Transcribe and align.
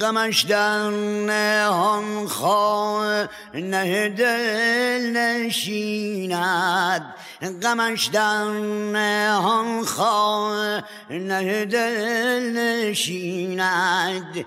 غمش 0.00 0.42
در 0.42 0.90
نهان 1.26 2.26
خواه 2.26 3.28
نه 3.54 4.08
دل 4.08 5.16
نشیند. 5.16 7.14
غمش 7.62 8.06
در 8.06 8.44
نهان 8.92 9.84
خواه 9.84 10.82
نه 11.10 11.64
دل 11.64 12.58
نشیند. 12.58 14.44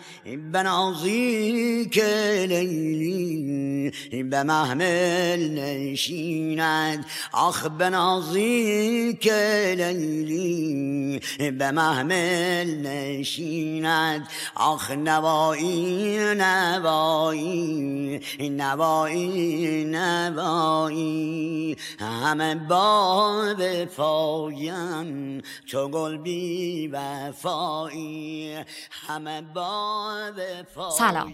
که 1.91 2.45
لیلی 2.47 3.93
به 4.29 4.43
محمل 4.43 5.59
نشیند. 5.59 7.05
آخ 7.31 7.65
بنازی 7.65 9.17
که 9.21 9.73
لیلی 9.77 11.21
به 11.51 11.71
محمل 11.71 12.87
نشیند. 12.87 14.27
آخ 14.55 14.91
نوایی 15.05 16.17
نوایی 16.37 18.19
نوایی 18.39 19.85
نوایی. 19.85 21.77
همه 21.99 22.55
با 22.55 23.55
وفایم 23.59 25.41
چو 25.65 25.87
گل 25.87 26.17
بی 26.17 26.87
وفایی. 26.87 28.55
همه 28.91 29.41
با 29.41 30.11
سلام. 30.97 31.33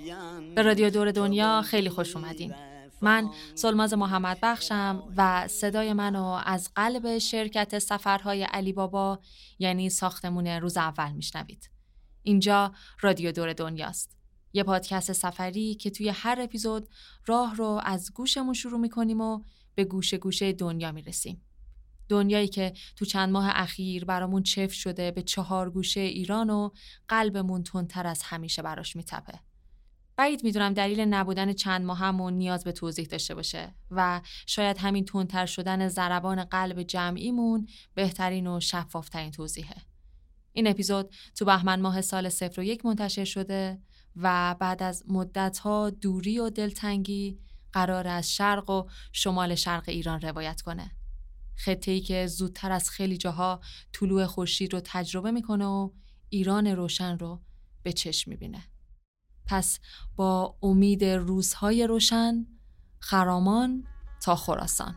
به 0.55 0.61
رادیو 0.61 0.89
دور 0.89 1.11
دنیا 1.11 1.61
خیلی 1.61 1.89
خوش 1.89 2.15
اومدین. 2.15 2.53
من 3.01 3.29
سلماز 3.55 3.93
محمد 3.93 4.37
بخشم 4.41 5.03
و 5.17 5.47
صدای 5.47 5.93
منو 5.93 6.39
از 6.45 6.69
قلب 6.75 7.17
شرکت 7.17 7.79
سفرهای 7.79 8.43
علی 8.43 8.73
بابا 8.73 9.19
یعنی 9.59 9.89
ساختمون 9.89 10.47
روز 10.47 10.77
اول 10.77 11.11
میشنوید. 11.11 11.80
اینجا 12.23 12.73
رادیو 13.01 13.31
دور 13.31 13.53
دنیاست. 13.53 14.17
یه 14.53 14.63
پادکست 14.63 15.11
سفری 15.11 15.75
که 15.75 15.89
توی 15.89 16.09
هر 16.09 16.41
اپیزود 16.41 16.89
راه 17.25 17.55
رو 17.55 17.81
از 17.83 18.13
گوشمون 18.13 18.53
شروع 18.53 18.79
می‌کنیم 18.79 19.21
و 19.21 19.43
به 19.75 19.83
گوشه 19.83 20.17
گوشه 20.17 20.53
دنیا 20.53 20.91
می‌رسیم. 20.91 21.41
دنیایی 22.09 22.47
که 22.47 22.73
تو 22.95 23.05
چند 23.05 23.29
ماه 23.29 23.49
اخیر 23.53 24.05
برامون 24.05 24.43
چف 24.43 24.73
شده 24.73 25.11
به 25.11 25.21
چهار 25.21 25.69
گوشه 25.69 25.99
ایران 25.99 26.49
و 26.49 26.69
قلبمون 27.07 27.63
تندتر 27.63 28.07
از 28.07 28.21
همیشه 28.23 28.61
براش 28.61 28.95
میتپه. 28.95 29.39
بعید 30.15 30.43
می‌دونم 30.43 30.73
دلیل 30.73 30.99
نبودن 30.99 31.53
چند 31.53 31.85
ماه 31.85 31.97
همون 31.97 32.33
نیاز 32.33 32.63
به 32.63 32.71
توضیح 32.71 33.05
داشته 33.05 33.35
باشه 33.35 33.75
و 33.91 34.21
شاید 34.45 34.77
همین 34.77 35.05
تندتر 35.05 35.45
شدن 35.45 35.87
ضربان 35.87 36.43
قلب 36.43 36.83
جمعیمون 36.83 37.67
بهترین 37.93 38.47
و 38.47 38.59
شفافترین 38.59 39.31
توضیحه. 39.31 39.90
این 40.53 40.67
اپیزود 40.67 41.13
تو 41.35 41.45
بهمن 41.45 41.81
ماه 41.81 42.01
سال 42.01 42.29
صفر 42.29 42.61
و 42.61 42.63
یک 42.63 42.85
منتشر 42.85 43.25
شده 43.25 43.81
و 44.15 44.55
بعد 44.59 44.83
از 44.83 45.03
مدتها 45.07 45.89
دوری 45.89 46.39
و 46.39 46.49
دلتنگی 46.49 47.39
قرار 47.73 48.07
از 48.07 48.31
شرق 48.31 48.69
و 48.69 48.89
شمال 49.11 49.55
شرق 49.55 49.83
ایران 49.87 50.21
روایت 50.21 50.61
کنه. 50.61 50.91
خطه‌ای 51.55 52.01
که 52.01 52.27
زودتر 52.27 52.71
از 52.71 52.89
خیلی 52.89 53.17
جاها 53.17 53.61
طلوع 53.93 54.25
خورشید 54.25 54.73
رو 54.73 54.81
تجربه 54.83 55.31
می‌کنه 55.31 55.65
و 55.65 55.89
ایران 56.29 56.67
روشن 56.67 57.17
رو 57.17 57.41
به 57.83 57.93
چشم 57.93 58.31
می‌بینه. 58.31 58.63
پس 59.45 59.79
با 60.15 60.57
امید 60.61 61.05
روزهای 61.05 61.87
روشن 61.87 62.45
خرامان 62.99 63.83
تا 64.21 64.35
خراسان 64.35 64.95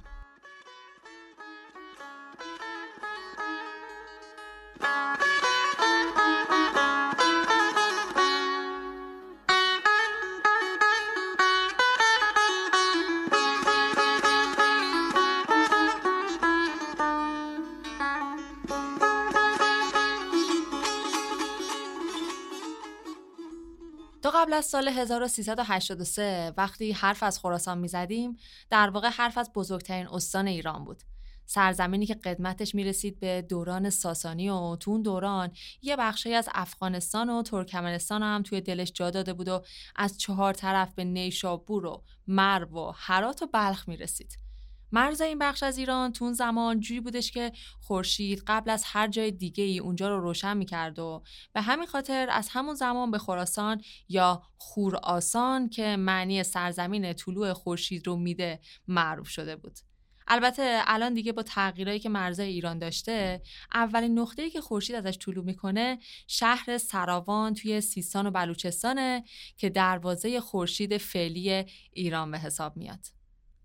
قبل 24.44 24.52
از 24.52 24.64
سال 24.66 24.88
1383 24.88 26.52
وقتی 26.56 26.92
حرف 26.92 27.22
از 27.22 27.38
خراسان 27.38 27.78
می‌زدیم 27.78 28.36
در 28.70 28.90
واقع 28.90 29.08
حرف 29.08 29.38
از 29.38 29.50
بزرگترین 29.54 30.06
استان 30.06 30.46
ایران 30.46 30.84
بود. 30.84 31.02
سرزمینی 31.46 32.06
که 32.06 32.14
قدمتش 32.14 32.74
می‌رسید 32.74 33.20
به 33.20 33.42
دوران 33.42 33.90
ساسانی 33.90 34.50
و 34.50 34.76
تو 34.76 34.90
اون 34.90 35.02
دوران 35.02 35.52
یه 35.82 35.96
بخشی 35.96 36.34
از 36.34 36.48
افغانستان 36.54 37.30
و 37.30 37.42
ترکمنستان 37.42 38.22
هم 38.22 38.42
توی 38.42 38.60
دلش 38.60 38.92
جا 38.92 39.10
داده 39.10 39.32
بود 39.32 39.48
و 39.48 39.62
از 39.96 40.18
چهار 40.18 40.52
طرف 40.52 40.94
به 40.94 41.04
نیشابور 41.04 41.86
و 41.86 42.02
مرو 42.26 42.88
و 42.88 42.92
هرات 42.96 43.42
و 43.42 43.46
بلخ 43.46 43.88
می‌رسید. 43.88 44.43
مرز 44.92 45.20
این 45.20 45.38
بخش 45.38 45.62
از 45.62 45.78
ایران 45.78 46.12
تو 46.12 46.24
اون 46.24 46.34
زمان 46.34 46.80
جوری 46.80 47.00
بودش 47.00 47.32
که 47.32 47.52
خورشید 47.80 48.42
قبل 48.46 48.70
از 48.70 48.82
هر 48.86 49.08
جای 49.08 49.30
دیگه 49.30 49.64
ای 49.64 49.78
اونجا 49.78 50.08
رو 50.08 50.20
روشن 50.20 50.56
می‌کرد 50.56 50.98
و 50.98 51.22
به 51.52 51.60
همین 51.60 51.86
خاطر 51.86 52.28
از 52.30 52.48
همون 52.52 52.74
زمان 52.74 53.10
به 53.10 53.18
خراسان 53.18 53.82
یا 54.08 54.42
خورآسان 54.56 55.68
که 55.68 55.96
معنی 55.96 56.42
سرزمین 56.42 57.12
طلوع 57.12 57.52
خورشید 57.52 58.06
رو 58.06 58.16
میده 58.16 58.60
معروف 58.88 59.28
شده 59.28 59.56
بود. 59.56 59.78
البته 60.26 60.80
الان 60.86 61.14
دیگه 61.14 61.32
با 61.32 61.42
تغییرایی 61.42 61.98
که 61.98 62.08
مرزای 62.08 62.48
ایران 62.48 62.78
داشته 62.78 63.42
اولین 63.74 64.18
نقطه‌ای 64.18 64.50
که 64.50 64.60
خورشید 64.60 64.96
ازش 64.96 65.18
طلوع 65.18 65.44
می‌کنه 65.44 65.98
شهر 66.26 66.78
سراوان 66.78 67.54
توی 67.54 67.80
سیستان 67.80 68.26
و 68.26 68.30
بلوچستانه 68.30 69.24
که 69.56 69.70
دروازه 69.70 70.40
خورشید 70.40 70.96
فعلی 70.96 71.64
ایران 71.92 72.30
به 72.30 72.38
حساب 72.38 72.76
میاد. 72.76 73.06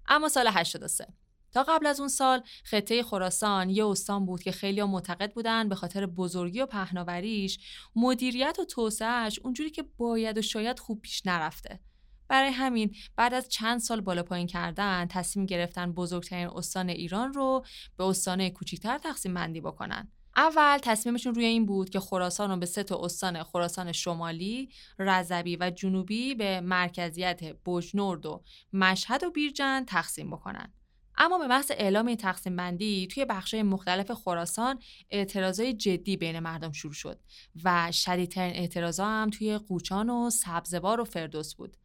اما 0.09 0.29
سال 0.29 0.47
83 0.47 1.05
تا 1.51 1.63
قبل 1.63 1.85
از 1.85 1.99
اون 1.99 2.09
سال 2.09 2.41
خطه 2.63 3.03
خراسان 3.03 3.69
یه 3.69 3.85
استان 3.85 4.25
بود 4.25 4.43
که 4.43 4.51
خیلی 4.51 4.83
معتقد 4.83 5.33
بودن 5.33 5.69
به 5.69 5.75
خاطر 5.75 6.05
بزرگی 6.05 6.61
و 6.61 6.65
پهناوریش 6.65 7.59
مدیریت 7.95 8.57
و 8.59 8.65
توسعهش 8.65 9.39
اونجوری 9.39 9.69
که 9.69 9.85
باید 9.97 10.37
و 10.37 10.41
شاید 10.41 10.79
خوب 10.79 11.01
پیش 11.01 11.25
نرفته. 11.25 11.79
برای 12.27 12.49
همین 12.49 12.95
بعد 13.15 13.33
از 13.33 13.49
چند 13.49 13.79
سال 13.79 14.01
بالا 14.01 14.23
پایین 14.23 14.47
کردن 14.47 15.07
تصمیم 15.07 15.45
گرفتن 15.45 15.91
بزرگترین 15.91 16.47
استان 16.47 16.89
ایران 16.89 17.33
رو 17.33 17.65
به 17.97 18.03
استان 18.03 18.49
کوچیکتر 18.49 18.97
تقسیم 18.97 19.33
بندی 19.33 19.61
بکنن. 19.61 20.11
اول 20.39 20.77
تصمیمشون 20.77 21.35
روی 21.35 21.45
این 21.45 21.65
بود 21.65 21.89
که 21.89 21.99
خراسان 21.99 22.49
رو 22.49 22.57
به 22.57 22.65
سه 22.65 22.83
تا 22.83 22.99
استان 23.03 23.43
خراسان 23.43 23.91
شمالی، 23.91 24.69
رضوی 24.99 25.57
و 25.59 25.69
جنوبی 25.69 26.35
به 26.35 26.61
مرکزیت 26.61 27.41
بجنورد 27.65 28.25
و 28.25 28.43
مشهد 28.73 29.23
و 29.23 29.31
بیرجند 29.31 29.87
تقسیم 29.87 30.31
بکنن. 30.31 30.73
اما 31.17 31.37
به 31.37 31.47
محض 31.47 31.71
اعلام 31.71 32.07
این 32.07 32.17
تقسیم 32.17 32.55
بندی 32.55 33.07
توی 33.07 33.25
بخشای 33.25 33.63
مختلف 33.63 34.11
خراسان 34.11 34.79
اعتراضای 35.09 35.73
جدی 35.73 36.17
بین 36.17 36.39
مردم 36.39 36.71
شروع 36.71 36.93
شد 36.93 37.19
و 37.63 37.91
شدیدترین 37.91 38.55
اعتراضا 38.55 39.05
هم 39.05 39.29
توی 39.29 39.57
قوچان 39.57 40.09
و 40.09 40.29
سبزوار 40.29 40.99
و 41.01 41.05
فردوس 41.05 41.55
بود. 41.55 41.77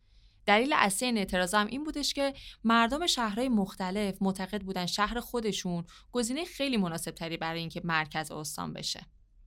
دلیل 0.46 0.72
اصلی 0.76 1.06
این 1.06 1.18
اعتراض 1.18 1.54
هم 1.54 1.66
این 1.66 1.84
بودش 1.84 2.14
که 2.14 2.34
مردم 2.64 3.06
شهرهای 3.06 3.48
مختلف 3.48 4.22
معتقد 4.22 4.62
بودن 4.62 4.86
شهر 4.86 5.20
خودشون 5.20 5.84
گزینه 6.12 6.44
خیلی 6.44 6.76
مناسب 6.76 7.10
تری 7.10 7.36
برای 7.36 7.60
اینکه 7.60 7.80
مرکز 7.84 8.30
استان 8.30 8.72
بشه. 8.72 9.06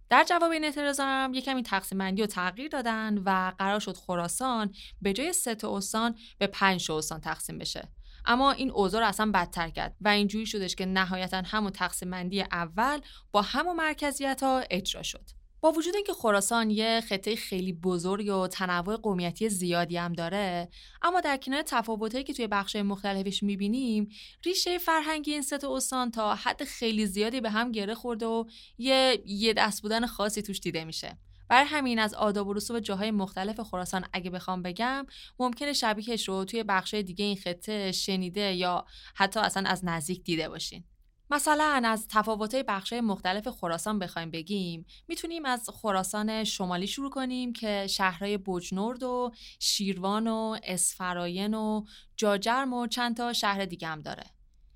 در 0.09 0.23
جواب 0.23 0.51
این 0.51 0.63
اعتراض 0.63 0.99
هم 0.99 1.31
یه 1.33 1.41
کمی 1.41 1.63
تقسیم 1.63 1.97
بندی 1.97 2.21
و 2.21 2.25
تغییر 2.25 2.67
دادن 2.67 3.17
و 3.25 3.53
قرار 3.57 3.79
شد 3.79 3.97
خراسان 3.97 4.73
به 5.01 5.13
جای 5.13 5.33
سه 5.33 5.57
استان 5.63 6.15
به 6.37 6.47
پنج 6.47 6.91
استان 6.91 7.21
تقسیم 7.21 7.57
بشه. 7.57 7.87
اما 8.25 8.51
این 8.51 8.71
اوضاع 8.71 9.01
رو 9.01 9.07
اصلا 9.07 9.31
بدتر 9.31 9.69
کرد 9.69 9.95
و 10.01 10.07
اینجوری 10.07 10.45
شدش 10.45 10.75
که 10.75 10.85
نهایتا 10.85 11.41
همون 11.45 11.71
تقسیم 11.71 12.11
بندی 12.11 12.41
اول 12.41 12.99
با 13.31 13.41
همون 13.41 13.75
مرکزیت 13.75 14.43
ها 14.43 14.63
اجرا 14.69 15.03
شد. 15.03 15.36
با 15.61 15.71
وجود 15.71 15.95
اینکه 15.95 16.13
خراسان 16.13 16.69
یه 16.69 17.01
خطه 17.01 17.35
خیلی 17.35 17.73
بزرگ 17.73 18.35
و 18.35 18.47
تنوع 18.47 18.95
قومیتی 18.95 19.49
زیادی 19.49 19.97
هم 19.97 20.13
داره 20.13 20.69
اما 21.01 21.21
در 21.21 21.37
کنار 21.37 21.61
تفاوتایی 21.61 22.23
که 22.23 22.33
توی 22.33 22.47
بخش 22.47 22.75
مختلفش 22.75 23.43
می‌بینیم 23.43 24.09
ریشه 24.45 24.77
فرهنگی 24.77 25.31
این 25.31 25.41
سه 25.41 25.59
استان 25.69 26.11
تا 26.11 26.35
حد 26.35 26.63
خیلی 26.63 27.05
زیادی 27.05 27.41
به 27.41 27.49
هم 27.49 27.71
گره 27.71 27.95
خورده 27.95 28.25
و 28.25 28.45
یه 28.77 29.23
یه 29.25 29.53
دست 29.53 29.81
بودن 29.81 30.05
خاصی 30.05 30.41
توش 30.41 30.59
دیده 30.59 30.85
میشه. 30.85 31.17
برای 31.49 31.65
همین 31.67 31.99
از 31.99 32.13
آداب 32.13 32.47
و 32.47 32.53
رسوم 32.53 32.79
جاهای 32.79 33.11
مختلف 33.11 33.59
خراسان 33.59 34.05
اگه 34.13 34.29
بخوام 34.29 34.61
بگم 34.61 35.05
ممکنه 35.39 35.73
شبیهش 35.73 36.27
رو 36.27 36.45
توی 36.45 36.63
بخش 36.63 36.93
دیگه 36.93 37.25
این 37.25 37.35
خطه 37.35 37.91
شنیده 37.91 38.53
یا 38.53 38.85
حتی 39.15 39.39
اصلا 39.39 39.69
از 39.69 39.85
نزدیک 39.85 40.23
دیده 40.23 40.49
باشین. 40.49 40.83
مثلا 41.29 41.81
از 41.85 42.07
تفاوت‌های 42.07 42.63
بخش‌های 42.63 43.01
مختلف 43.01 43.47
خراسان 43.47 43.99
بخوایم 43.99 44.31
بگیم 44.31 44.85
می‌تونیم 45.07 45.45
از 45.45 45.69
خراسان 45.69 46.43
شمالی 46.43 46.87
شروع 46.87 47.09
کنیم 47.09 47.53
که 47.53 47.87
شهرهای 47.89 48.37
بجنورد 48.37 49.03
و 49.03 49.31
شیروان 49.59 50.27
و 50.27 50.57
اسفراین 50.63 51.53
و 51.53 51.83
جاجرم 52.15 52.73
و 52.73 52.87
چند 52.87 53.17
تا 53.17 53.33
شهر 53.33 53.65
دیگه 53.65 53.87
هم 53.87 54.01
داره. 54.01 54.23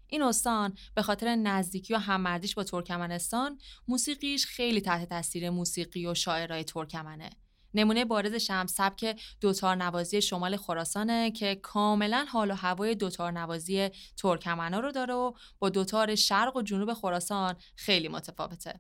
این 0.07 0.21
استان 0.21 0.77
به 0.95 1.01
خاطر 1.01 1.35
نزدیکی 1.35 1.93
و 1.93 1.97
هممردیش 1.97 2.55
با 2.55 2.63
ترکمنستان 2.63 3.59
موسیقیش 3.87 4.45
خیلی 4.45 4.81
تحت 4.81 5.09
تاثیر 5.09 5.49
موسیقی 5.49 6.07
و 6.07 6.13
شاعرای 6.13 6.63
ترکمنه. 6.63 7.29
نمونه 7.73 8.05
بارزش 8.05 8.51
هم 8.51 8.67
سبک 8.67 9.19
دوتار 9.41 9.75
نوازی 9.75 10.21
شمال 10.21 10.57
خراسانه 10.57 11.31
که 11.31 11.55
کاملا 11.55 12.25
حال 12.29 12.51
و 12.51 12.55
هوای 12.55 12.95
دوتار 12.95 13.31
نوازی 13.31 13.89
ترکمنا 14.17 14.79
رو 14.79 14.91
داره 14.91 15.13
و 15.13 15.33
با 15.59 15.69
دوتار 15.69 16.15
شرق 16.15 16.55
و 16.55 16.61
جنوب 16.61 16.93
خراسان 16.93 17.55
خیلی 17.75 18.07
متفاوته. 18.07 18.79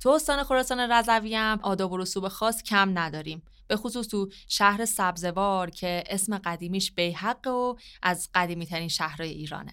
تو 0.00 0.08
استان 0.08 0.44
خراسان 0.44 0.92
رضوی 0.92 1.34
هم 1.34 1.60
آداب 1.62 1.92
و 1.92 1.96
رسوب 1.96 2.28
خاص 2.28 2.62
کم 2.62 2.98
نداریم 2.98 3.42
به 3.66 3.76
خصوص 3.76 4.08
تو 4.08 4.28
شهر 4.48 4.84
سبزوار 4.84 5.70
که 5.70 6.04
اسم 6.06 6.38
قدیمیش 6.38 6.92
بیحق 6.92 7.46
و 7.46 7.74
از 8.02 8.30
قدیمی 8.34 8.66
ترین 8.66 8.88
شهرهای 8.88 9.30
ایرانه 9.30 9.72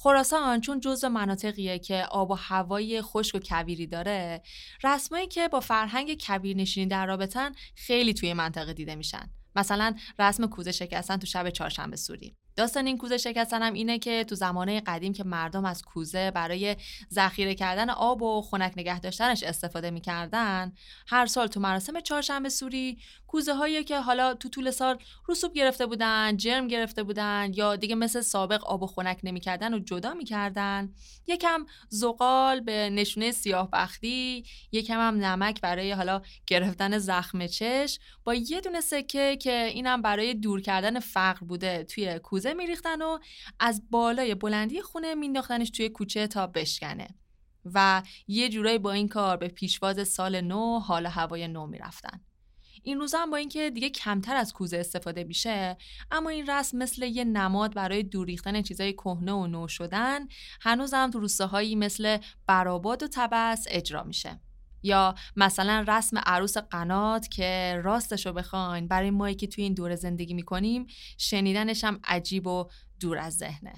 خراسان 0.00 0.60
چون 0.60 0.80
جزء 0.80 1.08
مناطقیه 1.08 1.78
که 1.78 2.04
آب 2.10 2.30
و 2.30 2.34
هوای 2.34 3.02
خشک 3.02 3.34
و 3.34 3.38
کویری 3.38 3.86
داره 3.86 4.42
رسمایی 4.84 5.26
که 5.26 5.48
با 5.48 5.60
فرهنگ 5.60 6.24
کویر 6.26 6.56
نشینی 6.56 6.86
در 6.86 7.06
رابطن 7.06 7.52
خیلی 7.74 8.14
توی 8.14 8.32
منطقه 8.32 8.72
دیده 8.72 8.94
میشن. 8.94 9.30
مثلا 9.56 9.94
رسم 10.18 10.46
کوزه 10.46 10.72
شکستن 10.72 11.16
تو 11.16 11.26
شب 11.26 11.50
چهارشنبه 11.50 11.96
سوری. 11.96 12.36
داستان 12.58 12.86
این 12.86 12.98
کوزه 12.98 13.18
شکستن 13.18 13.62
هم 13.62 13.72
اینه 13.72 13.98
که 13.98 14.24
تو 14.24 14.34
زمانه 14.34 14.80
قدیم 14.86 15.12
که 15.12 15.24
مردم 15.24 15.64
از 15.64 15.82
کوزه 15.82 16.30
برای 16.30 16.76
ذخیره 17.12 17.54
کردن 17.54 17.90
آب 17.90 18.22
و 18.22 18.42
خنک 18.42 18.72
نگه 18.76 19.00
داشتنش 19.00 19.42
استفاده 19.42 19.90
می‌کردن 19.90 20.72
هر 21.06 21.26
سال 21.26 21.46
تو 21.46 21.60
مراسم 21.60 22.00
چهارشنبه 22.00 22.48
سوری 22.48 22.98
کوزه 23.26 23.54
هایی 23.54 23.84
که 23.84 24.00
حالا 24.00 24.34
تو 24.34 24.48
طول 24.48 24.70
سال 24.70 24.98
رسوب 25.28 25.52
گرفته 25.52 25.86
بودن 25.86 26.36
جرم 26.36 26.68
گرفته 26.68 27.02
بودن 27.02 27.50
یا 27.54 27.76
دیگه 27.76 27.94
مثل 27.94 28.20
سابق 28.20 28.64
آب 28.64 28.82
و 28.82 28.86
خنک 28.86 29.20
نمی‌کردن 29.24 29.74
و 29.74 29.78
جدا 29.78 30.14
می‌کردن. 30.14 30.92
یکم 31.26 31.66
زغال 31.88 32.60
به 32.60 32.90
نشونه 32.90 33.32
سیاه 33.32 33.68
بختی 33.72 34.44
یکم 34.72 35.00
هم 35.00 35.24
نمک 35.24 35.60
برای 35.60 35.92
حالا 35.92 36.22
گرفتن 36.46 36.98
زخم 36.98 37.46
چش. 37.46 37.98
با 38.24 38.34
یه 38.34 38.60
دونه 38.60 38.80
سکه 38.80 39.36
که 39.36 39.64
اینم 39.64 40.02
برای 40.02 40.34
دور 40.34 40.60
کردن 40.60 41.00
فقر 41.00 41.46
بوده 41.46 41.84
توی 41.84 42.18
کوزه 42.18 42.47
میریختن 42.54 43.02
و 43.02 43.18
از 43.60 43.82
بالای 43.90 44.34
بلندی 44.34 44.82
خونه 44.82 45.14
مینداختنش 45.14 45.70
توی 45.70 45.88
کوچه 45.88 46.26
تا 46.26 46.46
بشکنه 46.46 47.08
و 47.74 48.02
یه 48.28 48.48
جورایی 48.48 48.78
با 48.78 48.92
این 48.92 49.08
کار 49.08 49.36
به 49.36 49.48
پیشواز 49.48 50.08
سال 50.08 50.40
نو 50.40 50.78
حال 50.78 51.06
هوای 51.06 51.48
نو 51.48 51.66
می‌رفتن. 51.66 52.20
این 52.82 53.00
روزا 53.00 53.18
هم 53.18 53.30
با 53.30 53.36
اینکه 53.36 53.70
دیگه 53.70 53.90
کمتر 53.90 54.36
از 54.36 54.52
کوزه 54.52 54.76
استفاده 54.76 55.24
میشه 55.24 55.76
اما 56.10 56.30
این 56.30 56.50
رسم 56.50 56.78
مثل 56.78 57.02
یه 57.02 57.24
نماد 57.24 57.74
برای 57.74 58.02
دور 58.02 58.26
ریختن 58.26 58.62
چیزای 58.62 58.92
کهنه 58.92 59.32
و 59.32 59.46
نو 59.46 59.68
شدن 59.68 60.28
هنوزم 60.60 61.10
تو 61.10 61.20
روستاهایی 61.20 61.76
مثل 61.76 62.18
براباد 62.46 63.02
و 63.02 63.08
تبس 63.08 63.66
اجرا 63.68 64.02
میشه. 64.02 64.40
یا 64.82 65.14
مثلا 65.36 65.84
رسم 65.88 66.18
عروس 66.18 66.56
قنات 66.56 67.28
که 67.28 67.80
راستش 67.84 68.26
رو 68.26 68.32
بخواین 68.32 68.88
برای 68.88 69.10
مایی 69.10 69.34
که 69.34 69.46
توی 69.46 69.64
این 69.64 69.74
دوره 69.74 69.96
زندگی 69.96 70.34
می‌کنیم 70.34 70.86
شنیدنش 71.18 71.84
هم 71.84 72.00
عجیب 72.04 72.46
و 72.46 72.68
دور 73.00 73.18
از 73.18 73.36
ذهنه. 73.36 73.72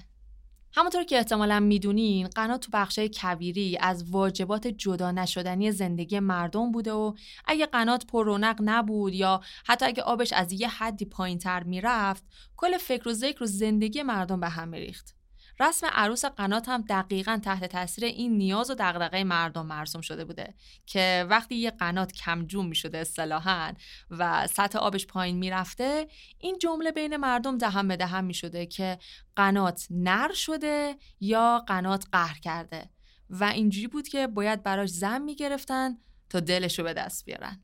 همونطور 0.73 1.03
که 1.03 1.17
احتمالا 1.17 1.59
می‌دونین 1.59 2.27
قنات 2.27 2.61
تو 2.61 2.69
بخشای 2.73 3.09
کویری 3.13 3.77
از 3.77 4.09
واجبات 4.09 4.67
جدا 4.67 5.11
نشدنی 5.11 5.71
زندگی 5.71 6.19
مردم 6.19 6.71
بوده 6.71 6.91
و 6.91 7.13
اگه 7.45 7.65
قنات 7.65 8.05
پر 8.05 8.25
رونق 8.25 8.59
نبود 8.63 9.13
یا 9.13 9.41
حتی 9.65 9.85
اگه 9.85 10.03
آبش 10.03 10.33
از 10.33 10.51
یه 10.51 10.69
حدی 10.69 11.05
پایین 11.05 11.37
تر 11.37 11.63
می‌رفت 11.63 12.23
کل 12.57 12.77
فکر 12.77 13.09
و 13.09 13.13
ذکر 13.13 13.43
و 13.43 13.45
زندگی 13.45 14.03
مردم 14.03 14.39
به 14.39 14.49
هم 14.49 14.67
میریخت. 14.67 15.15
رسم 15.61 15.87
عروس 15.93 16.25
قنات 16.25 16.69
هم 16.69 16.81
دقیقا 16.81 17.39
تحت 17.43 17.65
تاثیر 17.65 18.05
این 18.05 18.37
نیاز 18.37 18.69
و 18.69 18.75
دغدغه 18.79 19.23
مردم 19.23 19.65
مرسوم 19.65 20.01
شده 20.01 20.25
بوده 20.25 20.53
که 20.85 21.25
وقتی 21.29 21.55
یه 21.55 21.71
قنات 21.71 22.11
کمجون 22.11 22.65
می 22.65 22.75
شده 22.75 22.97
اصطلاحا 22.97 23.73
و 24.11 24.47
سطح 24.47 24.79
آبش 24.79 25.07
پایین 25.07 25.37
می‌رفته 25.37 26.07
این 26.39 26.57
جمله 26.57 26.91
بین 26.91 27.17
مردم 27.17 27.57
دهم 27.57 27.87
به 27.87 27.97
دهم 27.97 28.23
می 28.23 28.33
شده 28.33 28.65
که 28.65 28.99
قنات 29.35 29.87
نر 29.89 30.33
شده 30.33 30.95
یا 31.19 31.63
قنات 31.67 32.05
قهر 32.11 32.39
کرده 32.39 32.89
و 33.29 33.43
اینجوری 33.43 33.87
بود 33.87 34.07
که 34.07 34.27
باید 34.27 34.63
براش 34.63 34.89
زن 34.89 35.21
می 35.21 35.35
گرفتن 35.35 35.97
تا 36.29 36.39
دلش 36.39 36.79
رو 36.79 36.85
به 36.85 36.93
دست 36.93 37.25
بیارن. 37.25 37.63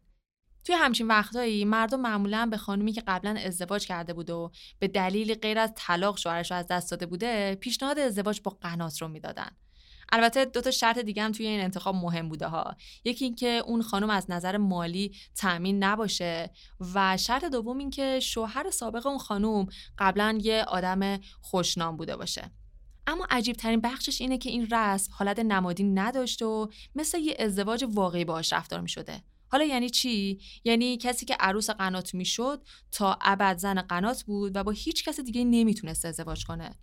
توی 0.68 0.76
همچین 0.76 1.08
وقتایی 1.08 1.66
مردم 1.66 2.00
معمولا 2.00 2.46
به 2.52 2.58
خانومی 2.58 2.92
که 2.92 3.04
قبلا 3.08 3.40
ازدواج 3.46 3.88
کرده 3.88 4.14
بود 4.14 4.30
و 4.30 4.52
به 4.80 4.88
دلیل 4.88 5.36
غیر 5.36 5.60
از 5.60 5.72
طلاق 5.76 6.18
شوهرش 6.18 6.52
رو 6.52 6.58
از 6.58 6.68
دست 6.68 6.92
داده 6.92 7.06
بوده 7.06 7.56
پیشنهاد 7.56 8.00
ازدواج 8.00 8.42
با 8.44 8.58
قنات 8.62 9.02
رو 9.02 9.08
می‌دادن. 9.08 9.50
البته 10.12 10.46
دو 10.46 10.62
تا 10.62 10.72
شرط 10.72 11.00
دیگه 11.00 11.24
هم 11.24 11.32
توی 11.32 11.48
این 11.48 11.62
انتخاب 11.62 11.96
مهم 11.96 12.30
بوده 12.30 12.48
ها. 12.48 12.76
یکی 13.04 13.26
اینکه 13.26 13.62
اون 13.66 13.82
خانم 13.82 14.10
از 14.10 14.32
نظر 14.32 14.58
مالی 14.58 15.12
تأمین 15.36 15.84
نباشه 15.84 16.52
و 16.96 17.18
شرط 17.18 17.46
دوم 17.46 17.78
اینکه 17.78 18.20
شوهر 18.20 18.70
سابق 18.70 19.08
اون 19.08 19.18
خانم 19.18 19.68
قبلا 19.98 20.40
یه 20.42 20.64
آدم 20.64 21.20
خوشنام 21.42 21.98
بوده 21.98 22.16
باشه. 22.16 22.52
اما 23.08 23.28
عجیب 23.30 23.56
ترین 23.56 23.82
بخشش 23.82 24.22
اینه 24.22 24.38
که 24.38 24.50
این 24.50 24.68
رسم 24.72 25.12
حالت 25.16 25.40
نمادی 25.40 25.84
نداشت 25.84 26.42
و 26.42 26.70
مثل 26.96 27.20
یه 27.20 27.36
ازدواج 27.40 27.86
واقعی 27.90 28.26
باهاش 28.26 28.54
رفتار 28.54 28.82
می 28.82 28.90
شده. 28.90 29.24
حالا 29.52 29.64
یعنی 29.64 29.90
چی؟ 29.90 30.40
یعنی 30.64 30.98
کسی 30.98 31.26
که 31.26 31.36
عروس 31.40 31.70
قنات 31.70 32.14
می‌شد 32.14 32.62
تا 32.92 33.18
ابد 33.22 33.58
زن 33.58 33.82
قنات 33.82 34.24
بود 34.24 34.56
و 34.56 34.64
با 34.64 34.72
هیچ 34.72 35.06
کس 35.06 35.20
دیگه 35.20 35.44
نمی‌تونست 35.44 36.06
ازدواج 36.06 36.46
کنه. 36.46 36.76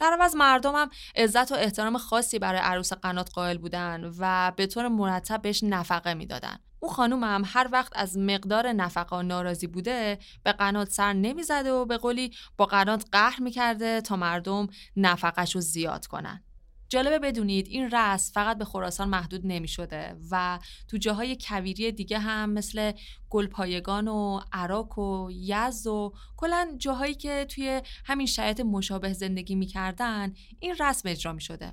در 0.00 0.16
عوض 0.20 0.36
مردم 0.36 0.74
هم 0.74 0.90
عزت 1.16 1.52
و 1.52 1.54
احترام 1.54 1.98
خاصی 1.98 2.38
برای 2.38 2.60
عروس 2.60 2.92
قنات 2.92 3.30
قائل 3.30 3.58
بودن 3.58 4.12
و 4.18 4.52
به 4.56 4.66
طور 4.66 4.88
مرتب 4.88 5.42
بهش 5.42 5.62
نفقه 5.62 6.14
می‌دادن. 6.14 6.58
اون 6.80 6.92
خانوم 6.92 7.24
هم 7.24 7.42
هر 7.46 7.68
وقت 7.72 7.92
از 7.94 8.18
مقدار 8.18 8.72
نفقه 8.72 9.22
ناراضی 9.22 9.66
بوده 9.66 10.18
به 10.42 10.52
قنات 10.52 10.88
سر 10.90 11.12
نمی‌زده 11.12 11.72
و 11.72 11.84
به 11.84 11.96
قولی 11.96 12.30
با 12.56 12.66
قنات 12.66 13.04
قهر 13.12 13.40
می‌کرده 13.40 14.00
تا 14.00 14.16
مردم 14.16 14.66
نفقش 14.96 15.54
رو 15.54 15.60
زیاد 15.60 16.06
کنن. 16.06 16.44
جالبه 16.92 17.18
بدونید 17.18 17.66
این 17.68 17.90
رسم 17.90 18.32
فقط 18.32 18.58
به 18.58 18.64
خراسان 18.64 19.08
محدود 19.08 19.40
نمی 19.44 19.68
شده 19.68 20.16
و 20.30 20.58
تو 20.88 20.96
جاهای 20.96 21.36
کویری 21.40 21.92
دیگه 21.92 22.18
هم 22.18 22.50
مثل 22.50 22.92
گلپایگان 23.30 24.08
و 24.08 24.40
عراق 24.52 24.98
و 24.98 25.30
یز 25.30 25.86
و 25.86 26.12
کلا 26.36 26.74
جاهایی 26.78 27.14
که 27.14 27.46
توی 27.48 27.82
همین 28.04 28.26
شرایط 28.26 28.60
مشابه 28.60 29.12
زندگی 29.12 29.54
می‌کردن 29.54 30.32
این 30.60 30.76
رسم 30.80 31.08
اجرا 31.08 31.32
می 31.32 31.40
شده. 31.40 31.72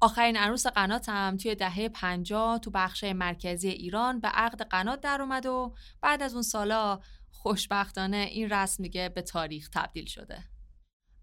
آخرین 0.00 0.36
عروس 0.36 0.66
قنات 0.66 1.08
هم 1.08 1.36
توی 1.36 1.54
دهه 1.54 1.88
50 1.88 2.58
تو 2.58 2.70
بخش 2.70 3.04
مرکزی 3.04 3.68
ایران 3.68 4.20
به 4.20 4.28
عقد 4.28 4.62
قنات 4.62 5.00
در 5.00 5.22
اومد 5.22 5.46
و 5.46 5.74
بعد 6.00 6.22
از 6.22 6.32
اون 6.32 6.42
سالا 6.42 7.00
خوشبختانه 7.30 8.16
این 8.16 8.50
رسم 8.50 8.82
دیگه 8.82 9.08
به 9.08 9.22
تاریخ 9.22 9.68
تبدیل 9.68 10.06
شده. 10.06 10.44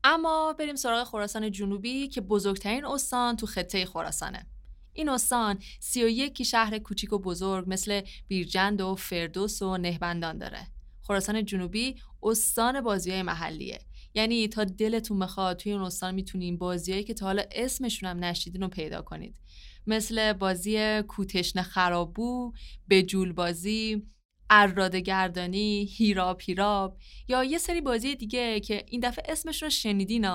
اما 0.07 0.55
بریم 0.59 0.75
سراغ 0.75 1.07
خراسان 1.07 1.51
جنوبی 1.51 2.07
که 2.07 2.21
بزرگترین 2.21 2.85
استان 2.85 3.35
تو 3.35 3.45
خطه 3.45 3.85
خراسانه. 3.85 4.47
این 4.93 5.09
استان 5.09 5.59
31 5.79 6.43
شهر 6.43 6.77
کوچیک 6.77 7.13
و 7.13 7.19
بزرگ 7.19 7.65
مثل 7.67 8.01
بیرجند 8.27 8.81
و 8.81 8.95
فردوس 8.95 9.61
و 9.61 9.77
نهبندان 9.77 10.37
داره. 10.37 10.67
خراسان 11.01 11.45
جنوبی 11.45 11.95
استان 12.23 12.81
بازی 12.81 13.11
های 13.11 13.21
محلیه. 13.21 13.79
یعنی 14.13 14.47
تا 14.47 14.63
دلتون 14.63 15.19
بخواد 15.19 15.57
توی 15.57 15.71
اون 15.71 15.81
استان 15.81 16.15
می‌تونین 16.15 16.57
بازیایی 16.57 17.03
که 17.03 17.13
تا 17.13 17.25
حالا 17.25 17.43
اسمشون 17.51 18.09
هم 18.09 18.23
نشیدین 18.23 18.61
رو 18.61 18.67
پیدا 18.67 19.01
کنید. 19.01 19.39
مثل 19.87 20.33
بازی 20.33 21.01
کوتشن 21.01 21.61
خرابو، 21.61 22.53
بجول 22.89 23.33
بازی، 23.33 24.03
اراده 24.49 24.99
گردانی، 24.99 25.85
هیراب 25.97 26.41
هیراب 26.41 26.97
یا 27.27 27.43
یه 27.43 27.57
سری 27.57 27.81
بازی 27.81 28.15
دیگه 28.15 28.59
که 28.59 28.85
این 28.89 29.01
دفعه 29.01 29.31
اسمشون 29.31 29.67
رو 29.67 29.69
شنیدین 29.69 30.25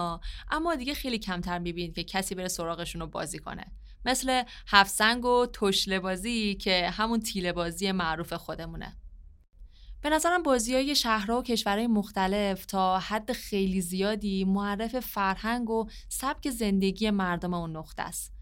اما 0.50 0.74
دیگه 0.74 0.94
خیلی 0.94 1.18
کمتر 1.18 1.58
می‌بینید 1.58 1.94
که 1.94 2.04
کسی 2.04 2.34
بره 2.34 2.48
سراغشون 2.48 3.00
رو 3.00 3.06
بازی 3.06 3.38
کنه. 3.38 3.72
مثل 4.04 4.42
هفسنگ 4.66 5.24
و 5.24 5.46
تشله 5.46 6.00
بازی 6.00 6.54
که 6.54 6.90
همون 6.90 7.20
تیله 7.20 7.52
بازی 7.52 7.92
معروف 7.92 8.32
خودمونه. 8.32 8.96
به 10.02 10.10
نظرم 10.10 10.42
بازی 10.42 10.74
های 10.74 10.94
شهرها 10.94 11.38
و 11.38 11.42
کشورهای 11.42 11.86
مختلف 11.86 12.66
تا 12.66 12.98
حد 12.98 13.32
خیلی 13.32 13.80
زیادی 13.80 14.44
معرف 14.44 15.00
فرهنگ 15.00 15.70
و 15.70 15.88
سبک 16.08 16.50
زندگی 16.50 17.10
مردم 17.10 17.54
اون 17.54 17.76
نقطه 17.76 18.02
است. 18.02 18.39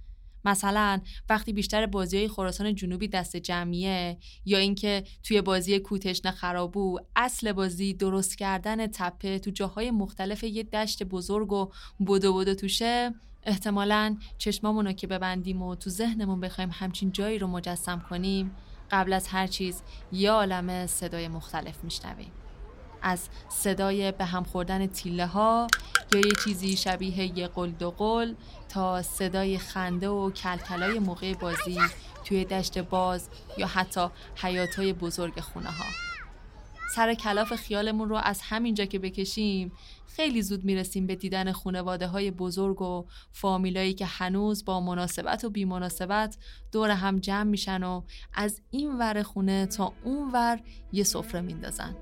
مثلا 0.48 1.00
وقتی 1.28 1.52
بیشتر 1.52 1.86
بازی 1.86 2.28
خراسان 2.28 2.74
جنوبی 2.74 3.08
دست 3.08 3.36
جمعیه 3.36 4.18
یا 4.44 4.58
اینکه 4.58 5.04
توی 5.22 5.42
بازی 5.42 5.78
کوتشن 5.78 6.30
خرابو 6.30 6.98
اصل 7.16 7.52
بازی 7.52 7.94
درست 7.94 8.38
کردن 8.38 8.86
تپه 8.86 9.38
تو 9.38 9.50
جاهای 9.50 9.90
مختلف 9.90 10.44
یه 10.44 10.62
دشت 10.62 11.02
بزرگ 11.02 11.52
و 11.52 11.70
بدو 12.06 12.34
بدو 12.34 12.54
توشه 12.54 13.14
احتمالا 13.42 14.16
چشمامون 14.38 14.86
رو 14.86 14.92
که 14.92 15.06
ببندیم 15.06 15.62
و 15.62 15.74
تو 15.74 15.90
ذهنمون 15.90 16.40
بخوایم 16.40 16.70
همچین 16.72 17.12
جایی 17.12 17.38
رو 17.38 17.46
مجسم 17.46 18.04
کنیم 18.10 18.56
قبل 18.90 19.12
از 19.12 19.28
هر 19.28 19.46
چیز 19.46 19.82
یه 20.12 20.30
عالم 20.30 20.86
صدای 20.86 21.28
مختلف 21.28 21.84
میشنویم. 21.84 22.32
از 23.02 23.28
صدای 23.48 24.12
به 24.12 24.24
هم 24.24 24.44
خوردن 24.44 24.86
تیله 24.86 25.26
ها 25.26 25.66
یا 26.14 26.20
یه 26.20 26.32
چیزی 26.44 26.76
شبیه 26.76 27.38
یه 27.38 27.48
قل 27.48 27.70
دو 27.70 27.90
قل 27.90 28.34
تا 28.68 29.02
صدای 29.02 29.58
خنده 29.58 30.08
و 30.08 30.30
کلکلای 30.30 30.98
موقع 30.98 31.34
بازی 31.34 31.78
توی 32.24 32.44
دشت 32.44 32.78
باز 32.78 33.28
یا 33.58 33.66
حتی 33.66 34.08
حیاتای 34.36 34.92
بزرگ 34.92 35.40
خونه 35.40 35.70
ها 35.70 35.84
سر 36.94 37.14
کلاف 37.14 37.54
خیالمون 37.54 38.08
رو 38.08 38.16
از 38.16 38.40
همینجا 38.42 38.84
که 38.84 38.98
بکشیم 38.98 39.72
خیلی 40.06 40.42
زود 40.42 40.64
می‌رسیم 40.64 41.06
به 41.06 41.16
دیدن 41.16 41.52
خانواده 41.52 42.06
های 42.06 42.30
بزرگ 42.30 42.82
و 42.82 43.04
فامیلایی 43.32 43.94
که 43.94 44.06
هنوز 44.06 44.64
با 44.64 44.80
مناسبت 44.80 45.44
و 45.44 45.50
بیمناسبت 45.50 46.36
دور 46.72 46.90
هم 46.90 47.18
جمع 47.18 47.42
میشن 47.42 47.82
و 47.82 48.02
از 48.34 48.60
این 48.70 48.98
ور 48.98 49.22
خونه 49.22 49.66
تا 49.66 49.92
اون 50.04 50.30
ور 50.32 50.60
یه 50.92 51.04
سفره 51.04 51.40
میندازن. 51.40 51.96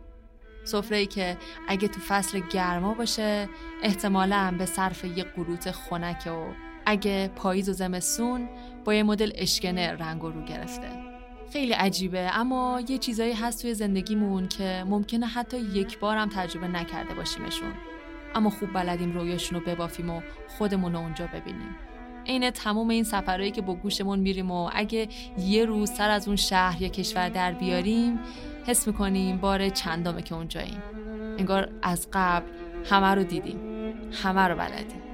سفره 0.67 1.07
که 1.07 1.37
اگه 1.69 1.89
تو 1.89 2.01
فصل 2.01 2.41
گرما 2.41 2.95
باشه 2.95 3.49
احتمالا 3.83 4.55
به 4.59 4.67
صرف 4.67 5.05
یه 5.05 5.25
قروت 5.25 5.71
خنک 5.71 6.27
و 6.27 6.53
اگه 6.87 7.31
پاییز 7.37 7.69
و 7.69 7.73
زمستون 7.73 8.49
با 8.85 8.95
یه 8.95 9.03
مدل 9.03 9.33
اشکنه 9.35 9.93
رنگ 9.93 10.25
و 10.25 10.31
رو 10.31 10.45
گرفته. 10.45 10.89
خیلی 11.53 11.73
عجیبه 11.73 12.31
اما 12.33 12.83
یه 12.89 12.99
چیزایی 12.99 13.33
هست 13.33 13.63
توی 13.63 13.75
زندگیمون 13.75 14.49
که 14.49 14.85
ممکنه 14.89 15.27
حتی 15.27 15.59
یک 15.59 15.99
بار 15.99 16.17
هم 16.17 16.29
تجربه 16.29 16.69
نکرده 16.69 17.15
باشیمشون. 17.15 17.73
اما 18.35 18.51
خوب 18.51 18.73
بلدیم 18.73 19.13
رویاشون 19.13 19.59
رو 19.59 19.67
ببافیم 19.67 20.11
و 20.11 20.21
خودمون 20.59 20.93
رو 20.93 20.99
اونجا 20.99 21.27
ببینیم. 21.27 21.77
عین 22.27 22.51
تمام 22.51 22.89
این 22.89 23.05
سفرهایی 23.05 23.51
که 23.51 23.63
با 23.63 23.75
گوشمون 23.75 24.19
میریم 24.19 24.51
و 24.51 24.71
اگه 24.73 25.09
یه 25.39 25.65
روز 25.65 25.91
سر 25.91 26.11
از 26.11 26.29
اون 26.29 26.37
شهر 26.37 26.83
یا 26.83 26.89
کشور 26.89 27.29
در 27.29 27.53
بیاریم 27.53 28.19
حس 28.67 28.87
می‌کنیم 28.87 29.37
بار 29.37 29.69
چندامه 29.69 30.23
که 30.23 30.35
اونجاییم. 30.35 30.83
انگار 31.39 31.69
از 31.83 32.09
قبل 32.13 32.47
همه 32.91 33.15
رو 33.15 33.23
دیدیم. 33.25 33.61
همه 34.23 34.41
رو 34.41 34.57
بلدیم. 34.57 35.06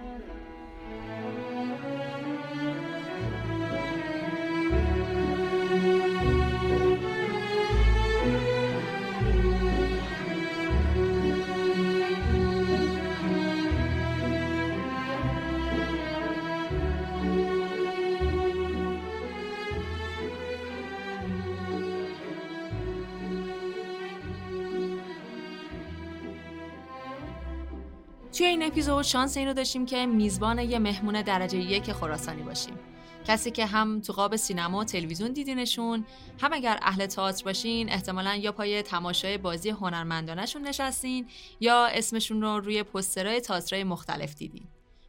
توی 28.32 28.46
این 28.46 28.62
اپیزود 28.62 29.04
شانس 29.04 29.36
این 29.36 29.48
رو 29.48 29.54
داشتیم 29.54 29.86
که 29.86 30.06
میزبان 30.06 30.58
یه 30.58 30.78
مهمون 30.78 31.22
درجه 31.22 31.58
یک 31.58 31.92
خراسانی 31.92 32.42
باشیم. 32.42 32.78
کسی 33.26 33.50
که 33.50 33.66
هم 33.66 34.00
تو 34.00 34.12
قاب 34.12 34.36
سینما 34.36 34.78
و 34.78 34.84
تلویزیون 34.84 35.32
دیدینشون 35.32 36.04
هم 36.40 36.52
اگر 36.52 36.78
اهل 36.82 37.06
تئاتر 37.06 37.44
باشین 37.44 37.92
احتمالا 37.92 38.34
یا 38.34 38.52
پای 38.52 38.82
تماشای 38.82 39.38
بازی 39.38 39.70
هنرمندانشون 39.70 40.62
نشستین 40.62 41.26
یا 41.60 41.86
اسمشون 41.86 42.42
رو 42.42 42.60
روی 42.60 42.82
پسترهای 42.82 43.40
تئاترهای 43.40 43.84
مختلف 43.84 44.34
دیدین. 44.34 44.64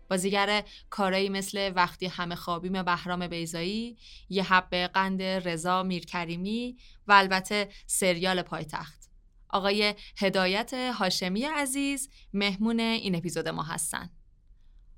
بازیگر 0.09 0.63
کارایی 0.89 1.29
مثل 1.29 1.71
وقتی 1.75 2.05
همه 2.05 2.35
خوابیم 2.35 2.83
بهرام 2.83 3.27
بیزایی 3.27 3.97
یه 4.29 4.43
حب 4.43 4.75
قند 4.75 5.21
رضا 5.21 5.83
میرکریمی 5.83 6.77
و 7.07 7.11
البته 7.13 7.69
سریال 7.87 8.41
پایتخت. 8.41 9.12
آقای 9.53 9.95
هدایت 10.17 10.73
هاشمی 10.73 11.43
عزیز 11.43 12.09
مهمون 12.33 12.79
این 12.79 13.15
اپیزود 13.15 13.47
ما 13.47 13.63
هستن. 13.63 14.09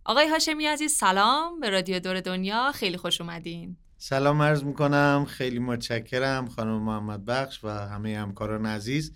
آقای 0.05 0.27
هاشمی 0.27 0.65
عزیز 0.65 0.91
سلام. 0.91 1.59
به 1.59 1.69
رادیو 1.69 1.99
دور 1.99 2.21
دنیا 2.21 2.71
خیلی 2.71 2.97
خوش 2.97 3.21
اومدین. 3.21 3.77
سلام 3.97 4.41
عرض 4.41 4.63
می‌کنم. 4.63 5.25
خیلی 5.29 5.59
متشکرم 5.59 6.49
خانم 6.49 6.81
محمد 6.81 7.25
بخش 7.25 7.63
و 7.63 7.69
همه 7.69 8.17
همکاران 8.17 8.65
عزیز. 8.65 9.13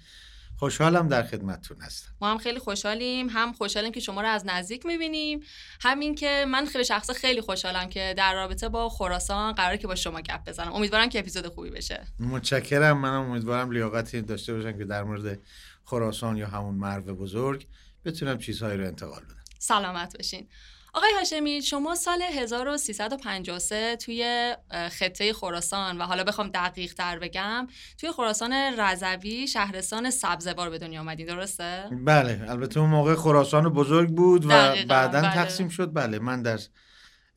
خوشحالم 0.59 1.07
در 1.07 1.23
خدمتتون 1.23 1.81
هستم. 1.81 2.11
ما 2.21 2.31
هم 2.31 2.37
خیلی 2.37 2.59
خوشحالیم. 2.59 3.29
هم 3.29 3.53
خوشحالیم 3.53 3.91
که 3.91 3.99
شما 3.99 4.21
رو 4.21 4.27
از 4.27 4.45
نزدیک 4.45 4.85
می‌بینیم. 4.85 5.39
همین 5.81 6.15
که 6.15 6.45
من 6.47 6.65
خیلی 6.65 6.85
شخصا 6.85 7.13
خیلی 7.13 7.41
خوشحالم 7.41 7.89
که 7.89 8.13
در 8.17 8.33
رابطه 8.33 8.69
با 8.69 8.89
خراسان 8.89 9.53
قراره 9.53 9.77
که 9.77 9.87
با 9.87 9.95
شما 9.95 10.21
گپ 10.21 10.49
بزنم. 10.49 10.73
امیدوارم 10.73 11.09
که 11.09 11.19
اپیزود 11.19 11.47
خوبی 11.47 11.69
بشه. 11.69 12.07
متشکرم. 12.19 12.97
منم 12.97 13.29
امیدوارم 13.29 13.71
لیاقتی 13.71 14.21
داشته 14.21 14.53
باشم 14.53 14.77
که 14.77 14.85
در 14.85 15.03
مورد 15.03 15.39
خراسان 15.85 16.37
یا 16.37 16.47
همون 16.47 16.75
مرو 16.75 17.15
بزرگ 17.15 17.67
بتونم 18.05 18.37
چیزهایی 18.37 18.77
رو 18.77 18.85
انتقال 18.85 19.21
بدم. 19.23 19.43
سلامت 19.59 20.17
بشین 20.17 20.47
آقای 20.93 21.09
هاشمی 21.17 21.61
شما 21.61 21.95
سال 21.95 22.21
1353 22.21 23.95
توی 23.95 24.55
خطه 24.91 25.33
خراسان 25.33 25.97
و 25.97 26.03
حالا 26.03 26.23
بخوام 26.23 26.47
دقیق 26.47 26.93
تر 26.93 27.19
بگم 27.19 27.67
توی 27.97 28.11
خراسان 28.11 28.53
رضوی 28.53 29.47
شهرستان 29.47 30.09
سبزوار 30.09 30.69
به 30.69 30.77
دنیا 30.77 30.99
آمدین 30.99 31.25
درسته؟ 31.25 31.89
بله 32.05 32.45
البته 32.47 32.79
اون 32.79 32.89
موقع 32.89 33.15
خراسان 33.15 33.69
بزرگ 33.69 34.09
بود 34.09 34.45
و 34.45 34.47
بعدا 34.87 35.21
بله. 35.21 35.33
تقسیم 35.33 35.69
شد 35.69 35.93
بله 35.93 36.19
من 36.19 36.41
در 36.41 36.59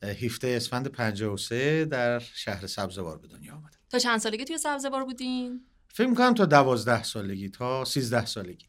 17 0.03 0.55
اسفند 0.55 0.87
53 0.87 1.85
در 1.85 2.19
شهر 2.19 2.67
سبزوار 2.67 3.17
به 3.17 3.27
دنیا 3.27 3.53
آمدم 3.53 3.79
تا 3.89 3.99
چند 3.99 4.19
سالگی 4.19 4.45
توی 4.45 4.57
سبزوار 4.57 5.05
بودین؟ 5.05 5.61
فکر 5.87 6.07
می‌کنم 6.07 6.33
تا 6.33 6.45
دوازده 6.45 7.03
سالگی 7.03 7.49
تا 7.49 7.85
13 7.85 8.25
سالگی 8.25 8.65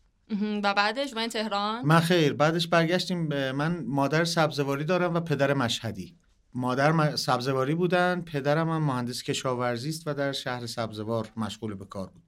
و 0.64 0.74
بعدش 0.74 1.12
من 1.14 1.28
تهران. 1.28 1.86
من 1.86 2.00
خیر. 2.00 2.32
بعدش 2.32 2.66
برگشتیم 2.66 3.18
من 3.52 3.84
مادر 3.86 4.24
سبزواری 4.24 4.84
دارم 4.84 5.14
و 5.14 5.20
پدر 5.20 5.54
مشهدی. 5.54 6.16
مادر 6.54 7.16
سبزواری 7.16 7.74
بودن 7.74 8.20
پدرم 8.20 8.70
هم 8.70 8.82
مهندس 8.82 9.22
کشاورزی 9.22 9.88
است 9.88 10.06
و 10.06 10.14
در 10.14 10.32
شهر 10.32 10.66
سبزوار 10.66 11.28
مشغول 11.36 11.74
به 11.74 11.84
کار 11.84 12.06
بود. 12.06 12.22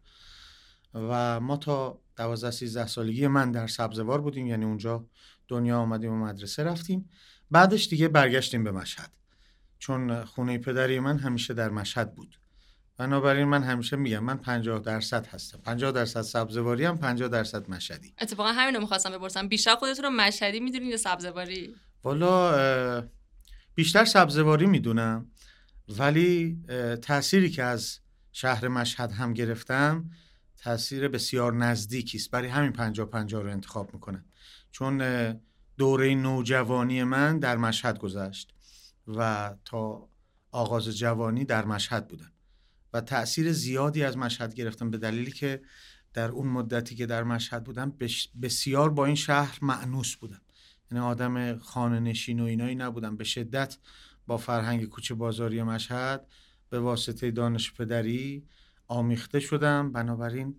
و 0.95 1.41
ما 1.41 1.57
تا 1.57 2.01
12 2.17 2.51
13 2.51 2.87
سالگی 2.87 3.27
من 3.27 3.51
در 3.51 3.67
سبزوار 3.67 4.21
بودیم 4.21 4.47
یعنی 4.47 4.65
اونجا 4.65 5.07
دنیا 5.49 5.79
آمدیم 5.79 6.13
و 6.13 6.27
مدرسه 6.27 6.65
رفتیم. 6.65 7.11
بعدش 7.51 7.89
دیگه 7.89 8.09
برگشتیم 8.09 8.65
به 8.65 8.71
مشهد. 8.71 9.13
چون 9.79 10.25
خونه 10.25 10.59
پدری 10.59 11.01
من 11.01 11.19
همیشه 11.19 11.55
در 11.55 11.69
مشهد 11.69 12.15
بود. 12.15 12.39
بنابراین 12.99 13.45
من 13.45 13.63
همیشه 13.63 13.97
میگم 13.97 14.25
من 14.25 14.37
50 14.37 14.79
درصد 14.79 15.27
هستم. 15.27 15.59
50 15.59 15.93
درصد 15.93 16.23
سبزواری 16.23 16.85
هم 16.85 16.99
50 16.99 17.29
درصد 17.29 17.71
مشهدی. 17.71 18.15
اتفاقا 18.21 18.53
همین 18.53 18.75
رو 18.75 18.81
می‌خواستم 18.81 19.11
بپرسم. 19.11 19.49
بیشتر 19.49 19.75
خودتون 19.75 20.05
رو 20.05 20.11
مشهدی 20.11 20.61
می‌دونین 20.61 20.91
یا 20.91 20.97
سبزواری؟ 20.97 21.75
والا 22.05 23.09
بیشتر 23.75 24.05
سبزواری 24.05 24.67
می‌دونم 24.67 25.31
ولی 25.89 26.59
تأثیری 27.03 27.51
که 27.51 27.63
از 27.63 27.99
شهر 28.33 28.69
مشهد 28.69 29.13
هم 29.13 29.33
گرفتم 29.33 30.11
تاثیر 30.59 31.09
بسیار 31.09 31.55
نزدیکی 31.55 32.19
است. 32.19 32.31
برای 32.31 32.49
همین 32.49 32.73
50 32.73 33.07
50 33.07 33.43
رو 33.43 33.51
انتخاب 33.51 33.95
می‌کنم. 33.95 34.25
چون 34.71 35.03
دوره 35.79 36.15
نوجوانی 36.15 37.05
من 37.05 37.39
در 37.39 37.57
مشهد 37.57 37.99
گذشت 37.99 38.55
و 39.09 39.55
تا 39.65 40.09
آغاز 40.51 40.99
جوانی 40.99 41.45
در 41.45 41.65
مشهد 41.65 42.09
بودم. 42.09 42.33
و 42.93 43.01
تاثیر 43.01 43.53
زیادی 43.53 44.03
از 44.03 44.17
مشهد 44.17 44.55
گرفتم 44.55 44.91
به 44.91 44.99
دلیلی 44.99 45.31
که 45.31 45.63
در 46.15 46.31
اون 46.31 46.47
مدتی 46.47 46.95
که 46.95 47.07
در 47.07 47.23
مشهد 47.23 47.65
بودم 47.65 47.93
بسیار 48.43 48.91
با 48.91 49.07
این 49.07 49.15
شهر 49.15 49.59
معنوس 49.63 50.17
بودم. 50.17 50.41
یعنی 50.91 51.05
آدم 51.05 51.59
خانه 51.59 52.01
نشین 52.01 52.41
و 52.41 52.45
اینایی 52.45 52.75
نبودم. 52.75 53.17
به 53.17 53.25
شدت 53.25 53.79
با 54.27 54.37
فرهنگ 54.37 54.85
کوچه 54.85 55.15
بازاری 55.15 55.63
مشهد 55.63 56.27
به 56.71 56.81
واسطه 56.81 57.31
دانش 57.31 57.73
پدری 57.73 58.47
آمیخته 58.87 59.41
شدم. 59.41 59.93
بنابراین 59.93 60.57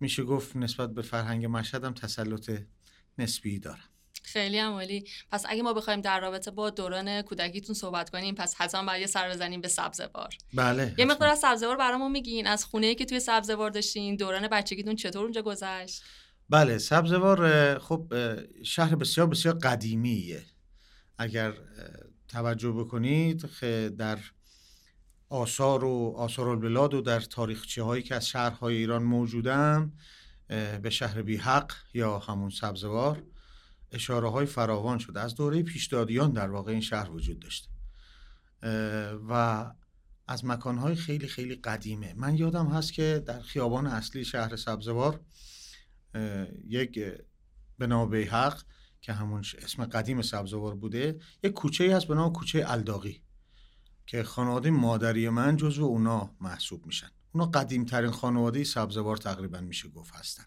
میشه 0.00 0.24
گفت 0.24 0.56
نسبت 0.56 0.94
به 0.94 1.02
فرهنگ 1.02 1.46
مشهدم 1.46 1.92
تسلط 1.92 2.50
نسبی 3.18 3.58
دارم. 3.58 3.88
خیلی 4.32 4.58
عمالی 4.58 5.04
پس 5.30 5.44
اگه 5.48 5.62
ما 5.62 5.72
بخوایم 5.72 6.00
در 6.00 6.20
رابطه 6.20 6.50
با 6.50 6.70
دوران 6.70 7.22
کودکیتون 7.22 7.74
صحبت 7.74 8.10
کنیم 8.10 8.34
پس 8.34 8.54
حتما 8.58 8.86
باید 8.86 9.00
یه 9.00 9.06
سر 9.06 9.30
بزنیم 9.30 9.60
به 9.60 9.68
سبزوار. 9.68 10.34
بله 10.54 10.94
یه 10.98 11.04
مقدار 11.04 11.28
از 11.28 11.38
سبزوار 11.38 11.76
برامون 11.76 12.12
میگین. 12.12 12.46
از 12.46 12.64
خونه 12.64 12.86
ای 12.86 12.94
که 12.94 13.04
توی 13.04 13.20
سبزوار 13.20 13.70
داشتین 13.70 14.16
دوران 14.16 14.48
بچگیتون 14.48 14.96
چطور 14.96 15.22
اونجا 15.22 15.42
گذشت؟ 15.42 16.02
بله 16.50 16.78
سبزوار 16.78 17.78
خب 17.78 18.12
شهر 18.62 18.94
بسیار 18.94 19.26
بسیار 19.26 19.58
قدیمیه. 19.58 20.42
اگر 21.18 21.52
توجه 22.28 22.72
بکنید 22.72 23.46
در 23.96 24.18
آثار 25.28 25.84
و 25.84 26.14
آثار 26.16 26.48
البلاد 26.48 26.94
و 26.94 27.00
در 27.00 27.20
تاریخچه 27.20 27.82
هایی 27.82 28.02
که 28.02 28.14
از 28.14 28.28
شهرهای 28.28 28.76
ایران 28.76 29.02
موجودن 29.02 29.92
به 30.82 30.90
شهر 30.90 31.22
بیحق 31.22 31.72
یا 31.94 32.18
همون 32.18 32.50
سبزوار 32.50 33.22
اشاره 33.92 34.30
های 34.30 34.46
فراوان 34.46 34.98
شده. 34.98 35.20
از 35.20 35.34
دوره 35.34 35.62
پیشدادیان 35.62 36.32
در 36.32 36.50
واقع 36.50 36.72
این 36.72 36.80
شهر 36.80 37.10
وجود 37.10 37.38
داشته 37.38 37.68
و 39.28 39.64
از 40.28 40.44
مکانهای 40.44 40.94
خیلی 40.94 41.26
خیلی 41.26 41.54
قدیمه. 41.54 42.14
من 42.16 42.34
یادم 42.34 42.66
هست 42.66 42.92
که 42.92 43.22
در 43.26 43.40
خیابان 43.40 43.86
اصلی 43.86 44.24
شهر 44.24 44.56
سبزوار 44.56 45.20
یک 46.66 47.00
به 47.78 48.06
بیحق 48.06 48.62
که 49.00 49.12
همون 49.12 49.44
اسم 49.58 49.84
قدیم 49.84 50.22
سبزوار 50.22 50.74
بوده 50.74 51.20
یک 51.42 51.52
کوچه 51.52 51.96
هست 51.96 52.06
به 52.06 52.14
نام 52.14 52.32
کوچه 52.32 52.64
الداغی 52.66 53.22
که 54.06 54.22
خانواده 54.22 54.70
مادری 54.70 55.28
من 55.28 55.56
جزو 55.56 55.84
اونا 55.84 56.34
محسوب 56.40 56.86
میشن. 56.86 57.10
اونا 57.32 57.46
قدیم 57.46 57.84
ترین 57.84 58.10
خانواده 58.10 58.64
سبزوار 58.64 59.16
تقریبا 59.16 59.60
میشه 59.60 59.88
گفت 59.88 60.14
هستن. 60.14 60.44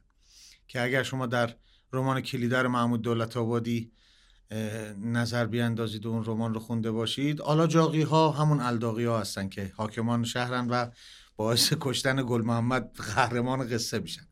که 0.68 0.82
اگر 0.82 1.04
شما 1.04 1.26
در 1.26 1.56
رمان 1.94 2.22
کلیدر 2.22 2.68
محمود 2.68 3.02
دولت 3.02 3.38
آبادی 3.38 3.92
نظر 4.98 5.46
بیاندازید 5.46 6.06
و 6.06 6.10
اون 6.10 6.26
رمان 6.26 6.54
رو 6.54 6.60
خونده 6.60 6.92
باشید. 6.92 7.42
آلا 7.42 7.68
جاقی 7.68 8.02
ها 8.02 8.32
همون 8.32 8.60
الداقی 8.60 9.06
ها 9.06 9.20
هستن 9.20 9.50
که 9.50 9.72
حاکمان 9.76 10.24
شهرن 10.24 10.68
و 10.70 10.86
باعث 11.36 11.74
کشتن 11.80 12.24
گل 12.28 12.42
محمد 12.42 12.92
قهرمان 13.16 13.68
قصه 13.68 14.00
میشن. 14.00 14.28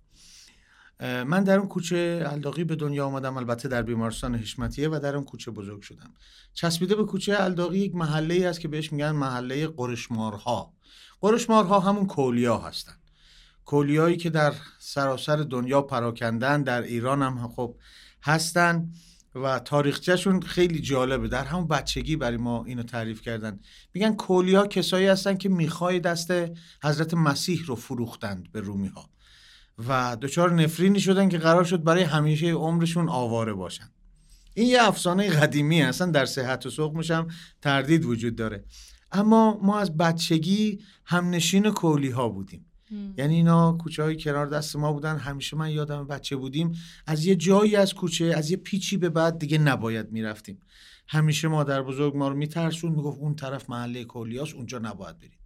من 1.02 1.44
در 1.44 1.58
اون 1.58 1.68
کوچه 1.68 2.24
الداقی 2.26 2.64
به 2.64 2.76
دنیا 2.76 3.06
آمدم 3.06 3.38
البته 3.38 3.68
در 3.68 3.82
بیمارستان 3.82 4.36
حشمتیه 4.36 4.90
و 4.90 5.00
در 5.04 5.16
اون 5.16 5.26
کوچه 5.26 5.52
بزرگ 5.52 5.82
شدم. 5.82 6.14
چسبیده 6.54 6.96
به 6.96 7.04
کوچه 7.04 7.36
الداقی 7.40 7.80
یک 7.80 7.96
محله 7.96 8.34
ای 8.34 8.46
است 8.46 8.60
که 8.60 8.68
بهش 8.68 8.94
میگن 8.94 9.12
محله 9.12 9.68
قرشمارها. 9.68 10.74
قرشمارها 11.22 11.80
همون 11.80 12.08
کولیا 12.08 12.58
هستن. 12.58 12.94
کولیایی 13.70 14.18
که 14.18 14.30
در 14.30 14.54
سراسر 14.80 15.36
دنیا 15.36 15.82
پراکندن 15.82 16.64
در 16.64 16.82
ایران 16.82 17.22
هم 17.22 17.48
خب 17.48 17.76
هستن 18.24 18.92
و 19.36 19.60
تاریخچهشون 19.60 20.42
خیلی 20.42 20.80
جالبه. 20.80 21.28
در 21.28 21.44
همون 21.44 21.68
بچگی 21.68 22.16
برای 22.16 22.38
ما 22.38 22.66
اینو 22.66 22.84
تعریف 22.84 23.22
کردن. 23.22 23.60
میگن 23.94 24.16
کولیا 24.16 24.68
کسایی 24.68 25.08
هستن 25.08 25.38
که 25.38 25.50
می‌خوای 25.50 26.00
دست 26.00 26.34
حضرت 26.84 27.14
مسیح 27.14 27.66
رو 27.66 27.76
فروختند 27.76 28.52
به 28.52 28.62
رومی 28.62 28.88
ها 28.88 29.10
و 29.88 30.18
دچار 30.22 30.52
نفرینی 30.52 31.00
شدن 31.00 31.30
که 31.30 31.38
قرار 31.38 31.64
شد 31.64 31.84
برای 31.84 32.04
همیشه 32.04 32.52
عمرشون 32.52 33.10
آواره 33.10 33.54
باشن. 33.54 33.90
این 34.54 34.68
یه 34.68 34.84
افسانه 34.84 35.30
قدیمی 35.30 35.82
اصلا 35.82 36.12
در 36.12 36.26
صحت 36.26 36.66
و 36.66 36.70
سقمش 36.70 37.12
هم 37.12 37.28
تردید 37.62 38.06
وجود 38.06 38.36
داره. 38.36 38.64
اما 39.12 39.60
ما 39.64 39.80
از 39.80 39.98
بچگی 39.98 40.80
همنشین 41.06 41.72
کولی 41.72 42.10
ها 42.10 42.30
بودیم. 42.30 42.69
یعنی 43.18 43.36
اینا 43.36 43.72
کوچه 43.72 44.04
های 44.04 44.18
کنار 44.18 44.48
دست 44.48 44.76
ما 44.76 44.94
بودن. 44.94 45.18
همیشه 45.18 45.58
من 45.58 45.72
یادم 45.72 46.08
بچه 46.08 46.36
بودیم. 46.36 46.72
از 47.06 47.26
یه 47.26 47.36
جایی 47.36 47.76
از 47.76 47.94
کوچه 47.94 48.26
از 48.26 48.52
یه 48.52 48.58
پیچی 48.58 48.98
به 48.98 49.10
بعد 49.10 49.40
دیگه 49.40 49.58
نباید 49.58 50.12
می‌رفتیم. 50.12 50.60
همیشه 51.08 51.48
مادر 51.48 51.82
بزرگ 51.82 52.18
ما 52.18 52.28
رو 52.28 52.36
میترسون 52.36 52.92
می‌گفت 52.92 53.20
اون 53.20 53.36
طرف 53.36 53.70
محله 53.70 54.04
کولیاس 54.04 54.54
اونجا 54.54 54.80
نباید 54.80 55.20
برید. 55.20 55.40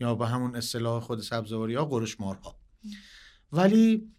یا 0.00 0.14
به 0.14 0.26
همون 0.26 0.56
اصطلاح 0.56 1.00
خود 1.00 1.20
سبزواری 1.20 1.74
ها 1.74 1.84
قرش 1.84 2.20
مارها 2.20 2.56
ولی 3.52 4.12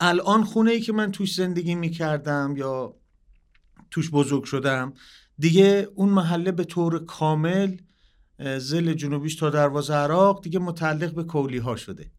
الان 0.00 0.44
خونه 0.44 0.70
ای 0.70 0.80
که 0.80 0.92
من 0.92 1.12
توش 1.12 1.34
زندگی 1.34 1.74
می‌کردم 1.74 2.54
یا 2.56 2.96
توش 3.90 4.10
بزرگ 4.10 4.44
شدم 4.44 4.94
دیگه 5.38 5.88
اون 5.94 6.08
محله 6.08 6.52
به 6.52 6.64
طور 6.64 7.04
کامل 7.04 7.76
زل 8.38 8.92
جنوبیش 8.92 9.36
تا 9.36 9.50
دروازه 9.50 9.94
عراق 9.94 10.42
دیگه 10.42 10.58
متعلق 10.58 11.14
به 11.14 11.24
کولی 11.24 11.58
ها 11.58 11.76
شده. 11.76 12.10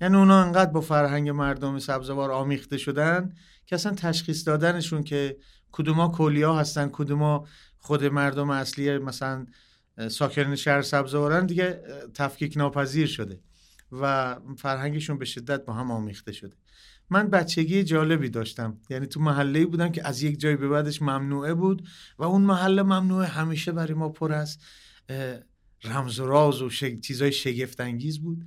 یعنی 0.00 0.16
اونا 0.16 0.42
انقدر 0.42 0.70
با 0.70 0.80
فرهنگ 0.80 1.30
مردم 1.30 1.78
سبزوار 1.78 2.32
آمیخته 2.32 2.76
شدن 2.76 3.34
که 3.66 3.74
اصلا 3.74 3.94
تشخیص 3.94 4.48
دادنشون 4.48 5.02
که 5.02 5.36
کدوما 5.72 6.08
کولیا 6.08 6.54
هستن 6.54 6.88
کدوما 6.92 7.46
خود 7.78 8.04
مردم 8.04 8.50
اصلی 8.50 8.98
مثلا 8.98 9.46
ساکنین 10.08 10.56
شهر 10.56 10.82
سبزوارن 10.82 11.46
دیگه 11.46 11.82
تفکیک 12.14 12.56
ناپذیر 12.56 13.06
شده 13.06 13.40
و 13.92 14.36
فرهنگشون 14.58 15.18
به 15.18 15.24
شدت 15.24 15.64
با 15.64 15.72
هم 15.72 15.90
آمیخته 15.90 16.32
شده. 16.32 16.56
من 17.10 17.30
بچگی 17.30 17.84
جالبی 17.84 18.28
داشتم. 18.28 18.78
یعنی 18.90 19.06
تو 19.06 19.20
محله 19.20 19.66
بودم 19.66 19.88
که 19.88 20.08
از 20.08 20.22
یک 20.22 20.40
جای 20.40 20.56
به 20.56 20.68
بعدش 20.68 21.02
ممنوعه 21.02 21.54
بود 21.54 21.88
و 22.18 22.24
اون 22.24 22.42
محله 22.42 22.82
ممنوعه 22.82 23.26
همیشه 23.26 23.72
برای 23.72 23.94
ما 23.94 24.08
پر 24.08 24.32
است. 24.32 24.60
رمز 25.84 26.18
و 26.18 26.26
راز 26.26 26.62
و 26.62 26.70
شگ... 26.70 27.00
چیزای 27.00 27.32
شگفت 27.32 27.80
انگیز 27.80 28.18
بود 28.18 28.46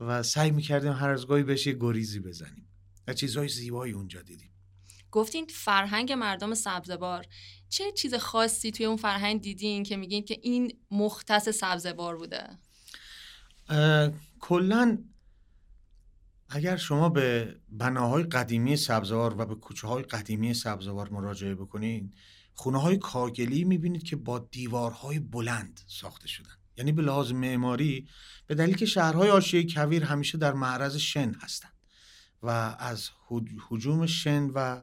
و 0.00 0.22
سعی 0.22 0.50
می‌کردیم 0.50 0.92
هر 0.92 1.10
از 1.10 1.26
گاهی 1.26 1.42
بهش 1.42 1.66
یه 1.66 1.76
گریزی 1.80 2.20
بزنیم 2.20 2.68
و 3.06 3.14
چیزهای 3.14 3.48
زیبایی 3.48 3.92
اونجا 3.92 4.22
دیدیم. 4.22 4.50
گفتین 5.10 5.46
فرهنگ 5.46 6.12
مردم 6.12 6.54
سبزبار 6.54 7.26
چه 7.68 7.92
چیز 7.92 8.14
خاصی 8.14 8.70
توی 8.70 8.86
اون 8.86 8.96
فرهنگ 8.96 9.40
دیدین 9.40 9.82
که 9.82 9.96
میگین 9.96 10.24
که 10.24 10.38
این 10.42 10.72
مختص 10.90 11.48
سبزبار 11.48 12.16
بوده؟ 12.16 12.48
کلا 14.40 14.98
اگر 16.48 16.76
شما 16.76 17.08
به 17.08 17.56
بناهای 17.68 18.22
قدیمی 18.22 18.76
سبزوار 18.76 19.34
و 19.40 19.46
به 19.46 19.54
کوچه 19.54 19.88
های 19.88 20.02
قدیمی 20.02 20.54
سبزوار 20.54 21.08
مراجعه 21.08 21.54
بکنید 21.54 22.14
خونه 22.52 22.80
های 22.80 22.96
کاگلی 22.96 23.64
می‌بینید 23.64 24.02
که 24.02 24.16
با 24.16 24.38
دیوارهای 24.38 25.18
بلند 25.18 25.80
ساخته 25.86 26.28
شدن. 26.28 26.56
یعنی 26.76 26.92
به 26.92 27.02
لحاظ 27.02 27.32
معماری 27.32 28.08
به 28.46 28.54
دلیل 28.54 28.76
که 28.76 28.86
شهرهای 28.86 29.30
آشیه 29.30 29.66
کویر 29.74 30.04
همیشه 30.04 30.38
در 30.38 30.52
معرض 30.52 30.96
شن 30.96 31.34
هستند 31.34 31.72
و 32.42 32.76
از 32.78 33.10
حجوم 33.68 34.06
شن 34.06 34.44
و 34.44 34.80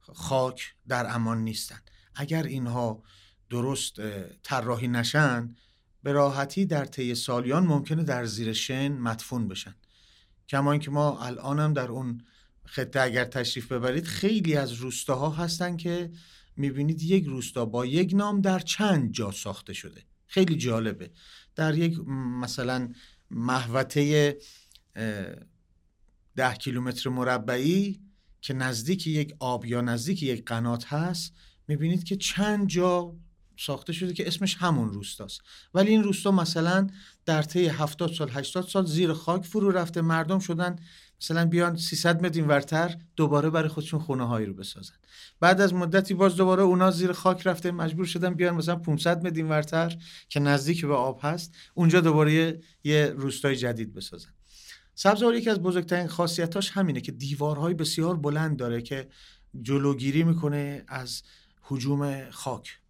خاک 0.00 0.74
در 0.88 1.14
امان 1.14 1.44
نیستند. 1.44 1.90
اگر 2.14 2.42
اینها 2.42 3.02
درست 3.50 3.96
طراحی 4.42 4.88
نشن 4.88 5.56
به 6.02 6.12
راحتی 6.12 6.66
در 6.66 6.84
طی 6.84 7.14
سالیان 7.14 7.66
ممکنه 7.66 8.02
در 8.02 8.24
زیر 8.24 8.52
شن 8.52 8.92
مدفون 8.92 9.48
بشن. 9.48 9.74
کما 10.48 10.72
اینکه 10.72 10.90
ما 10.90 11.20
الان 11.20 11.60
هم 11.60 11.72
در 11.72 11.88
اون 11.88 12.24
خطه 12.64 13.00
اگر 13.00 13.24
تشریف 13.24 13.72
ببرید 13.72 14.04
خیلی 14.04 14.56
از 14.56 14.72
روستاها 14.72 15.30
هستن 15.30 15.76
که 15.76 16.10
می‌بینید 16.56 17.02
یک 17.02 17.24
روستا 17.24 17.64
با 17.64 17.86
یک 17.86 18.14
نام 18.14 18.40
در 18.40 18.58
چند 18.58 19.12
جا 19.12 19.30
ساخته 19.30 19.72
شده. 19.72 20.02
خیلی 20.32 20.56
جالبه. 20.56 21.10
در 21.54 21.78
یک 21.78 21.98
مثلا 22.40 22.92
محوطه 23.30 24.36
ده 26.36 26.54
کیلومتر 26.54 27.10
مربعی 27.10 28.00
که 28.40 28.54
نزدیک 28.54 29.06
یک 29.06 29.34
آب 29.38 29.66
یا 29.66 29.80
نزدیک 29.80 30.22
یک 30.22 30.44
قنات 30.44 30.84
هست 30.84 31.34
می‌بینید 31.68 32.04
که 32.04 32.16
چند 32.16 32.66
جا 32.66 33.16
ساخته 33.66 33.92
شده 33.92 34.12
که 34.12 34.26
اسمش 34.26 34.56
همون 34.56 34.92
روستاست. 34.92 35.40
ولی 35.74 35.90
این 35.90 36.02
روستا 36.02 36.30
مثلا 36.30 36.86
در 37.24 37.42
طی 37.42 37.66
70 37.66 38.12
سال 38.12 38.30
80 38.30 38.68
سال 38.68 38.86
زیر 38.86 39.12
خاک 39.12 39.44
فرو 39.44 39.70
رفته. 39.70 40.00
مردم 40.00 40.38
شدن 40.38 40.76
مثلا 41.20 41.44
بیان 41.44 41.76
300 41.76 42.26
متر 42.26 42.42
ورتر 42.42 42.96
دوباره 43.16 43.50
برای 43.50 43.68
خودشون 43.68 44.00
خونه 44.00 44.26
هایی 44.26 44.46
رو 44.46 44.54
بسازن. 44.54 44.94
بعد 45.40 45.60
از 45.60 45.74
مدتی 45.74 46.14
باز 46.14 46.36
دوباره 46.36 46.62
اونا 46.62 46.90
زیر 46.90 47.12
خاک 47.12 47.46
رفته. 47.46 47.70
مجبور 47.70 48.06
شدن 48.06 48.34
بیان 48.34 48.54
مثلا 48.54 48.76
500 48.76 49.26
متر 49.26 49.44
ورتر 49.44 49.96
که 50.28 50.40
نزدیک 50.40 50.84
به 50.84 50.94
آب 50.94 51.20
هست 51.22 51.54
اونجا 51.74 52.00
دوباره 52.00 52.60
یه 52.84 53.14
روستای 53.16 53.56
جدید 53.56 53.94
بسازن. 53.94 54.30
سبزوار 54.94 55.34
یکی 55.34 55.50
از 55.50 55.62
بزرگترین 55.62 56.06
خاصیتاش 56.06 56.70
همینه 56.70 57.00
که 57.00 57.12
دیوارهای 57.12 57.74
بسیار 57.74 58.16
بلند 58.16 58.56
داره 58.56 58.82
که 58.82 59.08
جلوگیری 59.62 60.22
می‌کنه 60.22 60.84
از 60.88 61.22
حجوم 61.62 62.30
خاک. 62.30 62.81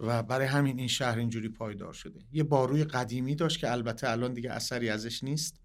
و 0.00 0.22
برای 0.22 0.46
همین 0.46 0.78
این 0.78 0.88
شهر 0.88 1.18
اینجوری 1.18 1.48
پایدار 1.48 1.92
شده. 1.92 2.20
یه 2.32 2.42
باروی 2.42 2.84
قدیمی 2.84 3.34
داشت 3.34 3.60
که 3.60 3.72
البته 3.72 4.10
الان 4.10 4.32
دیگه 4.32 4.52
اثری 4.52 4.88
ازش 4.88 5.24
نیست. 5.24 5.60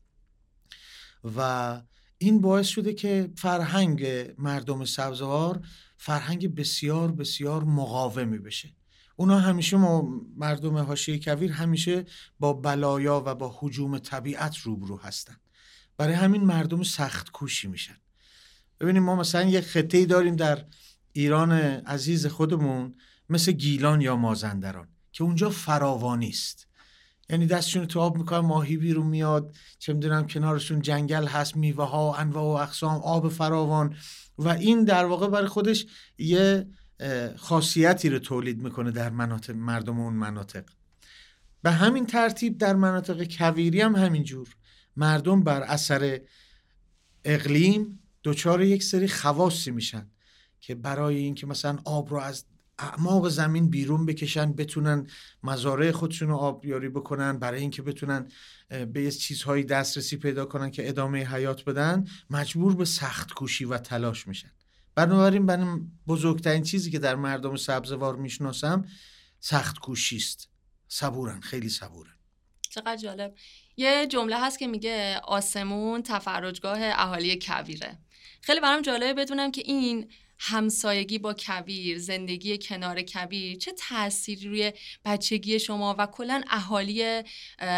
و 1.38 1.82
این 2.18 2.42
باعث 2.42 2.68
شده 2.68 2.94
که 2.94 3.32
فرهنگ 3.38 4.08
مردم 4.38 4.86
سبزوار 4.86 5.62
فرهنگ 5.98 6.56
بسیار 6.56 7.12
بسیار 7.12 7.64
مقاومی 7.64 8.40
بشه. 8.40 8.76
اونا 9.16 9.40
همیشه 9.40 9.78
ما 9.78 10.02
مردم 10.38 10.78
حاشیه 10.78 11.20
کویر 11.20 11.52
همیشه 11.52 12.06
با 12.40 12.54
بلایا 12.54 13.24
و 13.26 13.36
با 13.36 13.58
حجوم 13.60 14.00
طبیعت 14.00 14.58
روبرو 14.58 14.98
هستن. 14.98 15.36
برای 15.98 16.14
همین 16.14 16.44
مردم 16.44 16.84
سخت 16.84 17.32
کوشی 17.32 17.68
میشن. 17.68 17.98
ببینیم 18.80 19.04
ما 19.04 19.16
مثلا 19.16 19.44
یه 19.44 19.62
خطه 19.62 20.06
داریم 20.06 20.36
در 20.36 20.66
ایران 21.14 21.52
عزیز 21.52 22.28
خودمون 22.28 22.96
مثل 23.32 23.52
گیلان 23.52 24.02
یا 24.02 24.16
مازندران 24.16 24.88
که 25.12 25.24
اونجا 25.24 25.50
فراوانی 25.50 26.30
است. 26.30 26.68
یعنی 27.30 27.46
دستشون 27.46 27.86
تو 27.86 28.00
آب 28.00 28.18
می‌کنن 28.18 28.40
ماهی 28.40 28.78
بیرون 28.78 29.08
میاد 29.08 29.56
چه 29.80 29.94
می‌دونم 29.94 30.28
کنارشون 30.28 30.82
جنگل 30.82 31.28
هست 31.28 31.56
میوه 31.56 31.86
ها 31.86 32.16
انواع 32.16 32.44
و 32.44 32.64
اقسام 32.64 33.02
آب 33.02 33.30
فراوان. 33.30 33.96
و 34.38 34.48
این 34.48 34.84
در 34.84 35.06
واقع 35.06 35.28
برای 35.28 35.48
خودش 35.48 35.86
یه 36.18 36.68
خاصیتی 37.38 38.10
رو 38.10 38.20
تولید 38.20 38.62
می‌کنه 38.62 38.92
در 38.92 39.10
مناطق 39.10 39.56
مردم 39.56 40.00
اون 40.00 40.14
مناطق. 40.14 40.64
به 41.62 41.72
همین 41.72 42.06
ترتیب 42.06 42.58
در 42.58 42.76
مناطق 42.76 43.24
کویری 43.24 43.82
هم 43.82 43.96
همینجور 43.96 44.56
مردم 44.96 45.44
بر 45.44 45.62
اثر 45.62 46.22
اقلیم 47.26 48.00
دچار 48.24 48.62
یک 48.62 48.84
سری 48.84 49.08
خواصی 49.08 49.72
میشن 49.72 50.08
که 50.62 50.76
برای 50.76 51.16
اینکه 51.16 51.48
مثلا 51.48 51.78
آب 51.86 52.10
رو 52.10 52.18
از 52.18 52.46
اعماق 52.82 53.30
زمین 53.30 53.70
بیرون 53.70 54.06
بکشن 54.06 54.54
بتونن 54.54 55.08
مزارع 55.44 55.92
خودشون 55.92 56.28
رو 56.28 56.36
آبیاری 56.36 56.90
بکنن 56.90 57.40
برای 57.40 57.62
اینکه 57.62 57.82
بتونن 57.82 58.28
به 58.70 59.04
یه 59.04 59.12
چیزهایی 59.12 59.64
دسترسی 59.64 60.18
پیدا 60.18 60.46
کنن 60.46 60.72
که 60.72 60.90
ادامه 60.90 61.36
حیات 61.36 61.66
بدن 61.66 62.08
مجبور 62.30 62.76
به 62.76 62.86
سخت 62.86 63.34
کوشی 63.34 63.66
و 63.66 63.78
تلاش 63.78 64.28
میشن. 64.28 64.52
بنابراین 64.96 65.42
من 65.42 65.82
بزرگترین 66.08 66.64
چیزی 66.64 66.92
که 66.92 67.00
در 67.00 67.16
مردم 67.16 67.56
سبزوار 67.56 68.16
می‌شناسم 68.16 68.86
سخت 69.40 69.80
کوشی 69.80 70.18
است 70.18 70.50
صبورن 70.88 71.40
خیلی 71.40 71.70
صبورن. 71.70 72.14
چقدر 72.70 72.96
جالب. 72.96 73.36
یه 73.78 74.08
جمله 74.08 74.46
هست 74.46 74.60
که 74.60 74.68
میگه 74.68 75.20
آسمون 75.24 76.04
تفرجگاه 76.04 76.80
اهالی 76.82 77.40
کویره. 77.42 77.98
خیلی 78.42 78.60
برام 78.60 78.82
جالبه 78.82 79.14
بدونم 79.14 79.52
که 79.52 79.62
این 79.66 80.12
همسایگی 80.44 81.20
با 81.20 81.34
کبیر 81.34 82.00
زندگی 82.00 82.58
کنار 82.58 83.02
کبیر 83.02 83.58
چه 83.58 83.72
تأثیری 83.78 84.48
روی 84.48 84.74
بچگی 85.06 85.60
شما 85.60 85.96
و 86.00 86.06
کلا 86.06 86.42
اهالی 86.50 87.24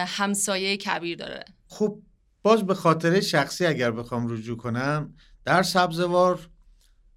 همسایه 0.08 0.78
کبیر 0.78 1.18
داره؟ 1.18 1.46
خب 1.68 2.02
باز 2.44 2.66
به 2.66 2.74
خاطر 2.74 3.20
شخصی 3.20 3.66
اگر 3.66 3.92
بخوام 3.92 4.28
رجوع 4.28 4.58
کنم 4.58 5.14
در 5.46 5.64
سبزوار 5.64 6.50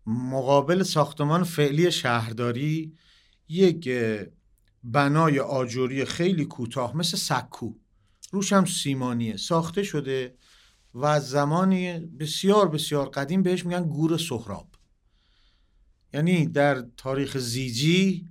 مقابل 0.07 0.83
ساختمان 0.83 1.45
فعلی 1.45 1.91
شهرداری 1.91 2.97
یک 3.49 3.91
بنای 4.85 5.41
آجوری 5.41 6.05
خیلی 6.05 6.45
کوتاه 6.45 6.97
مثل 6.97 7.17
سکو. 7.17 7.75
روش 8.31 8.53
هم 8.53 8.65
سیمانیه 8.65 9.37
ساخته 9.37 9.83
شده 9.83 10.35
و 10.95 11.21
زمانی 11.21 11.99
بسیار 11.99 12.69
بسیار 12.69 13.09
قدیم 13.09 13.43
بهش 13.43 13.67
میگن 13.67 13.85
گور 13.85 14.19
سهراب. 14.19 14.76
یعنی 16.17 16.47
در 16.47 16.85
تاریخ 16.97 17.39
زیجی 17.39 18.29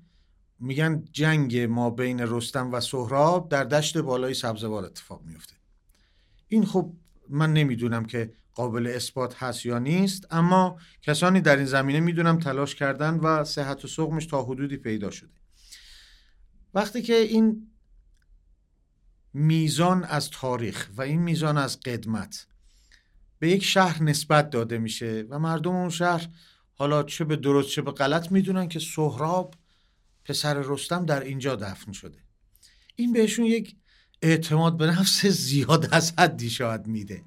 میگن 0.60 1.06
جنگ 1.12 1.58
ما 1.58 1.90
بین 1.90 2.20
رستم 2.20 2.74
و 2.74 2.80
سهراب 2.80 3.50
در 3.50 3.64
دشت 3.64 3.98
بالای 3.98 4.34
سبزوار 4.34 4.86
اتفاق 4.86 5.22
میفته. 5.22 5.56
این 6.48 6.66
خب 6.66 6.94
من 7.30 7.54
نمی‌دونم 7.54 8.06
که 8.06 8.34
قابل 8.54 8.88
اثبات 8.88 9.44
هست 9.44 9.66
یا 9.66 9.80
نیست 9.80 10.28
اما 10.32 10.78
کسانی 11.02 11.42
در 11.42 11.56
این 11.58 11.66
زمینه 11.66 12.00
می‌دونم 12.00 12.40
تلاش 12.40 12.76
کردن 12.76 13.14
و 13.16 13.44
صحت 13.44 13.86
و 13.86 13.88
سقمش 13.88 14.26
تا 14.26 14.44
حدودی 14.44 14.78
پیدا 14.78 15.12
شده. 15.12 15.34
وقتی 16.74 17.02
که 17.02 17.16
این 17.16 17.72
میزان 19.34 20.04
از 20.04 20.30
تاریخ 20.30 20.90
و 20.96 21.02
این 21.02 21.22
میزان 21.22 21.58
از 21.58 21.80
قدمت 21.80 22.48
به 23.40 23.50
یک 23.50 23.64
شهر 23.64 24.04
نسبت 24.04 24.50
داده 24.50 24.78
میشه 24.78 25.26
و 25.30 25.40
مردم 25.40 25.76
اون 25.76 25.90
شهر 25.90 26.30
حالا 26.76 27.04
چه 27.04 27.24
به 27.24 27.36
درست 27.36 27.70
چه 27.70 27.82
به 27.82 27.92
غلط 27.92 28.32
می‌دونن 28.32 28.68
که 28.68 28.80
سهراب 28.80 29.56
پسر 30.26 30.54
رستم 30.54 31.06
در 31.06 31.24
اینجا 31.24 31.56
دفن 31.56 31.92
شده. 31.92 32.18
این 32.96 33.14
بهشون 33.14 33.46
یک 33.46 33.76
اعتماد 34.22 34.78
به 34.78 34.88
نفس 34.88 35.26
زیاد 35.26 35.90
از 35.92 36.14
حدی 36.18 36.50
شاید 36.50 36.88
میده. 36.88 37.24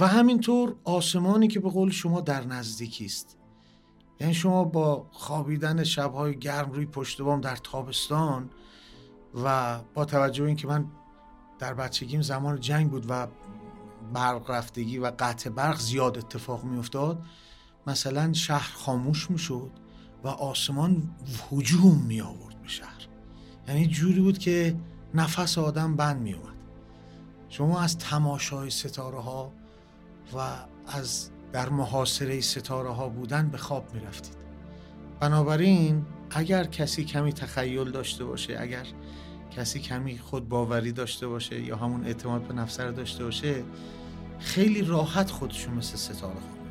و 0.00 0.06
همینطور 0.06 0.76
آسمانی 0.84 1.48
که 1.48 1.60
به 1.60 1.70
قول 1.70 1.90
شما 1.90 2.20
در 2.20 2.44
نزدیکی 2.44 3.04
است. 3.04 3.36
یعنی 4.20 4.34
شما 4.34 4.64
با 4.64 5.08
خوابیدن 5.12 5.84
شبهای 5.84 6.38
گرم 6.38 6.72
روی 6.72 6.86
پشت 6.86 7.22
بام 7.22 7.40
در 7.40 7.56
تابستان 7.56 8.50
و 9.44 9.78
با 9.94 10.04
توجه 10.04 10.44
اینکه 10.44 10.66
من 10.66 10.86
در 11.58 11.74
بچگیم 11.74 12.22
زمان 12.22 12.60
جنگ 12.60 12.90
بود 12.90 13.06
و 13.08 13.26
برق 14.12 14.50
رفتگی 14.50 14.98
و 14.98 15.12
قطع 15.18 15.50
برق 15.50 15.78
زیاد 15.78 16.18
اتفاق 16.18 16.64
می 16.64 16.78
افتاد 16.78 17.24
مثلا 17.86 18.32
شهر 18.32 18.72
خاموش 18.74 19.30
می 19.30 19.38
شد 19.38 19.70
و 20.24 20.28
آسمان 20.28 21.10
هجوم 21.52 22.02
می 22.06 22.20
آورد 22.20 22.62
به 22.62 22.68
شهر. 22.68 23.08
یعنی 23.68 23.86
جوری 23.86 24.20
بود 24.20 24.38
که 24.38 24.76
نفس 25.14 25.58
آدم 25.58 25.96
بند 25.96 26.22
می 26.22 26.32
اومد 26.32 26.52
شما 27.48 27.80
از 27.80 27.98
تماشای 27.98 28.70
ستاره 28.70 29.20
ها 29.20 29.52
و 30.36 30.56
از 30.86 31.30
در 31.52 31.68
محاصره 31.68 32.40
ستاره 32.40 32.90
ها 32.90 33.08
بودن 33.08 33.48
به 33.48 33.58
خواب 33.58 33.94
می 33.94 34.00
رفتید 34.00 34.36
بنابراین 35.20 36.06
اگر 36.30 36.64
کسی 36.64 37.04
کمی 37.04 37.32
تخیل 37.32 37.90
داشته 37.90 38.24
باشه 38.24 38.56
اگر 38.60 38.86
کسی 39.50 39.80
کمی 39.80 40.18
خود 40.18 40.48
باوری 40.48 40.92
داشته 40.92 41.26
باشه 41.26 41.60
یا 41.60 41.76
همون 41.76 42.04
اعتماد 42.04 42.42
به 42.42 42.54
نفس 42.54 42.76
داشته 42.76 43.24
باشه 43.24 43.64
خیلی 44.38 44.82
راحت 44.82 45.30
خودشون 45.30 45.74
مثل 45.74 45.96
ستاره 45.96 46.40
خواب 46.40 46.61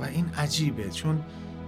و 0.00 0.04
این 0.04 0.26
عجیبه 0.36 0.90
چون 0.90 1.20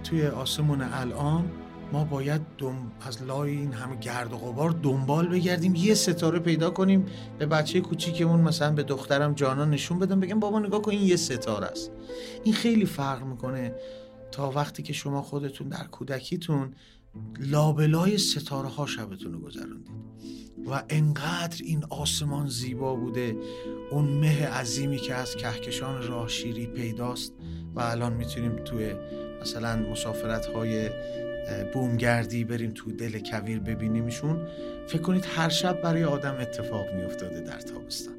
توی 0.03 0.27
آسمون 0.27 0.81
الان 0.81 1.51
ما 1.93 2.03
باید 2.03 2.41
دم... 2.57 2.91
از 3.01 3.23
لای 3.23 3.51
این 3.51 3.73
همه 3.73 3.95
گرد 3.95 4.33
و 4.33 4.37
غبار 4.37 4.69
دنبال 4.69 5.27
بگردیم 5.27 5.75
یه 5.75 5.93
ستاره 5.93 6.39
پیدا 6.39 6.69
کنیم 6.69 7.05
به 7.39 7.45
بچه 7.45 7.81
کوچیکمون 7.81 8.41
مثلا 8.41 8.73
به 8.73 8.83
دخترم 8.83 9.33
جانا 9.33 9.65
نشون 9.65 9.99
بدم 9.99 10.19
بگم 10.19 10.39
بابا 10.39 10.59
نگاه 10.59 10.81
کن 10.81 10.91
این 10.91 11.07
یه 11.07 11.15
ستاره 11.15 11.67
است. 11.67 11.91
این 12.43 12.53
خیلی 12.53 12.85
فرق 12.85 13.23
می‌کنه 13.23 13.75
تا 14.31 14.51
وقتی 14.51 14.83
که 14.83 14.93
شما 14.93 15.21
خودتون 15.21 15.69
در 15.69 15.83
کودکیتون 15.83 16.73
لابلای 17.39 18.17
ستاره 18.17 18.69
ها 18.69 18.85
شبتون 18.85 19.33
رو 19.33 19.39
گذروندید. 19.39 20.07
و 20.71 20.83
انقدر 20.89 21.61
این 21.63 21.83
آسمان 21.89 22.47
زیبا 22.47 22.95
بوده 22.95 23.37
اون 23.91 24.05
مه 24.05 24.47
عظیمی 24.47 24.97
که 24.97 25.13
از 25.13 25.35
کهکشان 25.35 26.07
راه 26.07 26.27
شیری 26.27 26.67
پیداست. 26.67 27.33
و 27.77 27.81
الان 27.81 28.13
می‌تونیم 28.13 28.55
توی 28.55 28.93
مثلا 29.41 29.75
مسافرت 29.75 30.45
های 30.45 30.89
بومگردی 31.73 32.43
بریم 32.43 32.71
تو 32.75 32.91
دل 32.91 33.19
کویر 33.19 33.59
ببینیمشون. 33.59 34.47
فکر 34.87 35.01
کنید 35.01 35.25
هر 35.35 35.49
شب 35.49 35.81
برای 35.81 36.03
آدم 36.03 36.35
اتفاق 36.39 36.93
میافتاده 36.95 37.41
در 37.41 37.59
تابستان. 37.59 38.13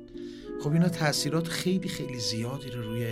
خب 0.62 0.72
اینا 0.72 0.88
تاثیرات 0.88 1.48
خیلی 1.48 1.88
خیلی 1.88 2.18
زیادی 2.18 2.70
رو 2.70 2.82
روی 2.82 3.06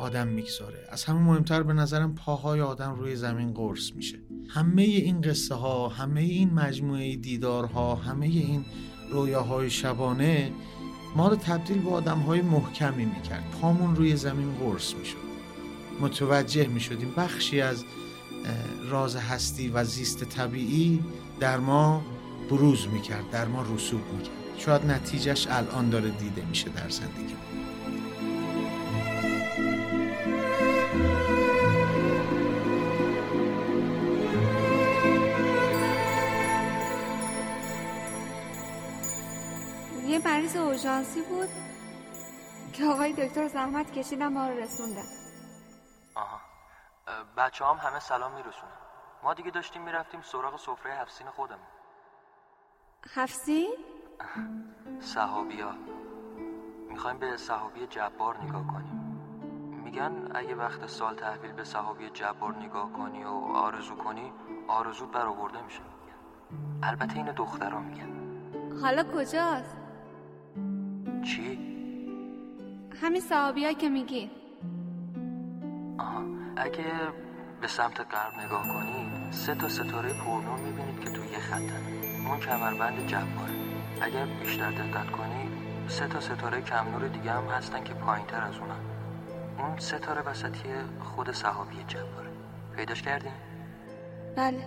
آدم 0.00 0.28
می‌گذاره. 0.28 0.78
از 0.88 1.04
همه 1.04 1.18
مهمتر 1.18 1.62
به 1.62 1.72
نظرم 1.72 2.14
پاهای 2.14 2.60
آدم 2.60 2.94
روی 2.94 3.16
زمین 3.16 3.52
قرص 3.52 3.92
میشه. 3.96 4.18
همه 4.48 4.82
این 4.82 5.20
قصه 5.20 5.54
ها 5.54 5.88
همه 5.88 6.20
این 6.20 6.54
مجموعه 6.54 7.16
دیدارها 7.16 7.94
همه 7.94 8.26
این 8.26 8.64
رویاهای 9.10 9.70
شبانه 9.70 10.50
ما 11.16 11.28
رو 11.28 11.36
تبدیل 11.36 11.82
به 11.82 11.90
آدم 11.90 12.18
های 12.18 12.42
محکمی 12.42 13.04
می‌کرد. 13.04 13.44
پامون 13.60 13.96
روی 13.96 14.16
زمین 14.16 14.54
قرص 14.54 14.94
می‌شد. 14.94 15.23
متوجه 16.00 16.66
می‌شدیم. 16.66 17.12
بخشی 17.16 17.60
از 17.60 17.84
راز 18.88 19.16
هستی 19.16 19.68
و 19.68 19.84
زیست 19.84 20.24
طبیعی 20.24 21.04
در 21.40 21.58
ما 21.58 22.02
بروز 22.50 22.88
می‌کرد 22.88 23.30
در 23.30 23.44
ما 23.44 23.62
رسوب 23.74 24.00
می‌کرد. 24.16 24.34
شاید 24.58 24.86
نتیجهش 24.86 25.46
الان 25.50 25.90
داره 25.90 26.10
دیده 26.10 26.44
میشه 26.44 26.68
در 26.68 26.88
زندگی 26.88 27.34
یه 40.08 40.20
مریض 40.24 40.56
اوژانسی 40.56 41.20
بود 41.20 41.48
که 42.72 42.84
آقای 42.84 43.12
دکتر 43.12 43.48
زحمت 43.48 43.92
کشیدن 43.92 44.28
ما 44.28 44.48
رو 44.48 44.58
رسوندن. 44.58 45.23
آها. 46.14 46.40
بچه 47.36 47.64
هم 47.64 47.76
همه 47.76 47.98
سلام 47.98 48.32
میرسونن. 48.32 48.72
ما 49.22 49.34
دیگه 49.34 49.50
داشتیم 49.50 49.82
می‌رفتیم 49.82 50.22
سراغ 50.22 50.56
سفره 50.56 50.92
هفسین 50.92 51.26
خودمون. 51.30 51.66
هفسین؟ 53.14 53.76
صحابیا. 55.00 55.74
می‌خوایم 56.88 57.18
به 57.18 57.36
صحابی 57.36 57.86
جبار 57.86 58.38
نگاه 58.38 58.66
کنیم. 58.66 59.00
میگن 59.84 60.30
اگه 60.34 60.54
وقت 60.54 60.86
سال 60.86 61.14
تحویل 61.14 61.52
به 61.52 61.64
صحابی 61.64 62.10
جبار 62.10 62.54
نگاه 62.56 62.92
کنی 62.92 63.24
و 63.24 63.28
آرزو 63.54 63.96
کنی 63.96 64.32
آرزو 64.68 65.06
برآورده 65.06 65.62
میشه. 65.62 65.82
البته 66.82 67.16
این 67.16 67.32
دخترها 67.32 67.80
میگن. 67.80 68.14
حالا 68.82 69.04
کجاست؟ 69.04 69.76
چی؟ 71.24 71.74
همین 73.02 73.20
صحابی 73.20 73.74
که 73.74 73.88
میگی 73.88 74.30
آها 75.98 76.22
اگه 76.56 76.84
به 77.60 77.68
سمت 77.68 78.00
غرب 78.00 78.34
نگاه 78.44 78.62
کنید 78.62 79.32
سه 79.32 79.54
تا 79.54 79.68
ستاره 79.68 80.12
پرنور 80.12 80.58
می‌بینید 80.58 81.00
که 81.00 81.10
توی 81.10 81.26
یه 81.28 81.38
خطن 81.38 81.82
اون 82.28 82.40
کمربند 82.40 83.06
جباره 83.06 83.54
اگر 84.02 84.26
بیشتر 84.26 84.70
دقت 84.70 85.10
کنید 85.10 85.52
سه 85.88 86.08
تا 86.08 86.20
ستاره 86.20 86.60
کم 86.60 86.88
نور 86.88 87.08
دیگه 87.08 87.30
هم 87.32 87.44
هستن 87.44 87.84
که 87.84 87.94
پایین 87.94 88.26
تر 88.26 88.44
از 88.44 88.58
اونن. 88.58 88.80
اون 89.58 89.78
ستاره 89.78 90.22
وسطی 90.22 90.68
خود 91.00 91.30
صحابی 91.30 91.84
جباره. 91.88 92.28
پیداش 92.76 93.02
کردیم؟ 93.02 93.32
بله. 94.36 94.66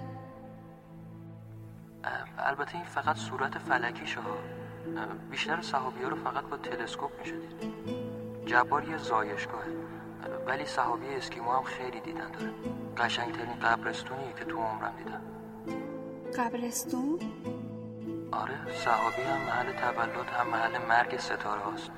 البته 2.39 2.75
این 2.75 2.85
فقط 2.85 3.15
صورت 3.15 3.57
فلکیشه 3.57 4.19
ها. 4.21 4.37
بیشتر 5.31 5.61
صحابی 5.61 6.03
ها 6.03 6.09
رو 6.09 6.15
فقط 6.15 6.43
با 6.43 6.57
تلسکوپ 6.57 7.11
می‌شدید 7.19 7.73
جبار 8.45 8.89
یه 8.89 8.97
زایشگاهه. 8.97 9.67
ولی 10.47 10.65
صحابی 10.65 11.07
اسکیمو 11.07 11.51
هم 11.51 11.63
خیلی 11.63 11.99
دیدن 11.99 12.31
داره. 12.31 12.53
قشنگترین 12.97 13.59
قبرستونی 13.59 14.33
که 14.39 14.45
تو 14.45 14.57
عمرم 14.57 14.93
دیدم. 14.97 15.21
قبرستون؟ 16.37 17.19
آره 18.31 18.73
صحابی 18.73 19.21
هم 19.21 19.41
محل 19.41 19.71
تولد 19.71 20.29
هم 20.29 20.47
محل 20.47 20.85
مرگ 20.87 21.17
ستاره 21.17 21.61
هاست. 21.61 21.91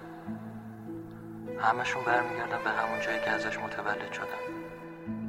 همشون 1.60 2.04
برمیگردن 2.04 2.64
به 2.64 2.70
همون 2.70 3.02
جایی 3.02 3.20
که 3.20 3.30
ازش 3.30 3.58
متولد 3.60 4.12
شدن. 4.12 4.42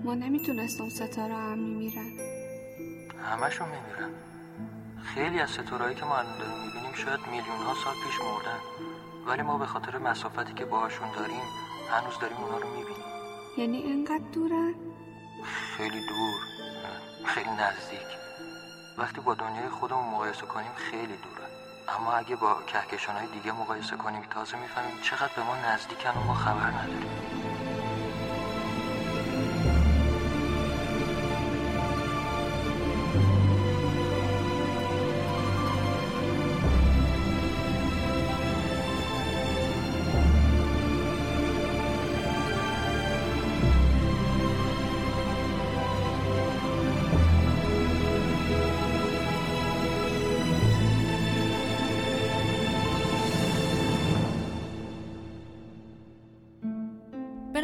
ما 0.05 0.15
نمی‌تونستم 0.15 0.89
ستاره 0.89 1.35
هم 1.35 1.59
میمیرن. 1.59 2.11
همشون 3.25 3.69
میمیرن. 3.69 4.11
خیلی 5.03 5.41
از 5.41 5.51
ستارهایی 5.51 5.95
که 5.95 6.05
ما 6.05 6.17
الان 6.17 6.39
داریم 6.39 6.65
می‌بینیم 6.67 6.95
شاید 6.95 7.21
میلیون 7.27 7.57
ها 7.67 7.75
سال 7.75 7.95
پیش 7.95 8.19
مردن. 8.21 8.61
ولی 9.27 9.43
ما 9.43 9.59
به 9.59 9.67
خاطر 9.67 9.99
مسافتی 9.99 10.55
که 10.55 10.65
باهاشون 10.65 11.09
داریم 11.13 11.43
هنوز 11.91 12.19
داریم 12.19 12.37
اونا 12.37 12.59
رو 12.59 12.69
می‌بینیم. 12.69 13.05
یعنی 13.57 13.77
اینقدر 13.77 14.25
دورن؟ 14.33 14.75
خیلی 15.77 16.01
دور. 16.09 16.35
خیلی 17.25 17.51
نزدیک. 17.51 18.11
وقتی 18.99 19.21
با 19.21 19.35
دنیای 19.35 19.69
خودمون 19.69 20.05
مقایسه 20.05 20.47
کنیم 20.47 20.73
خیلی 20.77 21.17
دوره 21.17 21.47
اما 21.89 22.13
اگه 22.13 22.37
با 22.37 22.63
کهکشان 22.67 23.17
های 23.17 23.27
دیگه 23.27 23.53
مقایسه 23.53 23.97
کنیم 23.97 24.23
تازه 24.23 24.57
می‌فهمیم 24.57 25.01
چقدر 25.03 25.33
به 25.37 25.43
ما 25.43 25.57
نزدیکن 25.57 26.11
و 26.11 26.25
ما 26.25 26.35
خبر 26.35 26.71
نداریم. 26.71 27.50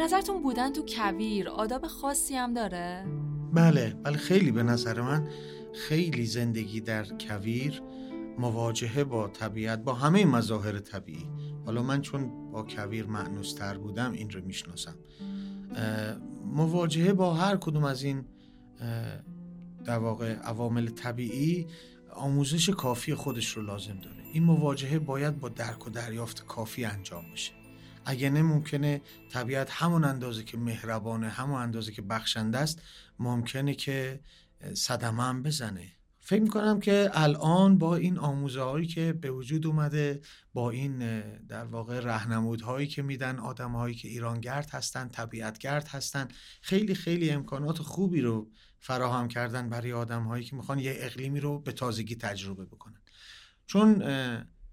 نظرتون 0.07 0.43
بودن 0.43 0.73
تو 0.73 0.85
کویر 0.87 1.49
آداب 1.49 1.87
خاصی 1.87 2.35
هم 2.35 2.53
داره؟ 2.53 3.05
بله 3.53 3.95
بله 4.03 4.17
خیلی 4.17 4.51
به 4.51 4.63
نظر 4.63 5.01
من 5.01 5.27
خیلی 5.73 6.25
زندگی 6.25 6.81
در 6.81 7.03
کویر 7.03 7.81
مواجهه 8.39 9.03
با 9.03 9.27
طبیعت 9.27 9.83
با 9.83 9.93
همه 9.93 10.25
مظاهر 10.25 10.79
طبیعی. 10.79 11.29
حالا 11.65 11.83
من 11.83 12.01
چون 12.01 12.51
با 12.51 12.63
کویر 12.63 13.05
معنوستر 13.05 13.77
بودم 13.77 14.11
این 14.11 14.29
رو 14.29 14.45
می‌شناسم. 14.45 14.95
مواجهه 16.45 17.13
با 17.13 17.33
هر 17.33 17.57
کدوم 17.57 17.83
از 17.83 18.03
این 18.03 18.25
در 19.85 19.97
واقع 19.97 20.33
عوامل 20.33 20.89
طبیعی 20.89 21.67
آموزش 22.15 22.69
کافی 22.69 23.13
خودش 23.13 23.49
رو 23.49 23.61
لازم 23.61 23.99
داره. 23.99 24.23
این 24.33 24.43
مواجهه 24.43 24.99
باید 24.99 25.39
با 25.39 25.49
درک 25.49 25.87
و 25.87 25.89
دریافت 25.89 26.45
کافی 26.45 26.85
انجام 26.85 27.23
بشه. 27.33 27.51
اگه 28.09 28.29
نه 28.29 28.41
ممکنه 28.41 29.01
طبیعت 29.31 29.71
همون 29.71 30.03
اندازه 30.03 30.43
که 30.43 30.57
مهربانه 30.57 31.29
همون 31.29 31.61
اندازه 31.61 31.91
که 31.91 32.01
بخشنده 32.01 32.57
است 32.57 32.81
ممکنه 33.19 33.73
که 33.73 34.19
صدمه 34.73 35.23
هم 35.23 35.43
بزنه. 35.43 35.91
فکر 36.19 36.41
می‌کنم 36.41 36.79
که 36.79 37.09
الان 37.13 37.77
با 37.77 37.95
این 37.95 38.17
آموزه 38.17 38.61
هایی 38.61 38.87
که 38.87 39.13
به 39.13 39.31
وجود 39.31 39.67
اومده 39.67 40.21
با 40.53 40.71
این 40.71 41.21
در 41.47 41.65
واقع 41.65 41.99
رهنمودهایی 41.99 42.87
که 42.87 43.01
میدن 43.01 43.39
آدم 43.39 43.71
هایی 43.71 43.95
که 43.95 44.07
ایرانگرد 44.07 44.69
هستن 44.69 45.09
طبیعتگرد 45.09 45.87
هستن 45.87 46.27
خیلی 46.61 46.95
خیلی 46.95 47.29
امکانات 47.29 47.77
خوبی 47.77 48.21
رو 48.21 48.51
فراهم 48.79 49.27
کردن 49.27 49.69
برای 49.69 49.93
آدم 49.93 50.23
هایی 50.23 50.43
که 50.45 50.55
می‌خوان 50.55 50.79
یه 50.79 50.95
اقلیمی 50.97 51.39
رو 51.39 51.59
به 51.59 51.71
تازگی 51.71 52.15
تجربه 52.15 52.65
بکنن. 52.65 53.01
چون 53.65 54.01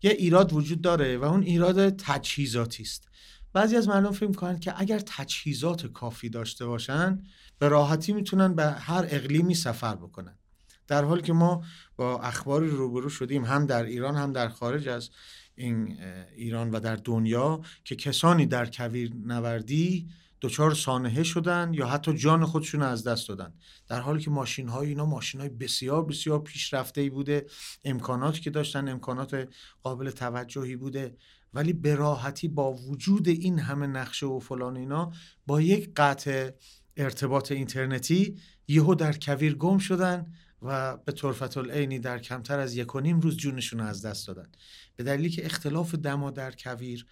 یه 0.03 0.11
ایراد 0.11 0.53
وجود 0.53 0.81
داره 0.81 1.18
و 1.18 1.25
اون 1.25 1.42
ایراد 1.42 1.97
تجهیزاتی 1.97 2.83
است. 2.83 3.09
بعضی 3.54 3.76
از 3.76 3.88
مردم 3.88 4.12
فکر 4.12 4.26
می‌کنن 4.26 4.58
که 4.60 4.80
اگر 4.80 4.98
تجهیزات 4.98 5.86
کافی 5.86 6.28
داشته 6.28 6.66
باشن 6.66 7.22
به 7.58 7.68
راحتی 7.68 8.12
می‌تونن 8.12 8.54
به 8.54 8.64
هر 8.64 9.06
اقلیمی 9.08 9.54
سفر 9.54 9.94
بکنن. 9.94 10.38
در 10.86 11.04
حالی 11.04 11.22
که 11.22 11.32
ما 11.32 11.64
با 11.96 12.20
اخباری 12.20 12.68
روبرو 12.68 13.08
شدیم 13.08 13.44
هم 13.44 13.66
در 13.66 13.84
ایران 13.84 14.16
هم 14.16 14.32
در 14.32 14.48
خارج 14.48 14.88
از 14.88 15.10
این 15.54 15.98
ایران 16.36 16.70
و 16.70 16.80
در 16.80 16.96
دنیا 16.96 17.60
که 17.84 17.96
کسانی 17.96 18.46
در 18.46 18.66
کویر 18.66 19.12
نوردی 19.26 20.08
دچار 20.40 20.74
سانحه 20.74 21.22
شدن 21.22 21.70
یا 21.74 21.86
حتی 21.86 22.14
جان 22.14 22.44
خودشون 22.44 22.82
از 22.82 23.04
دست 23.04 23.28
دادن. 23.28 23.52
در 23.88 24.00
حالی 24.00 24.22
که 24.22 24.30
ماشین 24.30 24.68
های 24.68 24.88
اینا 24.88 25.06
ماشین 25.06 25.40
های 25.40 25.50
بسیار 25.50 26.04
بسیار 26.04 26.42
پیشرفته 26.42 27.00
ای 27.00 27.10
بوده. 27.10 27.46
امکاناتی 27.84 28.40
که 28.40 28.50
داشتن 28.50 28.88
امکانات 28.88 29.48
قابل 29.82 30.10
توجهی 30.10 30.76
بوده. 30.76 31.16
ولی 31.54 31.72
به 31.72 31.94
راحتی 31.94 32.48
با 32.48 32.72
وجود 32.72 33.28
این 33.28 33.58
همه 33.58 33.86
نقشه 33.86 34.26
و 34.26 34.38
فلان 34.38 34.76
اینا 34.76 35.12
با 35.46 35.60
یک 35.60 35.90
قطع 35.96 36.50
ارتباط 36.96 37.52
اینترنتی 37.52 38.36
یهو 38.68 38.94
در 38.94 39.12
کویر 39.12 39.54
گم 39.54 39.78
شدن 39.78 40.26
و 40.62 40.96
به 40.96 41.12
طرفت 41.12 41.56
العینی 41.56 41.98
در 41.98 42.18
کمتر 42.18 42.58
از 42.58 42.76
یک 42.76 42.94
و 42.94 43.00
نیم 43.00 43.20
روز 43.20 43.36
جونشون 43.36 43.80
از 43.80 44.06
دست 44.06 44.26
دادن. 44.26 44.48
به 44.96 45.04
دلیلی 45.04 45.30
که 45.30 45.44
اختلاف 45.44 45.94
دما 45.94 46.30
در 46.30 46.50
کویر 46.50 47.06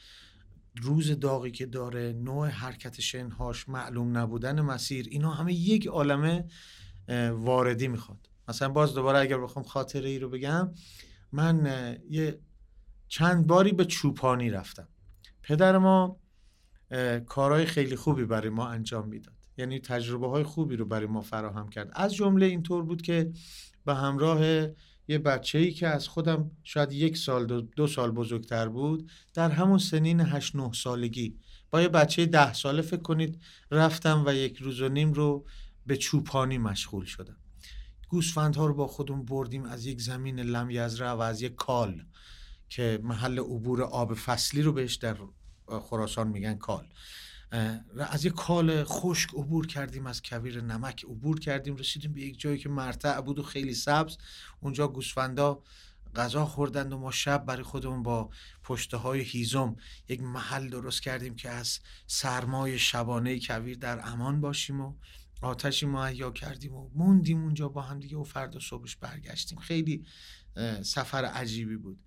روز 0.82 1.20
داغی 1.20 1.50
که 1.50 1.66
داره 1.66 2.12
نوع 2.12 2.48
حرکت 2.48 3.00
شنهاش 3.00 3.68
معلوم 3.68 4.18
نبودن 4.18 4.60
مسیر 4.60 5.06
اینا 5.10 5.30
همه 5.30 5.54
یک 5.54 5.86
عالمه 5.86 6.44
واردی 7.32 7.88
می‌خواد. 7.88 8.28
مثلا 8.48 8.68
باز 8.68 8.94
دوباره 8.94 9.18
اگر 9.18 9.38
بخوام 9.38 9.64
خاطره 9.64 10.08
ای 10.08 10.18
رو 10.18 10.28
بگم 10.28 10.70
من 11.32 11.98
یه 12.10 12.38
چند 13.12 13.46
باری 13.46 13.72
به 13.72 13.84
چوپانی 13.84 14.50
رفتم. 14.50 14.88
پدر 15.42 15.78
ما 15.78 16.20
کارهای 17.26 17.66
خیلی 17.66 17.96
خوبی 17.96 18.24
برای 18.24 18.48
ما 18.48 18.68
انجام 18.68 19.08
می‌داد. 19.08 19.34
یعنی 19.58 19.80
تجربه 19.80 20.28
های 20.28 20.42
خوبی 20.44 20.76
رو 20.76 20.84
برای 20.84 21.06
ما 21.06 21.20
فراهم 21.20 21.68
کرد. 21.68 21.90
از 21.94 22.14
جمله 22.14 22.46
اینطور 22.46 22.84
بود 22.84 23.02
که 23.02 23.32
به 23.84 23.94
همراه 23.94 24.40
یه 25.08 25.18
بچه 25.18 25.58
ای 25.58 25.72
که 25.72 25.88
از 25.88 26.08
خودم 26.08 26.50
شاید 26.62 26.92
یک 26.92 27.16
سال 27.16 27.46
دو, 27.46 27.60
دو 27.60 27.86
سال 27.86 28.10
بزرگتر 28.10 28.68
بود 28.68 29.10
در 29.34 29.50
همون 29.50 29.78
سنین 29.78 30.20
هشت 30.20 30.56
نه 30.56 30.72
سالگی 30.72 31.36
با 31.70 31.82
یه 31.82 31.88
بچه 31.88 32.26
ده 32.26 32.52
ساله 32.52 32.82
فکر 32.82 33.02
کنید 33.02 33.40
رفتم 33.70 34.24
و 34.26 34.34
یک 34.34 34.56
روز 34.56 34.80
و 34.80 34.88
نیم 34.88 35.12
رو 35.12 35.46
به 35.86 35.96
چوپانی 35.96 36.58
مشغول 36.58 37.04
شدم. 37.04 37.36
گوسفندها 38.08 38.66
رو 38.66 38.74
با 38.74 38.86
خودمون 38.86 39.24
بردیم 39.24 39.64
از 39.64 39.86
یک 39.86 40.00
زمین 40.00 40.40
لمیزره 40.40 41.10
و 41.10 41.20
از 41.20 41.42
یک 41.42 41.54
کال. 41.54 42.04
که 42.72 43.00
محل 43.02 43.38
عبور 43.38 43.82
آب 43.82 44.14
فصلی 44.14 44.62
رو 44.62 44.72
بهش 44.72 44.94
در 44.94 45.16
خراسان 45.66 46.28
میگن 46.28 46.54
کال. 46.54 46.86
از 48.10 48.24
یک 48.24 48.32
کال 48.32 48.84
خشک 48.84 49.30
عبور 49.30 49.66
کردیم 49.66 50.06
از 50.06 50.22
کویر 50.22 50.60
نمک 50.60 51.04
عبور 51.04 51.40
کردیم 51.40 51.76
رسیدیم 51.76 52.12
به 52.12 52.20
یک 52.20 52.40
جایی 52.40 52.58
که 52.58 52.68
مرتع 52.68 53.20
بود 53.20 53.38
و 53.38 53.42
خیلی 53.42 53.74
سبز. 53.74 54.16
اونجا 54.60 54.88
گوسفندا 54.88 55.62
غذا 56.16 56.46
خوردند 56.46 56.92
و 56.92 56.98
ما 56.98 57.10
شب 57.10 57.44
برای 57.46 57.62
خودمون 57.62 58.02
با 58.02 58.30
پشته 58.64 58.96
های 58.96 59.20
هیزم 59.20 59.76
یک 60.08 60.20
محل 60.20 60.68
درست 60.68 61.02
کردیم 61.02 61.34
که 61.34 61.50
از 61.50 61.78
سرمای 62.06 62.78
شبانه 62.78 63.40
کویر 63.40 63.78
در 63.78 64.00
امان 64.08 64.40
باشیم 64.40 64.80
و 64.80 64.94
آتشی 65.42 65.86
مهیا 65.86 66.30
کردیم 66.30 66.74
و 66.74 66.90
موندیم 66.94 67.42
اونجا 67.42 67.68
با 67.68 67.82
هم 67.82 68.00
دیگه 68.00 68.16
و 68.16 68.24
فردا 68.24 68.60
صبحش 68.60 68.96
برگشتیم. 68.96 69.58
خیلی 69.58 70.06
سفر 70.82 71.24
عجیبی 71.24 71.76
بود. 71.76 71.98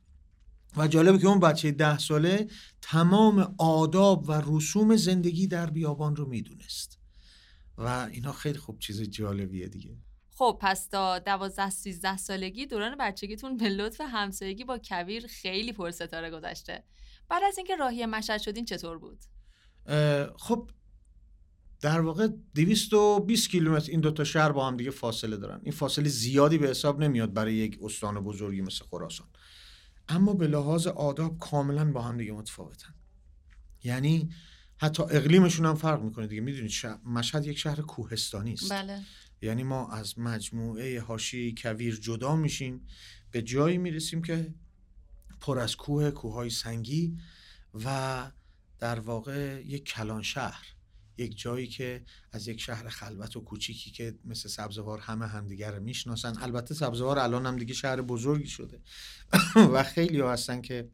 و 0.77 0.87
جالبه 0.87 1.17
که 1.17 1.27
اون 1.27 1.39
بچه 1.39 1.71
ده 1.71 1.97
ساله 1.97 2.47
تمام 2.81 3.55
آداب 3.57 4.29
و 4.29 4.43
رسوم 4.45 4.95
زندگی 4.95 5.47
در 5.47 5.69
بیابان 5.69 6.15
رو 6.15 6.25
می‌دونست. 6.25 6.99
و 7.77 8.09
اینا 8.11 8.31
خیلی 8.31 8.57
خوب 8.57 8.79
چیز 8.79 9.01
جالبیه 9.01 9.67
دیگه. 9.67 9.97
خب 10.31 10.57
پس 10.61 10.87
تا 10.87 11.19
دوازده 11.19 11.69
سیزده 11.69 12.17
سالگی 12.17 12.65
دوران 12.65 12.95
بچگیتون 12.99 13.57
به 13.57 13.69
لطف 13.69 14.01
همسایگی 14.01 14.63
با 14.63 14.77
کویر 14.77 15.27
خیلی 15.27 15.73
پرستاره 15.73 16.31
گذشته. 16.31 16.83
بعد 17.29 17.43
از 17.47 17.57
اینکه 17.57 17.75
راهی 17.75 18.05
مشهد 18.05 18.41
شدین 18.41 18.65
چطور 18.65 18.97
بود؟ 18.97 19.19
خب 20.37 20.69
در 21.81 22.01
واقع 22.01 22.27
220 22.55 23.49
کیلومتر 23.49 23.91
این 23.91 24.01
دوتا 24.01 24.23
شهر 24.23 24.51
با 24.51 24.67
هم 24.67 24.77
دیگه 24.77 24.91
فاصله 24.91 25.37
دارن. 25.37 25.59
این 25.63 25.71
فاصله 25.71 26.09
زیادی 26.09 26.57
به 26.57 26.67
حساب 26.67 27.03
نمیاد 27.03 27.33
برای 27.33 27.53
یک 27.53 27.79
استان 27.81 28.19
بزرگی 28.19 28.61
مثل 28.61 28.85
خراسان. 28.85 29.27
اما 30.07 30.33
به 30.33 30.47
لحاظ 30.47 30.87
آداب 30.87 31.39
کاملا 31.39 31.91
با 31.91 32.01
هم 32.01 32.17
دیگه 32.17 32.31
متفاوتن. 32.31 32.93
یعنی 33.83 34.29
حتی 34.77 35.03
اقلیمشون 35.03 35.65
هم 35.65 35.75
فرق 35.75 36.01
می‌کنه 36.01 36.27
دیگه. 36.27 36.41
می‌دونید 36.41 36.71
مشهد 37.05 37.45
یک 37.45 37.57
شهر 37.57 37.81
کوهستانی 37.81 38.53
است. 38.53 38.71
بله. 38.71 39.01
یعنی 39.41 39.63
ما 39.63 39.91
از 39.91 40.19
مجموعه 40.19 41.01
حاشیه 41.01 41.53
کویر 41.57 41.95
جدا 41.95 42.35
میشیم. 42.35 42.87
به 43.31 43.41
جایی 43.41 43.77
می‌رسیم 43.77 44.21
که 44.21 44.53
پر 45.39 45.59
از 45.59 45.75
کوه 45.75 46.11
کوههای 46.11 46.49
سنگی 46.49 47.17
و 47.73 48.31
در 48.79 48.99
واقع 48.99 49.63
یک 49.65 49.85
کلان 49.85 50.21
شهر 50.21 50.74
یک 51.17 51.39
جایی 51.39 51.67
که 51.67 52.03
از 52.31 52.47
یک 52.47 52.61
شهر 52.61 52.89
خلوت 52.89 53.35
و 53.35 53.41
کوچیکی 53.41 53.91
که 53.91 54.15
مثل 54.25 54.49
سبزوار 54.49 54.99
همه 54.99 55.27
همدیگر 55.27 55.71
رو 55.71 55.83
می‌شناسن. 55.83 56.37
البته 56.41 56.73
سبزوار 56.73 57.19
الان 57.19 57.45
هم 57.45 57.57
دیگه 57.57 57.73
شهر 57.73 58.01
بزرگی 58.01 58.47
شده. 58.47 58.79
و 59.73 59.83
خیلی 59.83 60.19
ها 60.19 60.33
هستن 60.33 60.61
که 60.61 60.89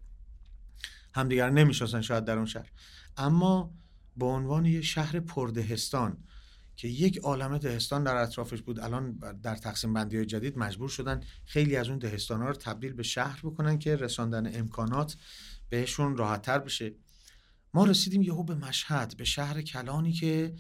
همدیگر 1.14 1.50
نمی‌شناسن 1.50 2.02
شاید 2.02 2.26
در 2.26 2.38
اون 2.38 2.46
شهر. 2.46 2.72
اما 3.18 3.74
به 4.18 4.26
عنوان 4.26 4.66
یه 4.66 4.82
شهر 4.82 5.20
پردهستان 5.20 6.18
که 6.76 6.88
یک 6.88 7.18
عالمه 7.18 7.58
دهستان 7.58 8.04
در 8.04 8.16
اطرافش 8.16 8.62
بود 8.62 8.80
الان 8.80 9.12
در 9.44 9.56
تقسیم 9.56 9.94
بندی 9.94 10.18
های 10.18 10.26
جدید 10.26 10.58
مجبور 10.58 10.90
شدن 10.90 11.24
خیلی 11.46 11.76
از 11.76 11.90
اون 11.90 11.98
دهستان 11.98 12.42
ها 12.42 12.48
رو 12.48 12.54
تبدیل 12.54 12.94
به 12.94 13.04
شهر 13.04 13.40
بکنن 13.44 13.80
که 13.80 13.96
رساندن 13.96 14.60
امکانات 14.60 15.18
بهشون 15.70 16.18
راحتتر 16.18 16.60
بشه. 16.60 16.94
ما 17.74 17.86
رسیدیم 17.86 18.22
یهو 18.22 18.44
به 18.44 18.56
مشهد 18.56 19.18
به 19.18 19.24
شهر 19.24 19.62
کلانی 19.62 20.14
که 20.14 20.56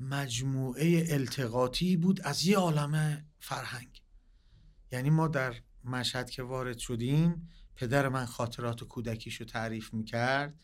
مجموعه 0.00 1.06
التقاطی 1.08 1.96
بود 1.96 2.20
از 2.20 2.46
یه 2.46 2.56
عالم 2.56 3.24
فرهنگ. 3.40 4.02
یعنی 4.92 5.10
ما 5.10 5.28
در 5.28 5.54
مشهد 5.84 6.30
که 6.30 6.42
وارد 6.42 6.78
شدیم 6.78 7.48
پدر 7.76 8.08
من 8.08 8.26
خاطرات 8.26 8.84
کودکیش 8.84 9.36
رو 9.36 9.46
تعریف 9.46 9.94
می‌کرد 9.94 10.54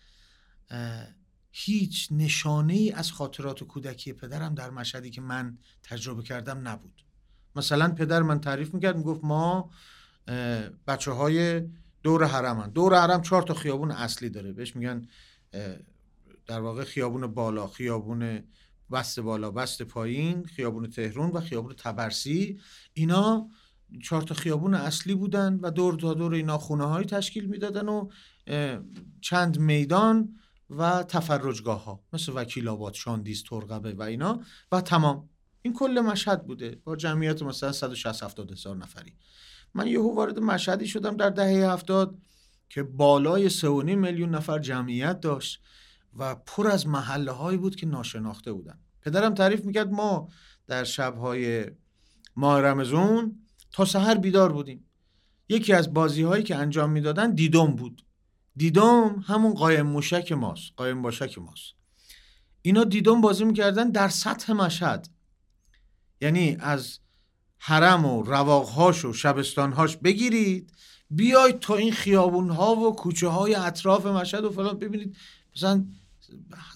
هیچ 1.50 2.08
نشانه 2.10 2.72
ای 2.72 2.92
از 2.92 3.12
خاطرات 3.12 3.64
کودکی 3.64 4.12
پدرم 4.12 4.54
در 4.54 4.70
مشهدی 4.70 5.10
که 5.10 5.20
من 5.20 5.58
تجربه 5.82 6.22
کردم 6.22 6.68
نبود. 6.68 7.04
مثلا 7.56 7.88
پدر 7.88 8.22
من 8.22 8.40
تعریف 8.40 8.74
می‌کرد 8.74 8.96
می‌گفت 8.96 9.24
ما 9.24 9.70
بچه 10.86 11.10
های 11.10 11.68
دور 12.02 12.24
حرمن. 12.24 12.70
دور 12.70 12.94
حرم 12.94 13.22
چهار 13.22 13.42
تا 13.42 13.54
خیابون 13.54 13.90
اصلی 13.90 14.30
داره. 14.30 14.52
بهش 14.52 14.76
میگن 14.76 15.08
در 16.46 16.60
واقع 16.60 16.84
خیابون 16.84 17.26
بالا 17.26 17.66
خیابون 17.66 18.42
بست 18.92 19.20
بالا 19.20 19.50
بست 19.50 19.82
پایین 19.82 20.44
خیابون 20.44 20.90
تهرون 20.90 21.30
و 21.30 21.40
خیابون 21.40 21.72
تبرسی. 21.72 22.60
اینا 22.92 23.48
چهار 24.02 24.22
تا 24.22 24.34
خیابون 24.34 24.74
اصلی 24.74 25.14
بودن 25.14 25.58
و 25.62 25.70
دور 25.70 25.94
تا 25.94 26.14
دور 26.14 26.34
اینا 26.34 26.58
خونه 26.58 26.84
های 26.84 27.04
تشکیل 27.04 27.44
می‌دادن 27.44 27.88
و 27.88 28.08
چند 29.20 29.58
میدان 29.58 30.34
و 30.70 31.02
تفرجگاه 31.02 31.84
ها 31.84 32.04
مثل 32.12 32.32
وکیل 32.34 32.68
آباد 32.68 32.94
شاندیز 32.94 33.44
ترقبه 33.44 33.92
و 33.92 34.02
اینا. 34.02 34.42
و 34.72 34.80
تمام. 34.80 35.28
این 35.62 35.74
کل 35.74 36.00
مشهد 36.00 36.46
بوده. 36.46 36.80
با 36.84 36.96
جمعیت 36.96 37.42
مثلا 37.42 37.72
160 37.72 38.22
70 38.22 38.52
هزار 38.52 38.76
نفری. 38.76 39.12
من 39.74 39.86
یهو 39.86 40.14
وارد 40.14 40.38
مشهدی 40.38 40.86
شدم 40.86 41.16
در 41.16 41.30
دهه 41.30 41.72
هفتاد 41.72 42.18
که 42.68 42.82
بالای 42.82 43.50
3.5 43.50 43.64
میلیون 43.64 44.30
نفر 44.30 44.58
جمعیت 44.58 45.20
داشت 45.20 45.62
و 46.18 46.34
پر 46.34 46.66
از 46.66 46.86
محله 46.86 47.30
هایی 47.30 47.58
بود 47.58 47.76
که 47.76 47.86
ناشناخته 47.86 48.52
بودن. 48.52 48.78
پدرم 49.02 49.34
تعریف 49.34 49.64
می‌کرد 49.64 49.90
ما 49.90 50.28
در 50.66 50.84
شبهای 50.84 51.66
ماه 52.36 52.60
رمزون 52.60 53.40
تا 53.72 53.84
سحر 53.84 54.14
بیدار 54.14 54.52
بودیم. 54.52 54.84
یکی 55.48 55.72
از 55.72 55.94
بازی 55.94 56.22
هایی 56.22 56.42
که 56.42 56.56
انجام 56.56 56.90
می‌دادن 56.90 57.34
دیدم 57.34 57.66
بود. 57.66 58.04
دیدم 58.56 59.24
همون 59.26 59.54
قایم 59.54 59.86
موشک 59.86 60.32
ماست 60.32 60.72
قایم 60.76 61.02
باشک 61.02 61.38
ماست. 61.38 61.74
اینا 62.62 62.84
دیدم 62.84 63.20
بازی 63.20 63.44
می‌کردن 63.44 63.90
در 63.90 64.08
سطح 64.08 64.52
مشهد. 64.52 65.08
یعنی 66.20 66.56
از 66.60 66.98
حرم 67.58 68.04
و 68.04 68.22
رواقهاش 68.22 69.04
و 69.04 69.12
شبستانهاش 69.12 69.96
بگیرید. 69.96 70.72
بیاید 71.10 71.58
تا 71.58 71.76
این 71.76 71.92
خیابون 71.92 72.50
ها 72.50 72.76
و 72.76 72.96
کوچه 72.96 73.28
های 73.28 73.54
اطراف 73.54 74.06
مشهد 74.06 74.44
و 74.44 74.50
فلان. 74.50 74.78
ببینید 74.78 75.16
مثلا 75.56 75.84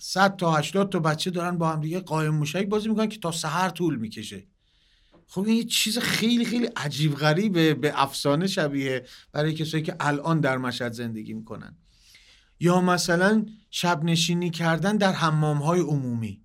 100 0.00 0.36
تا 0.36 0.52
80 0.52 0.92
تا 0.92 0.98
بچه 0.98 1.30
دارن 1.30 1.58
با 1.58 1.68
هم 1.68 1.80
دیگه 1.80 2.00
قایم 2.00 2.34
موشک 2.34 2.66
بازی 2.66 2.88
می‌کنن 2.88 3.08
که 3.08 3.18
تا 3.18 3.32
سحر 3.32 3.68
طول 3.68 3.96
می‌کشه. 3.96 4.46
خب 5.26 5.40
این 5.40 5.56
یه 5.56 5.64
چیز 5.64 5.98
خیلی 5.98 6.44
خیلی 6.44 6.66
عجیب 6.66 7.14
غریبه 7.14 7.74
به 7.74 7.92
افسانه 8.02 8.46
شبیه 8.46 9.04
برای 9.32 9.54
کسایی 9.54 9.82
که 9.82 9.96
الان 10.00 10.40
در 10.40 10.58
مشهد 10.58 10.92
زندگی 10.92 11.32
می‌کنن. 11.32 11.76
یا 12.60 12.80
مثلا 12.80 13.46
شب 13.70 14.04
نشینی 14.04 14.50
کردن 14.50 14.96
در 14.96 15.12
حمام 15.12 15.58
های 15.58 15.80
عمومی. 15.80 16.42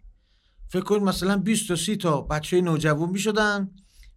فکر 0.69 0.83
کنید 0.83 1.03
مثلا 1.03 1.37
20 1.37 1.67
تا 1.67 1.75
30 1.75 1.95
تا 1.95 2.21
بچه 2.21 2.61
نوجوان 2.61 3.09
می‌شدن. 3.09 3.71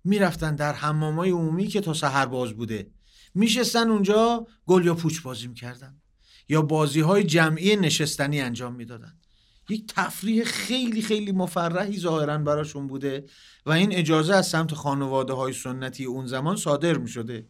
می‌رفتن 0.05 0.55
در 0.55 0.73
حمام 0.73 1.17
های 1.17 1.31
عمومی 1.31 1.67
که 1.67 1.81
تا 1.81 1.95
سحر 1.95 2.27
باز 2.27 2.53
بوده. 2.53 2.91
میشستن 3.35 3.89
اونجا 3.89 4.47
گل 4.67 4.85
یا 4.85 4.95
پوچ 4.95 5.23
بازی 5.23 5.47
می‌کردن. 5.47 6.01
یا 6.49 6.63
بازی 6.63 7.01
های 7.01 7.25
جمعی 7.25 7.77
نشستنی 7.77 8.41
انجام 8.41 8.75
می‌دادن. 8.75 9.15
یک 9.69 9.85
تفریح 9.89 10.45
خیلی 10.45 11.03
خیلی 11.03 11.33
مفرحی 11.33 11.99
ظاهرا 11.99 12.39
براشون 12.39 12.87
بوده 12.87 13.25
و 13.67 13.71
این 13.71 13.93
اجازه 13.93 14.35
از 14.35 14.49
سمت 14.49 14.75
خانواده 14.75 15.33
های 15.33 15.53
سنتی 15.53 16.05
اون 16.05 16.27
زمان 16.27 16.57
صادر 16.57 16.99
می 16.99 17.09
شده 17.09 17.47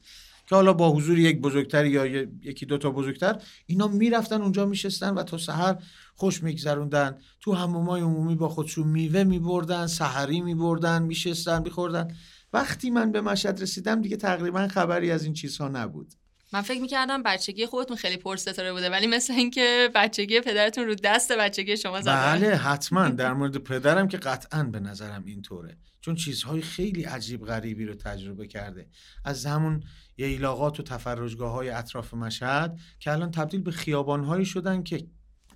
که 0.49 0.55
حالا 0.55 0.73
با 0.73 0.91
حضور 0.91 1.19
یک 1.19 1.41
بزرگتر 1.41 1.87
یا 1.87 2.07
یکی 2.43 2.67
دو 2.67 2.79
تا 2.79 2.91
بزرگتر 2.91 3.43
اینا 3.67 3.89
می‌رفتن 3.89 4.43
اونجا 4.43 4.67
میشستن 4.67 5.15
و 5.15 5.23
تا 5.23 5.39
سحر 5.39 5.77
خوش 6.15 6.43
میگذروندن. 6.43 7.19
تو 7.41 7.53
همومای 7.53 8.01
عمومی 8.01 8.35
با 8.35 8.49
خودشون 8.49 8.89
میوه 8.89 9.25
میبردن 9.25 9.87
سحری 9.87 10.41
میبردن 10.41 11.03
میشستن 11.03 11.63
میخوردن. 11.63 12.17
وقتی 12.53 12.91
من 12.91 13.13
به 13.13 13.21
مشهد 13.21 13.63
رسیدم 13.63 14.03
دیگه 14.03 14.17
تقریبا 14.17 14.69
خبری 14.69 15.11
از 15.11 15.25
این 15.25 15.33
چیزها 15.33 15.69
نبود. 15.69 16.15
من 16.53 16.63
فکر 16.63 16.81
می‌کردم 16.81 17.23
بچگی 17.23 17.67
خودتون 17.67 17.97
خیلی 17.97 18.17
پرستاره 18.17 18.73
بوده 18.73 18.91
ولی 18.91 19.07
مثل 19.07 19.33
اینکه 19.33 19.91
بچگی 19.95 20.41
پدرتون 20.41 20.85
رو 20.85 20.95
دست 20.95 21.33
بچگی 21.33 21.77
شما 21.77 22.01
زده. 22.01 22.17
بله 22.17 22.57
حتما. 22.57 23.09
در 23.09 23.33
مورد 23.33 23.57
پدرم 23.57 24.09
که 24.09 24.17
قطعا 24.17 24.63
به 24.63 24.81
نظرم 24.81 25.23
اینطوره. 25.27 25.79
چون 26.01 26.15
چیزهای 26.15 26.63
خیلی 26.63 27.05
عجیب 27.05 27.45
غریبی 27.45 27.85
رو 27.85 27.95
تجربه 27.95 28.47
کرده. 28.47 28.89
از 29.25 29.47
همون 29.47 29.83
ییلاقات 30.17 30.81
و 30.81 30.83
تفرجگاه 30.83 31.53
های 31.53 31.71
اطراف 31.71 32.15
مشهد 32.15 32.79
که 32.99 33.13
الان 33.13 33.31
تبدیل 33.31 33.61
به 33.61 33.71
خیابانهایی 33.71 34.45
شدن 34.45 34.83
که 34.83 35.07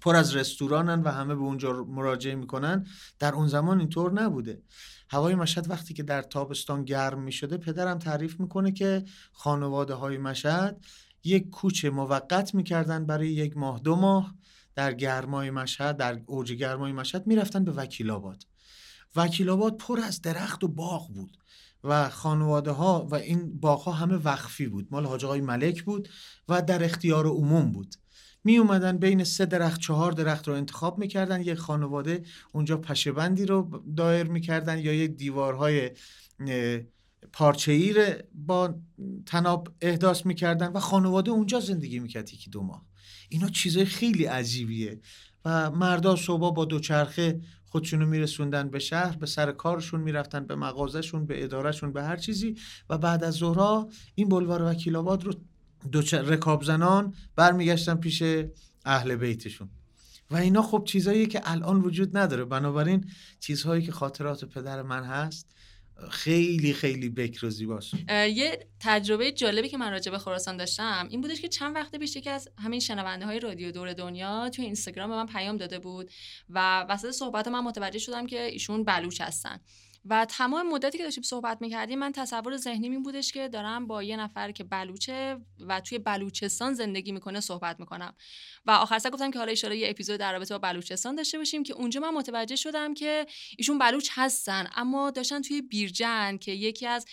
پر 0.00 0.16
از 0.16 0.36
رستورانن 0.36 1.02
و 1.02 1.08
همه 1.08 1.34
به 1.34 1.40
اونجا 1.40 1.72
مراجعه 1.72 2.34
می‌کنن 2.34 2.86
در 3.18 3.34
اون 3.34 3.48
زمان 3.48 3.78
اینطور 3.78 4.12
نبوده. 4.12 4.62
هوای 5.14 5.34
مشهد 5.34 5.70
وقتی 5.70 5.94
که 5.94 6.02
در 6.02 6.22
تابستان 6.22 6.84
گرم 6.84 7.22
می 7.22 7.32
شده 7.32 7.56
پدرم 7.56 7.98
تعریف 7.98 8.40
می‌کنه 8.40 8.72
که 8.72 9.04
خانواده 9.32 9.94
های 9.94 10.18
مشهد 10.18 10.84
یک 11.24 11.50
کوچه 11.50 11.90
موقت 11.90 12.54
می‌کردن 12.54 13.06
برای 13.06 13.28
یک 13.28 13.56
ماه 13.56 13.80
دو 13.80 13.96
ماه 13.96 14.34
در 14.74 14.94
گرمای 14.94 15.50
مشهد 15.50 15.96
در 15.96 16.20
اوج 16.26 16.52
گرمای 16.52 16.92
مشهد 16.92 17.26
می‌رفتن 17.26 17.64
به 17.64 17.72
وکیل 17.72 18.10
آباد. 18.10 18.46
وکیل 19.16 19.50
آباد 19.50 19.76
پر 19.76 20.00
از 20.00 20.22
درخت 20.22 20.64
و 20.64 20.68
باغ 20.68 21.08
بود 21.08 21.38
و 21.84 22.08
خانواده 22.08 22.70
ها 22.70 23.06
و 23.10 23.14
این 23.14 23.60
باغ 23.60 23.80
ها 23.80 23.92
همه 23.92 24.14
وقفی 24.14 24.66
بود. 24.66 24.88
مال 24.90 25.06
حاج 25.06 25.24
ملک 25.24 25.82
بود 25.82 26.08
و 26.48 26.62
در 26.62 26.84
اختیار 26.84 27.26
عموم 27.26 27.72
بود. 27.72 27.94
می 28.44 28.58
اومدن 28.58 28.98
بین 28.98 29.24
سه 29.24 29.46
درخت 29.46 29.80
چهار 29.80 30.12
درخت 30.12 30.48
رو 30.48 30.54
انتخاب 30.54 30.98
می‌کردن. 30.98 31.40
یک 31.40 31.54
خانواده 31.54 32.22
اونجا 32.52 32.76
پشهبندی 32.76 33.46
رو 33.46 33.82
دایر 33.96 34.26
می‌کردن 34.26 34.78
یا 34.78 34.92
یک 34.92 35.10
دیوارهای 35.10 35.90
پارچه 37.32 38.28
با 38.34 38.74
تناب 39.26 39.68
احداث 39.80 40.26
می‌کردن 40.26 40.72
و 40.72 40.80
خانواده 40.80 41.30
اونجا 41.30 41.60
زندگی 41.60 41.98
می‌کرد 41.98 42.32
یکی 42.32 42.50
دو 42.50 42.62
ماه. 42.62 42.86
اینا 43.28 43.48
چیزای 43.48 43.84
خیلی 43.84 44.24
عجیبیه 44.24 45.00
و 45.44 45.70
مردا 45.70 46.16
صبح 46.16 46.54
با 46.54 46.64
دوچرخه 46.64 47.40
خودشونو 47.70 48.06
میرسوندن 48.06 48.68
به 48.68 48.78
شهر 48.78 49.16
به 49.16 49.26
سر 49.26 49.52
کارشون 49.52 50.00
می‌رفتن 50.00 50.46
به 50.46 50.54
مغازهشون 50.54 51.26
به 51.26 51.44
ادارهشون 51.44 51.92
به 51.92 52.02
هر 52.02 52.16
چیزی. 52.16 52.54
و 52.90 52.98
بعد 52.98 53.24
از 53.24 53.34
ظهرها 53.34 53.88
این 54.14 54.28
بلوار 54.28 54.62
وکیل 54.62 54.96
آباد 54.96 55.24
رو 55.24 55.32
دو 55.92 56.00
رکاب 56.00 56.64
زنان 56.64 57.14
برمیگشتن 57.36 57.94
پیش 57.94 58.22
اهل 58.84 59.16
بیتشون. 59.16 59.68
و 60.30 60.36
اینا 60.36 60.62
خب 60.62 60.84
چیزهایی 60.86 61.26
که 61.26 61.40
الان 61.44 61.80
وجود 61.80 62.16
نداره. 62.16 62.44
بنابراین 62.44 63.10
چیزهایی 63.40 63.82
که 63.82 63.92
خاطرات 63.92 64.44
پدر 64.44 64.82
من 64.82 65.04
هست 65.04 65.54
خیلی 66.10 66.72
خیلی 66.72 67.08
بکر 67.08 67.46
و 67.46 67.50
زیباست. 67.50 67.94
یه 68.10 68.66
تجربه 68.80 69.32
جالبی 69.32 69.68
که 69.68 69.76
من 69.76 69.90
راجع 69.90 70.12
به 70.12 70.18
خراسان 70.18 70.56
داشتم 70.56 71.06
این 71.10 71.20
بودش 71.20 71.40
که 71.40 71.48
چند 71.48 71.76
وقت 71.76 71.96
پیش 71.96 72.16
یکی 72.16 72.30
از 72.30 72.48
همین 72.58 72.80
شنونده 72.80 73.26
های 73.26 73.40
رادیو 73.40 73.72
دور 73.72 73.92
دنیا 73.92 74.48
توی 74.48 74.64
اینستاگرام 74.64 75.10
به 75.10 75.16
من 75.16 75.26
پیام 75.26 75.56
داده 75.56 75.78
بود 75.78 76.10
و 76.48 76.86
وسط 76.88 77.10
صحبت 77.10 77.48
من 77.48 77.60
متوجه 77.60 77.98
شدم 77.98 78.26
که 78.26 78.42
ایشون 78.42 78.84
بلوچ 78.84 79.20
هستن. 79.20 79.60
و 80.04 80.24
تمام 80.24 80.68
مدتی 80.68 80.98
که 80.98 81.04
داشتیم 81.04 81.22
صحبت 81.22 81.58
می‌کردیم 81.60 81.98
من 81.98 82.12
تصور 82.12 82.56
ذهنی 82.56 82.88
این 82.88 83.02
بودش 83.02 83.32
که 83.32 83.48
دارم 83.48 83.86
با 83.86 84.02
یه 84.02 84.16
نفر 84.16 84.50
که 84.50 84.64
بلوچه 84.64 85.36
و 85.60 85.80
توی 85.80 85.98
بلوچستان 85.98 86.74
زندگی 86.74 87.12
می‌کنه 87.12 87.40
صحبت 87.40 87.80
می‌کنم. 87.80 88.14
و 88.66 88.70
آخر 88.70 88.98
سر 88.98 89.10
گفتم 89.10 89.30
که 89.30 89.38
حالا 89.38 89.52
اشاره 89.52 89.76
یه 89.78 89.90
اپیزود 89.90 90.16
در 90.16 90.32
رابطه 90.32 90.54
با 90.54 90.58
بلوچستان 90.58 91.14
داشته 91.14 91.38
باشیم 91.38 91.62
که 91.62 91.74
اونجا 91.74 92.00
من 92.00 92.10
متوجه 92.10 92.56
شدم 92.56 92.94
که 92.94 93.26
ایشون 93.58 93.78
بلوچ 93.78 94.10
هستن 94.12 94.66
اما 94.76 95.10
داشتن 95.10 95.42
توی 95.42 95.62
بیرجن 95.62 96.36
که 96.36 96.52
یکی 96.52 96.86
از 96.86 97.06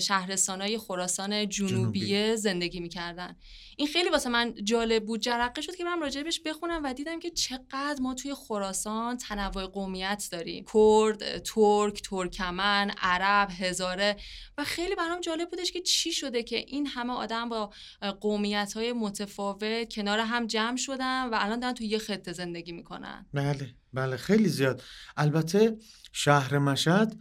شهرستانهای 0.00 0.78
خراسان 0.78 1.48
جنوبی 1.48 2.36
زندگی 2.36 2.80
می‌کردن. 2.80 3.36
این 3.78 3.88
خیلی 3.88 4.08
واسه 4.08 4.28
من 4.28 4.54
جالب 4.64 5.04
بود. 5.04 5.20
جرقه 5.20 5.60
شد 5.60 5.76
که 5.76 5.84
من 5.84 6.00
راجبش 6.00 6.40
بخونم 6.40 6.80
و 6.84 6.94
دیدم 6.94 7.18
که 7.18 7.30
چقدر 7.30 7.96
ما 8.00 8.14
توی 8.14 8.34
خراسان 8.34 9.16
تنوع 9.16 9.66
قومیت 9.66 10.28
داریم. 10.32 10.64
کرد 10.74 11.38
ترک 11.38 12.02
ترکمن 12.28 12.90
عرب 12.98 13.48
هزاره. 13.60 14.16
و 14.58 14.64
خیلی 14.64 14.94
برام 14.94 15.20
جالب 15.20 15.50
بودش 15.50 15.72
که 15.72 15.80
چی 15.80 16.12
شده 16.12 16.42
که 16.42 16.56
این 16.56 16.86
همه 16.86 17.12
آدم 17.12 17.48
با 17.48 17.72
قومیت 18.20 18.72
های 18.76 18.92
متفاوت 18.92 19.94
کنار 19.94 20.18
هم 20.18 20.46
جمع 20.46 20.76
شدن 20.76 21.24
و 21.24 21.30
الان 21.32 21.60
دارن 21.60 21.74
توی 21.74 21.86
یه 21.86 21.98
خطه 21.98 22.32
زندگی 22.32 22.72
می‌کنن. 22.72 23.26
بله 23.34 23.74
بله 23.92 24.16
خیلی 24.16 24.48
زیاد. 24.48 24.82
البته 25.16 25.76
شهر 26.12 26.58
مشهد 26.58 27.16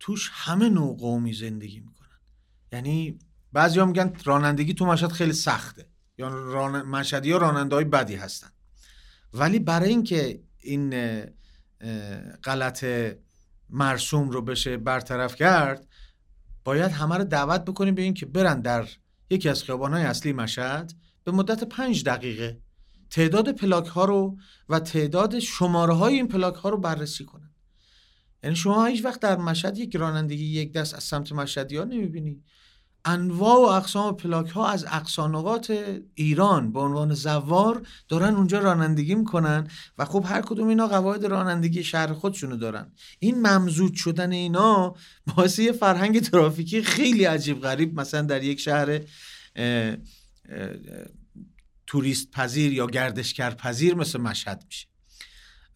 توش 0.00 0.30
همه 0.32 0.68
نوع 0.68 0.96
قومی 0.96 1.32
زندگی 1.32 1.80
می‌کنن. 1.80 2.18
یعنی 2.72 3.18
بعضی 3.52 3.84
میگن 3.84 4.12
رانندگی 4.24 4.74
تو 4.74 4.86
مشهد 4.86 5.12
خیلی 5.12 5.32
سخته. 5.32 5.86
یا 6.18 6.28
ران... 6.28 6.82
مشهدی 6.82 7.32
ها 7.32 7.38
راننده 7.38 7.74
های 7.74 7.84
بدی 7.84 8.14
هستن. 8.14 8.50
ولی 9.32 9.58
برای 9.58 9.88
اینکه 9.88 10.40
این 10.58 10.94
غلط 12.44 12.84
مرسوم 13.70 14.30
رو 14.30 14.42
بشه 14.42 14.76
برطرف 14.76 15.34
کرد 15.34 15.86
باید 16.64 16.90
همه 16.90 17.16
رو 17.16 17.24
دعوت 17.24 17.64
بکنیم 17.64 17.94
به 17.94 18.02
اینکه 18.02 18.26
برن 18.26 18.60
در 18.60 18.88
یکی 19.30 19.48
از 19.48 19.62
های 19.70 20.02
اصلی 20.02 20.32
مشهد 20.32 20.92
به 21.24 21.32
مدت 21.32 21.64
پنج 21.64 22.04
دقیقه 22.04 22.60
تعداد 23.10 23.52
پلاک 23.52 23.86
ها 23.86 24.04
رو 24.04 24.36
و 24.68 24.80
تعداد 24.80 25.38
شماره 25.38 25.94
های 25.94 26.14
این 26.14 26.28
پلاک 26.28 26.54
ها 26.54 26.68
رو 26.68 26.78
بررسی 26.78 27.24
کنن. 27.24 27.50
یعنی 28.42 28.56
شما 28.56 28.86
هیچ 28.86 29.04
وقت 29.04 29.20
در 29.20 29.36
مشهد 29.36 29.78
یک 29.78 29.96
رانندگی 29.96 30.44
یک 30.44 30.72
دست 30.72 30.94
از 30.94 31.04
سمت 31.04 31.32
مشهدی 31.32 31.76
ها 31.76 31.84
نمی‌بینی. 31.84 32.42
انواع 33.04 33.56
و 33.56 33.60
اقسام 33.60 34.16
پلاک 34.16 34.50
ها 34.50 34.68
از 34.68 34.84
اقصانقات 34.88 35.96
ایران 36.14 36.72
به 36.72 36.80
عنوان 36.80 37.14
زوار 37.14 37.86
دارن 38.08 38.34
اونجا 38.34 38.58
رانندگی 38.58 39.14
می‌کنن 39.14 39.68
و 39.98 40.04
خب 40.04 40.24
هر 40.26 40.42
کدوم 40.42 40.68
اینا 40.68 40.86
قواعد 40.86 41.24
رانندگی 41.24 41.84
شهر 41.84 42.12
خودشونو 42.12 42.56
دارن. 42.56 42.92
این 43.18 43.46
ممزود 43.46 43.94
شدن 43.94 44.32
اینا 44.32 44.94
باعث 45.36 45.58
یه 45.58 45.72
فرهنگ 45.72 46.20
ترافیکی 46.20 46.82
خیلی 46.82 47.24
عجیب 47.24 47.60
غریب 47.60 48.00
مثلا 48.00 48.22
در 48.22 48.42
یک 48.42 48.60
شهر 48.60 49.00
توریست 51.86 52.30
پذیر 52.30 52.72
یا 52.72 52.86
گردشگر 52.86 53.50
پذیر 53.50 53.94
مثل 53.94 54.20
مشهد 54.20 54.64
میشه. 54.66 54.86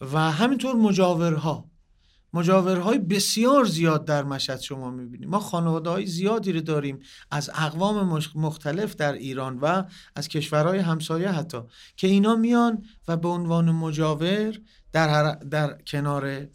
و 0.01 0.19
همینطور 0.19 0.75
مجاورها. 0.75 1.72
مجاورهای 2.35 2.99
بسیار 2.99 3.65
زیاد 3.65 4.05
در 4.05 4.25
مشهد 4.25 4.61
شما 4.61 4.91
می‌بینیم. 4.91 5.29
ما 5.29 5.39
خانواده 5.39 5.91
های 5.91 6.07
زیادی 6.07 6.53
رو 6.53 6.61
داریم 6.61 6.99
از 7.31 7.51
اقوام 7.55 8.21
مختلف 8.35 8.97
در 8.97 9.13
ایران 9.13 9.59
و 9.59 9.83
از 10.17 10.29
کشورهای 10.29 10.79
همسایه 10.79 11.29
حتی 11.29 11.59
که 11.97 12.07
اینا 12.07 12.37
میان 12.37 12.85
و 13.09 13.17
به 13.17 13.29
عنوان 13.29 13.71
مجاور 13.71 14.59
در, 14.93 15.35
در 15.35 15.79
کنار 15.87 16.47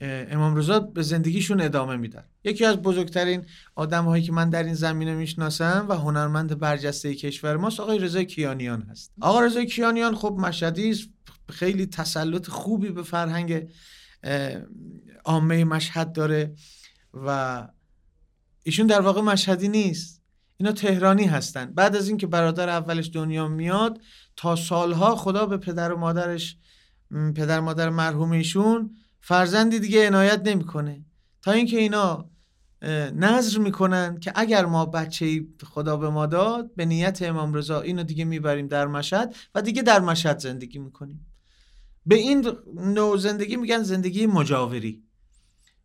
امام 0.00 0.56
رضا 0.56 0.80
به 0.80 1.02
زندگیشون 1.02 1.60
ادامه 1.60 1.96
میدن. 1.96 2.24
یکی 2.44 2.64
از 2.64 2.76
بزرگترین 2.76 3.44
آدم 3.74 4.04
هایی 4.04 4.22
که 4.22 4.32
من 4.32 4.50
در 4.50 4.62
این 4.62 4.74
زمینه 4.74 5.14
می‌شناسم 5.14 5.86
و 5.88 5.94
هنرمند 5.94 6.58
برجسته 6.58 7.14
کشور 7.14 7.56
ماست 7.56 7.80
آقای 7.80 7.98
رضا 7.98 8.22
کیانیان 8.22 8.82
هست. 8.82 9.12
آقای 9.20 9.46
رضا 9.46 9.64
کیانیان 9.64 10.14
خب 10.14 10.36
مشهدی 10.40 10.96
خیلی 11.50 11.86
تسلط 11.86 12.48
خوبی 12.48 12.88
به 12.88 13.02
فرهنگ 13.02 13.68
عامه 15.24 15.64
مشهد 15.64 16.12
داره 16.12 16.54
و 17.14 17.68
ایشون 18.62 18.86
در 18.86 19.00
واقع 19.00 19.20
مشهدی 19.20 19.68
نیست. 19.68 20.22
اینا 20.56 20.72
تهرانی 20.72 21.24
هستن. 21.24 21.72
بعد 21.74 21.96
از 21.96 22.08
اینکه 22.08 22.26
برادر 22.26 22.68
اولش 22.68 23.10
دنیا 23.14 23.48
میاد 23.48 24.00
تا 24.36 24.56
سالها 24.56 25.16
خدا 25.16 25.46
به 25.46 25.56
پدر 25.56 25.92
و 25.92 25.98
مادرش 25.98 26.56
پدر 27.10 27.60
مادر 27.60 27.90
مرحوم 27.90 28.30
ایشون 28.30 28.96
فرزندی 29.20 29.78
دیگه 29.78 30.06
عنایت 30.06 30.48
نمی‌کنه. 30.48 31.04
تا 31.42 31.52
اینکه 31.52 31.78
اینا 31.78 32.30
نظر 33.14 33.58
می‌کنن 33.58 34.20
که 34.20 34.32
اگر 34.34 34.66
ما 34.66 34.86
بچه 34.86 35.46
خدا 35.64 35.96
به 35.96 36.10
ما 36.10 36.26
داد 36.26 36.74
به 36.74 36.84
نیت 36.84 37.22
امام 37.22 37.54
رضا 37.54 37.80
اینو 37.80 38.02
دیگه 38.02 38.24
می‌بریم 38.24 38.66
در 38.66 38.86
مشهد 38.86 39.34
و 39.54 39.62
دیگه 39.62 39.82
در 39.82 40.00
مشهد 40.00 40.38
زندگی 40.38 40.78
می‌کنیم. 40.78 41.26
به 42.06 42.14
این 42.14 42.52
نوع 42.74 43.16
زندگی 43.16 43.56
میگن 43.56 43.82
زندگی 43.82 44.26
مجاوری. 44.26 45.02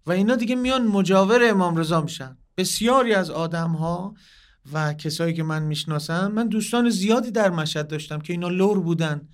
و 0.08 0.12
اینا 0.12 0.36
دیگه 0.36 0.56
میان 0.56 0.88
مجاور 0.88 1.50
امام 1.50 1.78
رضا 1.78 2.02
میشن. 2.02 2.38
بسیاری 2.58 3.14
از 3.14 3.30
آدم 3.30 3.70
ها 3.70 4.14
و 4.74 4.94
کسایی 4.94 5.34
که 5.34 5.44
من 5.44 5.64
می‌شناسم 5.64 6.32
من 6.32 6.48
دوستان 6.48 6.90
زیادی 6.90 7.32
در 7.32 7.50
مشهد 7.50 7.88
داشتم 7.88 8.20
که 8.20 8.34
اینا 8.34 8.50
لور 8.50 8.80
بودن 8.80 9.28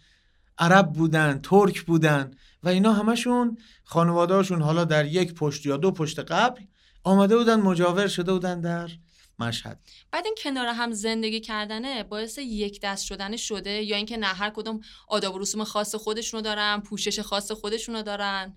عرب 0.57 0.93
بودن 0.93 1.39
ترک 1.43 1.81
بودن 1.81 2.31
و 2.63 2.69
اینا 2.69 2.93
همشون 2.93 3.57
خانوادهاشون 3.83 4.61
حالا 4.61 4.85
در 4.85 5.05
یک 5.05 5.33
پشت 5.33 5.65
یا 5.65 5.77
دو 5.77 5.91
پشت 5.91 6.19
قبل 6.19 6.61
آمده 7.03 7.37
بودن 7.37 7.61
مجاور 7.61 8.07
شده 8.07 8.33
بودن 8.33 8.61
در 8.61 8.89
مشهد. 9.43 9.79
بعد 10.11 10.25
این 10.25 10.35
کنار 10.43 10.67
هم 10.67 10.91
زندگی 10.91 11.39
کردنه 11.39 12.03
باعث 12.03 12.37
یک 12.37 12.79
دست 12.83 13.05
شدن 13.05 13.37
شده 13.37 13.69
یا 13.69 13.95
اینکه 13.95 14.17
نه 14.17 14.27
هر 14.27 14.49
کدوم 14.49 14.79
آداب 15.07 15.35
و 15.35 15.39
رسوم 15.39 15.63
خاص 15.63 15.95
خودشونو 15.95 16.43
دارن 16.43 16.79
پوشش 16.79 17.19
خاص 17.19 17.51
خودشونو 17.51 18.01
دارن. 18.03 18.53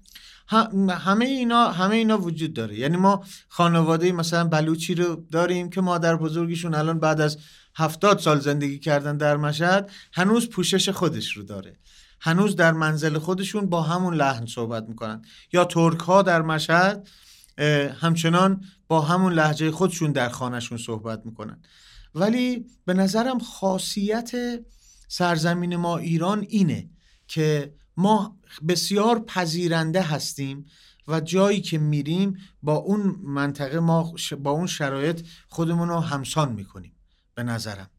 همه 0.91 1.24
اینا 1.24 1.70
همه 1.70 1.95
اینا 1.97 2.18
وجود 2.18 2.53
داره. 2.53 2.78
یعنی 2.78 2.97
ما 2.97 3.24
خانواده 3.49 4.12
مثلا 4.12 4.45
بلوچی 4.45 4.95
رو 4.95 5.26
داریم 5.32 5.70
که 5.70 5.80
مادر 5.80 6.16
بزرگیشون 6.16 6.74
الان 6.74 7.01
بعد 7.01 7.20
از 7.20 7.39
هفتاد 7.76 8.18
سال 8.18 8.41
زندگی 8.41 8.78
کردن 8.78 9.16
در 9.16 9.37
مشهد 9.37 9.91
هنوز 10.12 10.51
پوشش 10.51 10.89
خودش 10.89 11.32
رو 11.37 11.43
داره. 11.43 11.76
هنوز 12.20 12.57
در 12.57 12.72
منزل 12.72 13.18
خودشون 13.18 13.66
با 13.66 13.82
همون 13.82 14.14
لحن 14.14 14.47
صحبت 14.47 14.85
می‌کنن. 14.89 15.22
یا 15.53 15.64
ترک 15.64 16.01
ها 16.01 16.22
در 16.22 16.43
مشهد 16.43 17.09
همچنان 18.01 18.65
با 18.89 19.01
همون 19.01 19.33
لحجه 19.33 19.71
خودشون 19.71 20.13
در 20.13 20.29
خانهشون 20.29 20.79
صحبت 20.79 21.27
می‌کنن. 21.27 21.63
ولی 22.15 22.67
به 22.85 22.95
نظرم 22.95 23.39
خاصیت 23.39 24.33
سرزمین 25.09 25.77
ما 25.77 25.99
ایران 25.99 26.47
اینه 26.49 26.91
که 27.29 27.75
ما 27.97 28.39
بسیار 28.69 29.19
پذیرنده 29.19 30.03
هستیم 30.03 30.67
و 31.09 31.21
جایی 31.21 31.61
که 31.61 31.79
میریم 31.79 32.37
با 32.63 32.77
اون 32.77 33.17
منطقه 33.23 33.81
ما 33.81 34.15
با 34.43 34.51
اون 34.51 34.67
شرایط 34.67 35.27
خودمون 35.49 35.89
رو 35.89 36.01
همسان 36.01 36.53
می‌کنیم. 36.53 36.93
به 37.35 37.43
نظرم. 37.43 37.91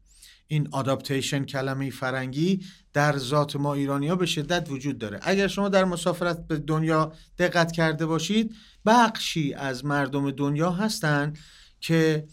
این 0.46 0.68
آداپتیشن 0.72 1.44
کلمه 1.44 1.90
فرنگی 1.90 2.64
در 2.96 3.18
ذات 3.18 3.56
ما 3.56 3.74
ایرانی 3.74 4.08
ها 4.08 4.16
به 4.16 4.26
شدت 4.26 4.70
وجود 4.70 4.98
داره. 4.98 5.18
اگر 5.22 5.48
شما 5.48 5.68
در 5.68 5.84
مسافرت 5.84 6.46
به 6.48 6.56
دنیا 6.58 7.12
دقت 7.38 7.72
کرده 7.72 8.06
باشید 8.06 8.54
بخشی 8.86 9.54
از 9.54 9.84
مردم 9.84 10.30
دنیا 10.30 10.70
هستند 10.70 11.38
که 11.80 12.26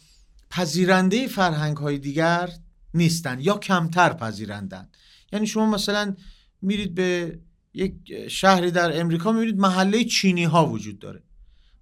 پذیرنده 0.50 1.28
فرهنگ 1.28 1.78
های 1.78 1.98
دیگر 1.98 2.50
نیستن 2.94 3.40
یا 3.40 3.58
کمتر 3.58 4.14
پذیرندن. 4.14 4.90
یعنی 5.34 5.48
شما 5.48 5.66
مثلا 5.66 6.16
میرید 6.62 6.96
به 6.96 7.40
یک 7.74 8.28
شهری 8.28 8.72
در 8.72 9.00
امریکا 9.00 9.32
می‌بینید 9.32 9.60
محله 9.60 10.04
چینی 10.04 10.44
ها 10.44 10.66
وجود 10.66 11.00
داره. 11.00 11.24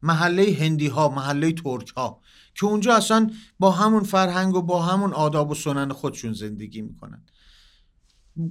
محله 0.01 0.57
هندی 0.59 0.87
ها 0.87 1.09
محله 1.09 1.51
ترک 1.51 1.89
ها 1.89 2.21
که 2.55 2.65
اونجا 2.65 2.95
اصلا 2.95 3.29
با 3.59 3.71
همون 3.71 4.03
فرهنگ 4.03 4.55
و 4.55 4.61
با 4.61 4.81
همون 4.81 5.13
آداب 5.13 5.51
و 5.51 5.55
سنن 5.55 5.91
خودشون 5.93 6.33
زندگی 6.33 6.81
می‌کنن. 6.81 7.23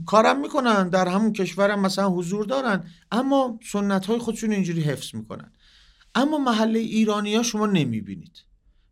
کارم 0.06 0.40
می‌کنن 0.40 0.88
در 0.88 1.08
همون 1.08 1.32
کشورم 1.32 1.80
مثلا 1.80 2.08
حضور 2.08 2.44
دارن 2.44 2.84
اما 3.12 3.58
سنت 3.72 4.06
های 4.06 4.18
خودشون 4.18 4.52
اینجوری 4.52 4.80
حفظ 4.80 5.14
می‌کنن. 5.14 5.52
اما 6.14 6.38
محله 6.38 6.78
ایرانی 6.78 7.36
ها 7.36 7.42
شما 7.42 7.66
نمی‌بینید. 7.66 8.42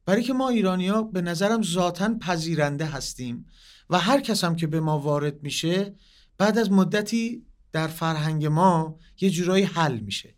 برای 0.07 0.23
که 0.23 0.33
ما 0.33 0.49
ایرانی 0.49 0.89
ها 0.89 1.03
به 1.03 1.23
نظرم 1.23 1.63
ذاتا 1.63 2.15
پذیرنده 2.21 2.87
هستیم 2.87 3.47
و 3.91 3.99
هر 3.99 4.21
کس 4.21 4.45
هم 4.45 4.57
که 4.57 4.67
به 4.67 4.81
ما 4.81 4.99
وارد 4.99 5.43
میشه 5.43 5.95
بعد 6.39 6.59
از 6.59 6.73
مدتی 6.73 7.47
در 7.73 7.87
فرهنگ 7.87 8.47
ما 8.47 8.99
یه 9.21 9.31
جورایی 9.31 9.65
حل 9.65 9.99
میشه. 9.99 10.35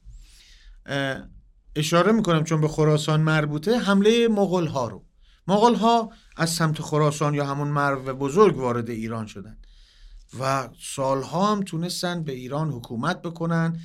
اشاره 1.76 2.12
می‌کنم 2.12 2.44
چون 2.44 2.60
به 2.60 2.68
خراسان 2.68 3.20
مربوطه 3.20 3.78
حمله 3.78 4.28
مغول 4.28 4.66
ها 4.66 4.88
رو. 4.88 5.04
مغول 5.46 5.74
ها 5.74 6.10
از 6.36 6.50
سمت 6.50 6.82
خراسان 6.82 7.34
یا 7.34 7.46
همون 7.46 7.68
مرو 7.68 8.14
بزرگ 8.14 8.56
وارد 8.56 8.90
ایران 8.90 9.26
شدن. 9.26 9.58
و 10.38 10.68
سالها 10.80 11.52
هم 11.52 11.62
تونستن 11.62 12.22
به 12.22 12.32
ایران 12.32 12.70
حکومت 12.70 13.22
بکنن. 13.22 13.80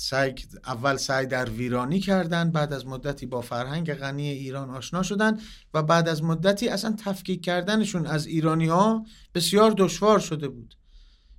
سعی 0.00 0.34
اول 0.66 0.96
سعی 0.96 1.26
در 1.26 1.50
ویرانی 1.50 2.00
کردن 2.00 2.50
بعد 2.50 2.72
از 2.72 2.86
مدتی 2.86 3.26
با 3.26 3.40
فرهنگ 3.40 3.94
غنی 3.94 4.28
ایران 4.28 4.70
آشنا 4.70 5.02
شدن 5.02 5.38
و 5.74 5.82
بعد 5.82 6.08
از 6.08 6.22
مدتی 6.22 6.68
اصلا 6.68 6.96
تفکیک 7.04 7.44
کردنشون 7.44 8.06
از 8.06 8.26
ایرانی 8.26 8.66
ها 8.66 9.06
بسیار 9.34 9.74
دشوار 9.76 10.18
شده 10.18 10.48
بود. 10.48 10.74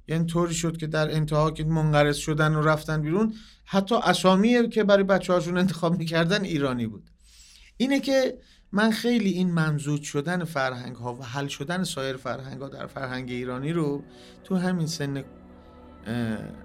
یعنی 0.07 0.25
طوری 0.25 0.53
شد 0.53 0.77
که 0.77 0.87
در 0.87 1.11
انتها 1.11 1.51
که 1.51 1.63
منقرض 1.63 2.17
شدن 2.17 2.55
و 2.55 2.61
رفتن 2.61 3.01
بیرون 3.01 3.33
حتی 3.65 3.95
اسامی 3.95 4.69
که 4.69 4.83
برای 4.83 5.03
بچه 5.03 5.33
هاشون 5.33 5.57
انتخاب 5.57 5.97
می‌کردن 5.97 6.43
ایرانی 6.43 6.87
بود. 6.87 7.09
اینه 7.77 7.99
که 7.99 8.37
من 8.71 8.91
خیلی 8.91 9.29
این 9.29 9.51
ممزود 9.51 10.01
شدن 10.01 10.43
فرهنگ 10.43 10.95
ها 10.95 11.13
و 11.13 11.23
حل 11.23 11.47
شدن 11.47 11.83
سایر 11.83 12.17
فرهنگ 12.17 12.61
ها 12.61 12.67
در 12.67 12.87
فرهنگ 12.87 13.29
ایرانی 13.29 13.73
رو 13.73 14.03
تو 14.43 14.55
همین 14.55 14.87
سن 14.87 15.23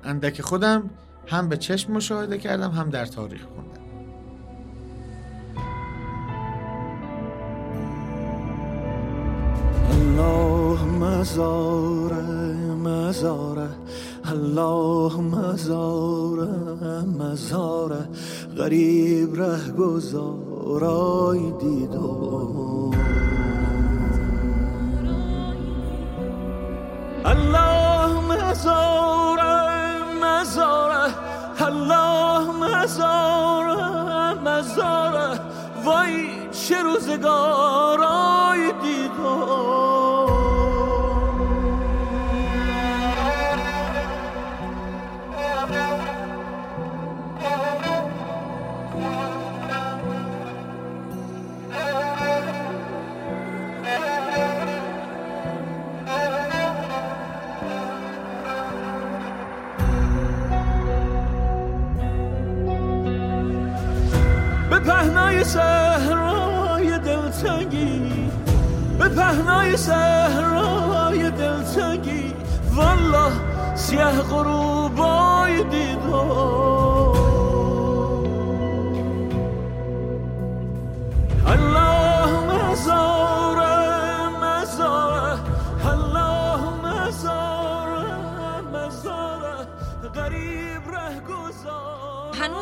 اندک 0.04 0.40
خودم 0.40 0.90
هم 1.26 1.48
به 1.48 1.56
چشم 1.56 1.92
مشاهده 1.92 2.38
کردم 2.38 2.70
هم 2.70 2.90
در 2.90 3.06
تاریخ 3.06 3.42
خوندم. 3.42 3.84
مزاره 11.04 12.22
مزاره. 12.74 13.68
الله 14.32 15.20
مزاره 15.20 16.48
مزاره 17.18 18.08
غریب 18.58 19.40
ره 19.40 19.70
گذارای 19.70 21.52
دیدم 21.60 22.54
مزاره 28.28 30.02
مزاره 30.22 31.14
الله 31.60 32.50
مزاره 32.50 34.34
مزاره 34.34 35.40
وای 35.84 36.50
چه 36.52 36.82
روزگارای 36.82 38.72
صحرای 65.44 66.98
دلتنگی 66.98 68.30
به 68.98 69.08
پهنای 69.08 69.76
صحرای 69.76 71.30
دلتنگی. 71.30 72.32
والله 72.74 73.32
سیه 73.74 74.04
غروبای 74.04 75.64
دیدار. 75.64 77.16
الله 81.46 82.30
مزاره 82.70 83.43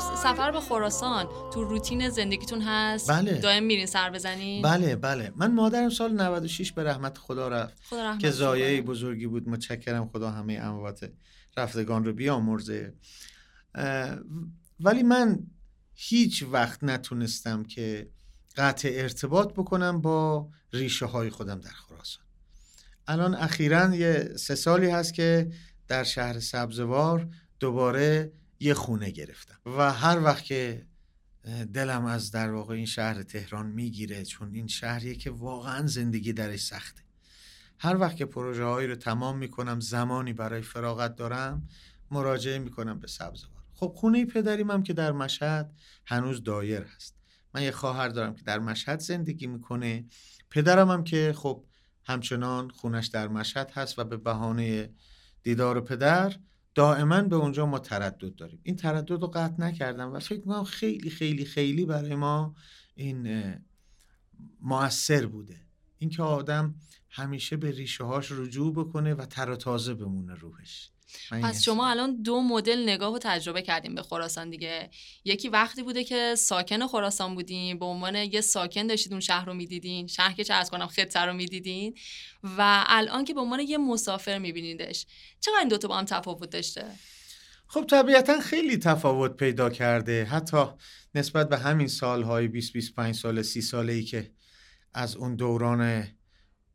هنوز 0.03 0.20
سفر 0.20 0.50
به 0.50 0.61
خراسان 0.61 1.26
تو 1.50 1.64
روتین 1.64 2.09
زندگیتون 2.09 2.62
هست؟ 2.62 3.11
بله. 3.11 3.38
دائم 3.38 3.62
میرین 3.62 3.86
سر 3.86 4.11
بزنین؟ 4.11 4.62
بله 4.62 4.96
بله. 4.96 5.32
من 5.36 5.55
مادرم 5.55 5.90
سال 5.90 6.12
96 6.12 6.72
به 6.72 6.84
رحمت 6.84 7.18
خدا 7.18 7.48
رفت. 7.48 7.82
خدا 7.84 8.03
رحمت 8.03 8.20
که 8.20 8.30
زایه. 8.30 8.82
بزرگی 8.82 9.26
بود. 9.26 9.48
متشکرم 9.48 10.09
خدا 10.09 10.30
همه 10.30 10.55
اموات 10.55 11.11
رفتگان 11.57 12.05
رو 12.05 12.12
بیامرزه. 12.12 12.94
ولی 14.80 15.03
من 15.03 15.38
هیچ 15.94 16.42
وقت 16.42 16.84
نتونستم 16.84 17.62
که 17.62 18.11
قطع 18.57 18.90
ارتباط 18.92 19.53
بکنم 19.53 20.00
با 20.00 20.48
ریشه 20.72 21.07
های 21.07 21.30
خودم 21.30 21.61
در 21.61 21.70
خراسان. 21.70 22.24
الان 23.07 23.34
اخیرا 23.34 23.94
یه 23.94 24.32
سه 24.36 24.55
سالی 24.55 24.90
هست 24.90 25.14
که 25.14 25.50
در 25.88 26.05
شهر 26.05 26.40
سبزوار 26.40 27.28
دوباره 27.61 28.32
یه 28.62 28.74
خونه 28.74 29.10
گرفتم. 29.10 29.58
و 29.66 29.92
هر 29.92 30.20
وقت 30.24 30.44
که 30.44 30.86
دلم 31.74 32.04
از 32.04 32.30
در 32.30 32.50
واقع 32.50 32.74
این 32.74 32.86
شهر 32.86 33.22
تهران 33.22 33.66
می‌گیره 33.66 34.24
چون 34.24 34.54
این 34.54 34.66
شهریه 34.66 35.14
که 35.14 35.30
واقعا 35.30 35.86
زندگی 35.86 36.32
درش 36.32 36.60
سخته. 36.60 37.02
هر 37.78 37.96
وقت 37.96 38.16
که 38.16 38.26
پروژه 38.26 38.64
هایی 38.64 38.88
رو 38.88 38.94
تمام 38.94 39.38
می‌کنم 39.38 39.80
زمانی 39.80 40.32
برای 40.32 40.62
فراغت 40.62 41.16
دارم 41.16 41.68
مراجعه 42.10 42.58
می‌کنم 42.58 43.00
به 43.00 43.06
سبزوار. 43.08 43.62
خب 43.74 43.92
خونه 43.96 44.24
پدریم 44.24 44.70
هم 44.70 44.82
که 44.82 44.92
در 44.92 45.12
مشهد 45.12 45.72
هنوز 46.06 46.42
دایر 46.42 46.82
هست. 46.82 47.16
من 47.54 47.62
یه 47.62 47.70
خواهر 47.70 48.08
دارم 48.08 48.34
که 48.34 48.42
در 48.42 48.58
مشهد 48.58 49.00
زندگی 49.00 49.46
می‌کنه. 49.46 50.06
پدرم 50.50 50.90
هم 50.90 51.04
که 51.04 51.34
خب 51.36 51.64
همچنان 52.04 52.70
خونش 52.70 53.06
در 53.06 53.28
مشهد 53.28 53.70
هست 53.70 53.98
و 53.98 54.04
به 54.04 54.16
بهانه 54.16 54.90
دیدار 55.42 55.80
پدر 55.80 56.36
دائما 56.74 57.22
به 57.22 57.36
اونجا 57.36 57.66
ما 57.66 57.78
تردد 57.78 58.34
داریم. 58.34 58.60
این 58.62 58.76
تردد 58.76 59.10
رو 59.10 59.18
قطع 59.18 59.54
نکردم 59.58 60.12
و 60.12 60.18
فکر 60.18 60.38
می‌کنم 60.38 60.64
خیلی 60.64 61.10
خیلی 61.10 61.44
خیلی 61.44 61.86
برای 61.86 62.14
ما 62.14 62.54
این 62.94 63.54
مؤثر 64.60 65.26
بوده. 65.26 65.60
اینکه 65.98 66.22
آدم 66.22 66.74
همیشه 67.10 67.56
به 67.56 67.70
ریشه 67.70 68.04
هاش 68.04 68.32
رجوع 68.32 68.72
بکنه 68.74 69.14
و 69.14 69.26
تر 69.26 69.50
و 69.50 69.56
تازه 69.56 69.94
بمونه 69.94 70.34
روحش. 70.34 70.91
پس 71.30 71.62
شما 71.62 71.90
الان 71.90 72.22
دو 72.22 72.40
مدل 72.40 72.82
نگاه 72.82 73.12
و 73.14 73.18
تجربه 73.18 73.62
کردیم 73.62 73.94
به 73.94 74.02
خراسان 74.02 74.50
دیگه. 74.50 74.90
یکی 75.24 75.48
وقتی 75.48 75.82
بوده 75.82 76.04
که 76.04 76.34
ساکن 76.38 76.86
خراسان 76.86 77.34
بودین 77.34 77.78
به 77.78 77.84
عنوان 77.84 78.14
یه 78.14 78.40
ساکن 78.40 78.86
داشتید 78.86 79.12
اون 79.12 79.20
شهر 79.20 79.44
رو 79.44 79.54
می‌دیدین. 79.54 80.06
شهر 80.06 80.32
که 80.32 80.44
چه 80.44 80.54
از 80.54 80.70
کنم 80.70 80.86
خطه 80.86 81.20
رو 81.20 81.32
می‌دیدین. 81.32 81.94
و 82.58 82.84
الان 82.86 83.24
که 83.24 83.34
به 83.34 83.40
عنوان 83.40 83.60
یه 83.60 83.78
مسافر 83.78 84.38
میبینیدش 84.38 85.06
چقدر 85.40 85.58
این 85.58 85.68
دوتا 85.68 85.88
با 85.88 85.98
هم 85.98 86.04
تفاوت 86.04 86.50
داشته؟ 86.50 86.84
خب 87.66 87.84
طبیعتا 87.84 88.40
خیلی 88.40 88.76
تفاوت 88.76 89.36
پیدا 89.36 89.70
کرده. 89.70 90.24
حتی 90.24 90.64
نسبت 91.14 91.48
به 91.48 91.58
همین 91.58 91.88
سالهای 91.88 92.48
20 92.48 92.72
25 92.72 93.14
سال 93.14 93.42
30 93.42 93.60
ساله 93.62 93.92
ای 93.92 94.02
که 94.02 94.30
از 94.94 95.16
اون 95.16 95.36
دوران 95.36 96.08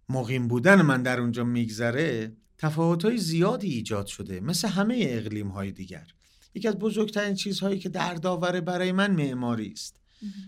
مقیم 0.09 0.47
بودن 0.47 0.81
من 0.81 1.03
در 1.03 1.19
اونجا 1.19 1.43
میگذره 1.43 2.37
تفاوت 2.57 3.05
های 3.05 3.17
زیادی 3.17 3.69
ایجاد 3.69 4.07
شده 4.07 4.39
مثل 4.39 4.67
همه 4.67 5.05
اقلیم 5.09 5.47
های 5.47 5.71
دیگر. 5.71 6.07
یکی 6.53 6.67
از 6.67 6.75
بزرگترین 6.75 7.35
چیزهایی 7.35 7.79
که 7.79 7.89
در 7.89 8.13
داوره 8.13 8.61
برای 8.61 8.91
من 8.91 9.11
معماری 9.11 9.71
است. 9.71 9.99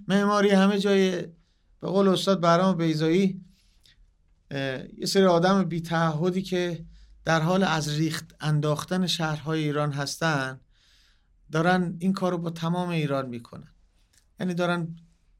معماری 0.07 0.49
همه 0.49 0.79
جای 0.79 1.21
به 1.79 1.87
قول 1.87 2.07
استاد 2.07 2.41
برام 2.41 2.77
بیزایی 2.77 3.41
یه 4.97 5.05
سری 5.05 5.23
آدم 5.23 5.63
بی 5.63 5.81
تعهدی 5.81 6.41
که 6.41 6.85
در 7.25 7.41
حال 7.41 7.63
از 7.63 7.89
ریخت 7.89 8.35
انداختن 8.39 9.07
شهرهای 9.07 9.63
ایران 9.63 9.91
هستن 9.91 10.59
دارن 11.51 11.95
این 11.99 12.13
کارو 12.13 12.37
با 12.37 12.49
تمام 12.49 12.89
ایران 12.89 13.29
می‌کنن. 13.29 13.73
یعنی 14.39 14.53
دارن 14.53 14.95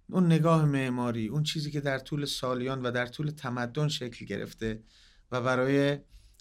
اون 0.09 0.26
نگاه 0.26 0.65
معماری 0.65 1.28
اون 1.28 1.43
چیزی 1.43 1.72
که 1.72 1.82
در 1.82 1.99
طول 1.99 2.26
سالیان 2.26 2.82
و 2.82 2.91
در 2.91 3.05
طول 3.05 3.30
تمدن 3.30 3.88
شکل 3.88 4.26
گرفته 4.26 4.84
و 5.32 5.41
برای 5.41 5.97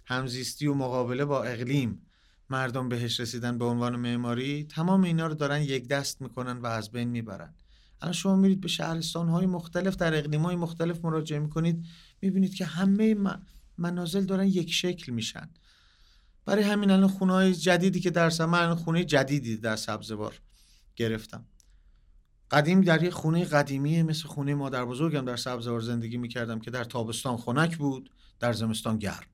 همزیستی 0.09 0.67
و 0.67 0.75
مقابله 0.75 1.25
با 1.25 1.43
اقلیم. 1.43 2.07
مردم 2.51 2.89
بهش 2.89 3.21
رسیدن 3.21 3.59
به 3.59 3.65
عنوان 3.65 3.97
معماری 3.97 4.65
تمام 4.65 5.03
اینا 5.03 5.27
رو 5.27 5.35
دارن 5.35 5.63
یک 5.63 5.89
دست 5.89 6.23
می‌کنن 6.23 6.59
و 6.59 6.67
از 6.67 6.91
بین 6.91 7.09
می‌برن. 7.09 7.55
الان 8.01 8.13
شما 8.13 8.37
میرید 8.37 8.61
به 8.61 8.69
شهرستان 8.69 9.29
های 9.29 9.47
مختلف 9.47 9.97
در 9.97 10.19
اقلیم 10.19 10.43
های 10.43 10.57
مختلف 10.57 11.05
مراجعه 11.05 11.39
می‌کنید 11.39 11.87
می‌بینید 12.21 12.55
که 12.55 12.65
همه 12.65 13.17
منازل 13.79 14.25
دارن 14.25 14.47
یک 14.47 14.73
شکل 14.73 15.13
میشن. 15.13 15.51
برای 16.45 16.63
همین 16.63 16.91
الان 16.91 17.09
خونه 17.09 17.33
های 17.33 17.55
جدیدی 17.55 18.01
که 18.01 18.11
در 18.11 18.47
من 18.47 18.75
خونه 18.75 19.05
جدیدی 19.05 19.57
در 19.57 19.77
سبزوار 19.77 20.41
گرفتم. 20.97 21.45
قدیم 22.51 22.81
در 22.81 23.03
یه 23.03 23.11
خونه 23.11 23.45
قدیمی 23.45 24.03
مثل 24.03 24.29
خونه 24.29 24.55
مادر 24.55 24.85
بزرگم 24.85 25.25
در 25.25 25.37
سبزوار 25.37 25.81
زندگی 25.81 26.17
می‌کردم 26.17 26.61
که 26.61 26.71
در 26.71 26.85
تابستان 26.85 27.37
خنک 27.37 27.77
بود 27.77 28.11
در 28.41 28.53
زمستان 28.53 28.99
گرم. 28.99 29.27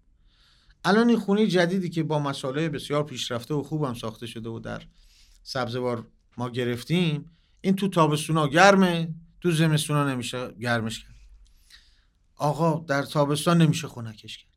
الان 0.85 1.09
این 1.09 1.19
خونه 1.19 1.47
جدیدی 1.47 1.89
که 1.89 2.03
با 2.03 2.19
مساله 2.19 2.69
بسیار 2.69 3.05
پیشرفته 3.05 3.55
و 3.55 3.63
خوبم 3.63 3.95
ساخته 3.95 4.27
شده 4.27 4.49
و 4.49 4.59
در 4.59 4.83
سبزوار 5.43 6.07
ما 6.37 6.51
گرفتیم 6.51 7.31
این 7.61 7.77
تو 7.77 7.89
تابستونا 7.89 8.49
گرمه 8.49 9.15
تو 9.41 9.51
زمستونا 9.51 10.11
نمیشه 10.11 10.53
گرمش 10.53 11.05
کرد. 11.05 11.15
آقا 12.37 12.85
در 12.89 13.03
تابستان 13.03 13.63
نمیشه 13.63 13.89
خنکش 13.89 14.39
کرد. 14.39 14.51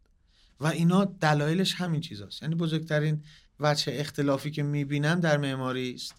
و 0.60 0.68
اینا 0.68 1.06
دلایلش 1.06 1.74
همین 1.74 2.02
چیزاست. 2.02 2.42
یعنی 2.42 2.56
بزرگترین 2.56 3.24
وجه 3.60 3.94
اختلافی 4.00 4.52
که 4.52 4.64
می‌بینم 4.64 5.20
در 5.20 5.38
معماری 5.38 5.94
است. 5.94 6.16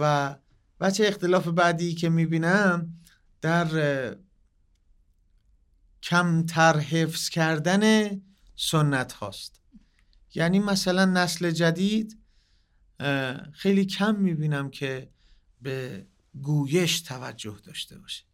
و 0.00 0.36
وجه 0.80 1.08
اختلاف 1.08 1.48
بعدی 1.48 1.94
که 1.94 2.08
می‌بینم 2.08 2.94
در 3.40 4.16
کمتر 6.02 6.78
حفظ 6.78 7.28
کردن 7.28 8.10
سنت 8.60 9.12
هاست. 9.12 9.60
یعنی 10.34 10.58
مثلا 10.58 11.04
نسل 11.04 11.50
جدید 11.50 12.18
خیلی 13.52 13.86
کم 13.86 14.14
می‌بینم 14.14 14.70
که 14.70 15.10
به 15.62 16.06
گویش 16.42 17.00
توجه 17.00 17.58
داشته 17.64 17.98
باشه. 17.98 18.24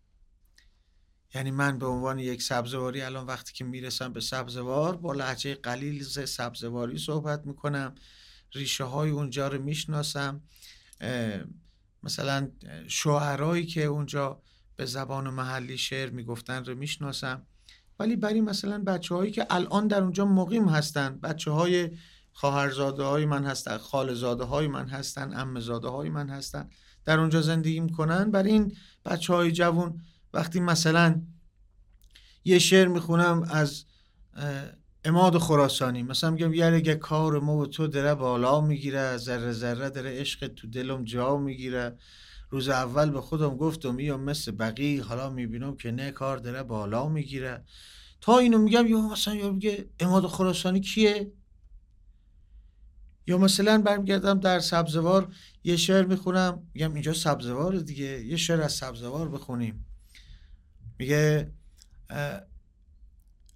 یعنی 1.35 1.51
من 1.51 1.79
به 1.79 1.87
عنوان 1.87 2.19
یک 2.19 2.43
سبزواری 2.43 3.03
الان 3.03 3.27
وقتی 3.27 3.53
که 3.53 3.65
می‌رسم 3.65 4.13
به 4.13 4.21
سبزوار 4.21 4.97
با 4.97 5.13
لحجه 5.13 5.55
قلیل 5.55 6.03
سبزواری 6.05 6.99
صحبت 6.99 7.47
می‌کنم. 7.47 7.95
ریشه 8.53 8.85
های 8.85 9.11
اونجا 9.11 9.49
رو 9.49 9.63
می‌شناسم. 9.63 10.43
مثلا 12.03 12.51
شعرهایی 12.89 13.67
که 13.67 13.85
اونجا 13.85 14.43
به 14.77 14.87
زبان 14.87 15.31
محلی 15.31 15.79
شعر 15.79 16.11
می‌گفتن 16.11 16.65
رو 16.65 16.75
می‌شناسم. 16.75 17.47
ولی 17.99 18.17
برای 18.17 18.41
مثلا 18.41 18.79
بچه 18.79 19.15
هایی 19.15 19.31
که 19.31 19.47
الان 19.51 19.87
در 19.87 20.03
اونجا 20.03 20.25
مقیم 20.25 20.69
هستن 20.69 21.19
بچه 21.23 21.51
های 21.51 21.91
خواهرزاده 22.33 23.03
های 23.03 23.27
من 23.27 23.45
هستن 23.45 23.77
خالزاده 23.77 24.45
های 24.45 24.69
من 24.69 24.89
هستن 24.89 25.35
امزاده 25.37 25.89
های 25.89 26.09
من 26.09 26.29
هستن 26.29 26.69
در 27.05 27.21
اونجا 27.21 27.41
زندگی 27.41 27.81
می‌کنن. 27.81 28.31
برای 28.31 28.51
این 28.51 28.77
بچه 29.05 29.35
های 29.35 29.53
جوون 29.53 30.01
وقتی 30.33 30.61
مثلا 30.61 31.23
یه 32.45 32.59
شعر 32.59 32.89
می‌خونم 32.89 33.43
از 33.51 33.85
اماد 35.05 35.39
خراسانی 35.39 36.03
مثلا 36.03 36.31
میگم 36.31 36.55
یه 36.55 36.95
کار 36.95 37.41
ما 37.41 37.57
و 37.57 37.67
تو 37.67 37.87
دره 37.87 38.15
بالا 38.15 38.61
می‌گیره 38.61 39.17
ذره 39.17 39.53
ذره 39.53 39.91
داره 39.91 40.21
عشق 40.21 40.47
تو 40.47 40.67
دلم 40.67 41.05
جا 41.05 41.37
می‌گیره. 41.37 41.99
روز 42.55 42.69
اول 42.69 43.11
به 43.11 43.21
خودم 43.21 43.57
گفتم 43.57 43.99
یا 43.99 44.17
مثل 44.17 44.53
بقی 44.53 44.99
حالا 44.99 45.31
می‌بینم 45.31 45.77
که 45.77 45.91
نه 45.91 46.11
کار 46.11 46.37
داره 46.37 46.63
بالا 46.63 47.09
می‌گیره. 47.09 47.65
تا 48.21 48.39
اینو 48.39 48.59
میگم 48.59 48.87
یا 48.87 49.01
مثلا 49.01 49.35
یا 49.35 49.51
میگه 49.51 49.89
اماد 50.01 50.27
خراسانی 50.27 50.81
کیه؟ 50.81 51.33
یا 53.27 53.39
مثلا 53.39 53.79
برمیگردم 53.79 54.41
در 54.41 54.61
سبزوار 54.61 55.35
یه 55.65 55.77
شعر 55.77 56.05
می‌خونم 56.07 56.63
میگم 56.75 56.95
اینجا 56.95 57.13
سبزوار 57.13 57.77
دیگه 57.77 58.25
یه 58.25 58.37
شعر 58.37 58.63
از 58.63 58.73
سبزوار 58.73 59.29
بخونیم. 59.29 59.87
میگه 60.99 61.53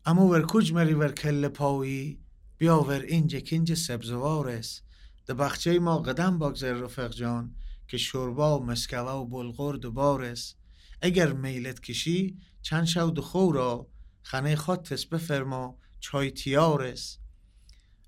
اما 0.05 0.27
ور 0.27 0.47
کج 0.49 0.73
مری 0.73 0.95
ور 0.95 1.13
کل 1.13 1.49
پایی 1.49 2.21
بیا 2.59 2.81
ور 2.81 3.01
اینجا 3.01 3.41
کنج 3.41 3.75
سبزوار 3.75 4.49
است 4.49 4.85
ده 5.27 5.35
بخچه 5.35 5.79
ما 5.79 5.99
قدم 5.99 6.39
باگذر 6.39 6.73
رفق 6.73 7.11
جان. 7.11 7.55
که 7.89 7.99
شوربا 7.99 8.61
و 8.61 8.65
مسکوه 8.65 9.11
و 9.11 9.25
بلغور 9.25 9.77
دوبار 9.77 10.25
است 10.25 10.57
اگر 11.03 11.33
میلت 11.33 11.81
کشی 11.81 12.39
چند 12.63 12.85
شو 12.85 13.13
دخو 13.17 13.53
را 13.53 13.89
خانه 14.23 14.57
خاطس 14.57 15.07
بفرما 15.07 15.79
چای 16.01 16.31
تیار 16.31 16.83
است 16.83 17.21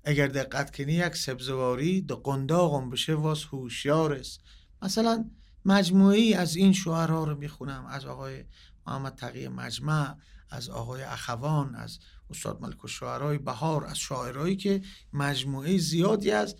اگر 0.03 0.27
دقت 0.27 0.75
کنی 0.75 0.93
یک 0.93 1.15
سبزواری 1.15 2.01
د 2.01 2.11
قنداقم 2.11 2.89
بشه 2.89 3.15
واس 3.15 3.45
هوشیار 3.45 4.13
است 4.13 4.41
مثلا 4.81 5.31
مجموعی 5.65 6.33
از 6.33 6.55
این 6.55 6.73
شعرها 6.73 7.23
رو 7.23 7.35
می‌خونم 7.35 7.85
از 7.85 8.05
آقای 8.05 8.43
محمد 8.87 9.15
تقی 9.15 9.47
مجمع 9.47 10.15
از 10.49 10.69
آقای 10.69 11.03
اخوان 11.03 11.75
از 11.75 11.99
استاد 12.29 12.61
ملک 12.61 12.87
شعرهای 12.87 13.37
بهار 13.37 13.85
از 13.85 13.97
شاعرهایی 13.97 14.55
که 14.55 14.81
مجموعه 15.13 15.77
زیادی 15.77 16.31
از 16.31 16.55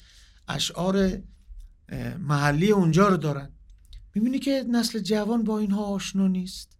اشعار 0.47 1.21
محلی 2.19 2.71
اونجا 2.71 3.07
رو 3.07 3.17
دارن. 3.17 3.49
می‌بینی 4.15 4.39
که 4.39 4.65
نسل 4.69 4.99
جوان 4.99 5.43
با 5.43 5.59
اینها 5.59 5.83
آشنا 5.83 6.27
نیست. 6.27 6.77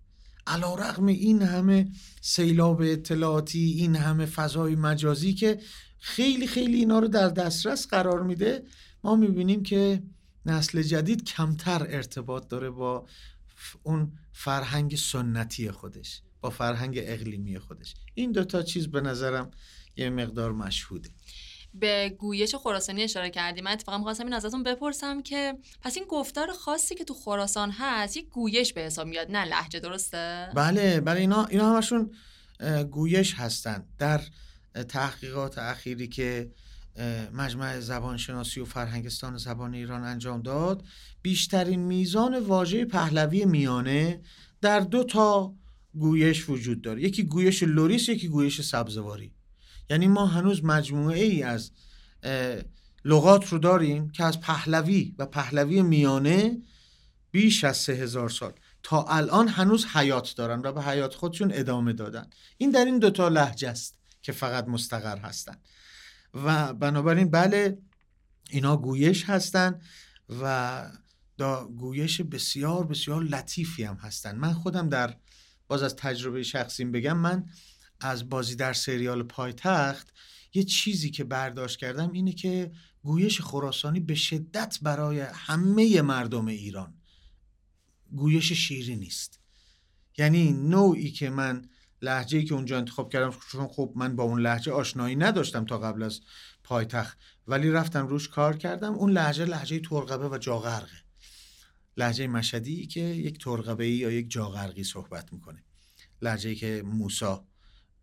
علا 0.48 0.76
رقم 0.76 1.06
این 1.06 1.42
همه 1.42 1.92
سیلاب 2.22 2.82
اطلاعاتی 2.82 3.76
این 3.78 3.96
همه 3.96 4.26
فضای 4.26 4.76
مجازی 4.76 5.34
که 5.34 5.60
خیلی 6.00 6.48
خیلی 6.48 6.78
اینا 6.78 7.00
رو 7.00 7.08
در 7.08 7.30
دسترس 7.30 7.88
قرار 7.88 8.24
میده 8.24 8.64
ما 9.04 9.16
می‌بینیم 9.16 9.64
که 9.64 10.04
نسل 10.46 10.82
جدید 10.82 11.24
کمتر 11.24 11.88
ارتباط 11.90 12.48
داره 12.48 12.70
با 12.70 13.06
اون 13.84 14.12
فرهنگ 14.34 14.96
سنتی 14.96 15.72
خودش 15.72 16.22
با 16.42 16.50
فرهنگ 16.50 17.00
اقلیمی 17.02 17.60
خودش. 17.60 17.94
این 18.14 18.32
دوتا 18.32 18.62
چیز 18.62 18.88
به 18.88 19.02
نظرم 19.02 19.52
یه 19.98 20.10
مقدار 20.10 20.52
مشهوده. 20.52 21.10
به 21.74 22.16
گویش 22.20 22.56
خراسانی 22.56 23.04
اشاره 23.04 23.30
کردیم 23.30 23.64
من 23.64 23.72
اتفاقا 23.72 23.98
می‌خواستم 23.98 24.24
این 24.24 24.34
ازتون 24.34 24.64
بپرسم 24.64 25.22
که 25.22 25.58
پس 25.82 25.98
این 25.98 26.06
گفتار 26.10 26.52
خاصی 26.52 26.96
که 26.96 27.04
تو 27.04 27.14
خراسان 27.14 27.72
هست 27.72 28.18
یک 28.18 28.30
گویش 28.30 28.74
به 28.74 28.82
حساب 28.82 29.08
میاد 29.08 29.32
نه 29.32 29.46
لحجه 29.46 29.80
درسته؟ 29.80 30.50
بله 30.56 31.00
بله 31.00 31.20
اینا 31.20 31.46
اینا 31.46 31.76
همشون 31.76 32.12
گویش 32.92 33.34
هستن. 33.34 33.86
در 33.98 34.22
تحقیقات 34.90 35.58
اخیری 35.58 36.08
که 36.08 36.52
مجمع 37.34 37.80
زبانشناسی 37.80 38.60
و 38.60 38.66
فرهنگستان 38.66 39.38
زبان 39.38 39.74
ایران 39.74 40.04
انجام 40.04 40.42
داد 40.42 40.84
بیشترین 41.22 41.80
میزان 41.80 42.40
واژه 42.40 42.86
پهلوی 42.86 43.46
میانه 43.46 44.22
در 44.62 44.80
دو 44.80 45.04
تا 45.04 45.54
گویش 45.94 46.50
وجود 46.50 46.82
داره. 46.82 47.02
یکی 47.02 47.24
گویش 47.24 47.64
لوریس 47.64 48.10
یکی 48.10 48.28
گویش 48.28 48.62
سبزواری. 48.62 49.34
یعنی 49.90 50.08
ما 50.08 50.26
هنوز 50.26 50.64
مجموعه 50.64 51.24
ای 51.24 51.44
از 51.44 51.72
لغات 53.06 53.50
رو 53.50 53.58
داریم 53.58 54.10
که 54.10 54.24
از 54.24 54.42
پهلوی 54.42 55.16
و 55.20 55.26
پهلوی 55.26 55.82
میانه 55.82 56.58
بیش 57.32 57.64
از 57.64 57.78
سه 57.78 57.94
هزار 57.94 58.30
سال. 58.30 58.54
تا 58.84 59.04
الان 59.04 59.48
هنوز 59.48 59.86
حیات 59.86 60.34
دارن 60.38 60.62
و 60.62 60.72
به 60.72 60.84
حیات 60.84 61.16
خودشون 61.16 61.52
ادامه 61.54 61.94
دادن. 61.94 62.28
این 62.58 62.72
در 62.72 62.86
این 62.86 63.00
دوتا 63.00 63.28
لحجه 63.28 63.70
است 63.70 63.98
که 64.22 64.32
فقط 64.32 64.68
مستقر 64.68 65.18
هستن. 65.18 65.58
و 66.34 66.74
بنابراین 66.74 67.32
بله 67.32 67.78
اینا 68.50 68.78
گویش 68.78 69.26
هستن 69.26 69.82
و 70.42 70.86
دا 71.38 71.68
گویش 71.68 72.22
بسیار 72.22 72.86
بسیار 72.86 73.24
لطیفی 73.24 73.84
هم 73.84 73.96
هستن. 73.96 74.36
من 74.36 74.54
خودم 74.54 74.90
در 74.90 75.16
باز 75.68 75.84
از 75.84 75.96
تجربه 75.96 76.44
شخصیم 76.44 76.92
بگم 76.92 77.18
من 77.18 77.46
از 78.02 78.30
بازی 78.30 78.56
در 78.56 78.74
سریال 78.74 79.24
پایتخت 79.24 80.14
یه 80.54 80.64
چیزی 80.64 81.12
که 81.12 81.24
برداشت 81.24 81.80
کردم 81.80 82.12
اینه 82.12 82.34
که 82.34 82.72
گویش 83.04 83.42
خراسانی 83.42 84.00
به 84.00 84.16
شدت 84.16 84.80
برای 84.82 85.20
همه 85.20 86.02
مردم 86.02 86.46
ایران 86.46 86.94
گویش 88.16 88.52
شیری 88.52 88.96
نیست. 88.96 89.40
یعنی 90.18 90.52
نوعی 90.52 91.12
که 91.12 91.30
من 91.30 91.70
لحجه 92.02 92.44
که 92.44 92.54
اونجا 92.54 92.78
انتخاب 92.78 93.12
کردم 93.12 93.34
چون 93.52 93.68
خب 93.68 93.94
من 93.96 94.16
با 94.16 94.24
اون 94.24 94.42
لحجه 94.42 94.72
آشنایی 94.72 95.16
نداشتم 95.16 95.66
تا 95.66 95.78
قبل 95.78 96.04
از 96.04 96.22
پایتخت 96.64 97.18
ولی 97.48 97.72
رفتم 97.72 98.08
روش 98.08 98.30
کار 98.30 98.58
کردم 98.58 98.94
اون 98.94 99.12
لحجه 99.12 99.46
لحجه 99.46 99.80
ترقبه 99.80 100.30
و 100.30 100.38
جاغرقه. 100.38 101.04
لحجه 101.98 102.28
مشدی 102.28 102.88
که 102.88 103.00
یک 103.00 103.44
ترقبه 103.44 103.90
یا 103.90 104.12
یک 104.12 104.32
جاغرقی 104.32 104.84
صحبت 104.84 105.34
می‌کنه. 105.34 105.64
لحجه 106.22 106.56
که 106.56 106.84
موسا 106.86 107.48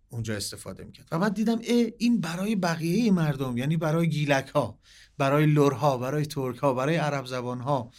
اونجا 0.09 0.37
استفاده 0.37 0.85
می‌کرد. 0.85 1.09
و 1.13 1.19
بعد 1.19 1.35
دیدم 1.35 1.59
اه 1.65 1.87
این 1.99 2.21
برای 2.21 2.57
بقیه 2.57 3.11
مردم 3.11 3.57
یعنی 3.57 3.77
برای 3.77 4.09
گیلک 4.09 4.49
ها 4.49 4.79
برای 5.19 5.47
لورها 5.47 5.99
برای 5.99 6.27
ترک 6.27 6.59
ها 6.59 6.75
برای 6.75 6.97
عرب 6.97 7.27
زبان 7.27 7.61
ها 7.61 7.91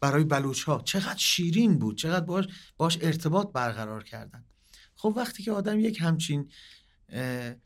برای 0.00 0.24
بلوچ 0.24 0.62
ها 0.62 0.82
چقدر 0.84 1.18
شیرین 1.18 1.78
بود 1.78 1.96
چقدر 1.96 2.24
باش, 2.24 2.44
باش 2.76 2.98
ارتباط 3.00 3.52
برقرار 3.52 4.04
کردن. 4.04 4.44
خب 4.94 5.14
وقتی 5.16 5.42
که 5.42 5.52
آدم 5.52 5.80
یک 5.80 5.98
همچین 6.00 6.50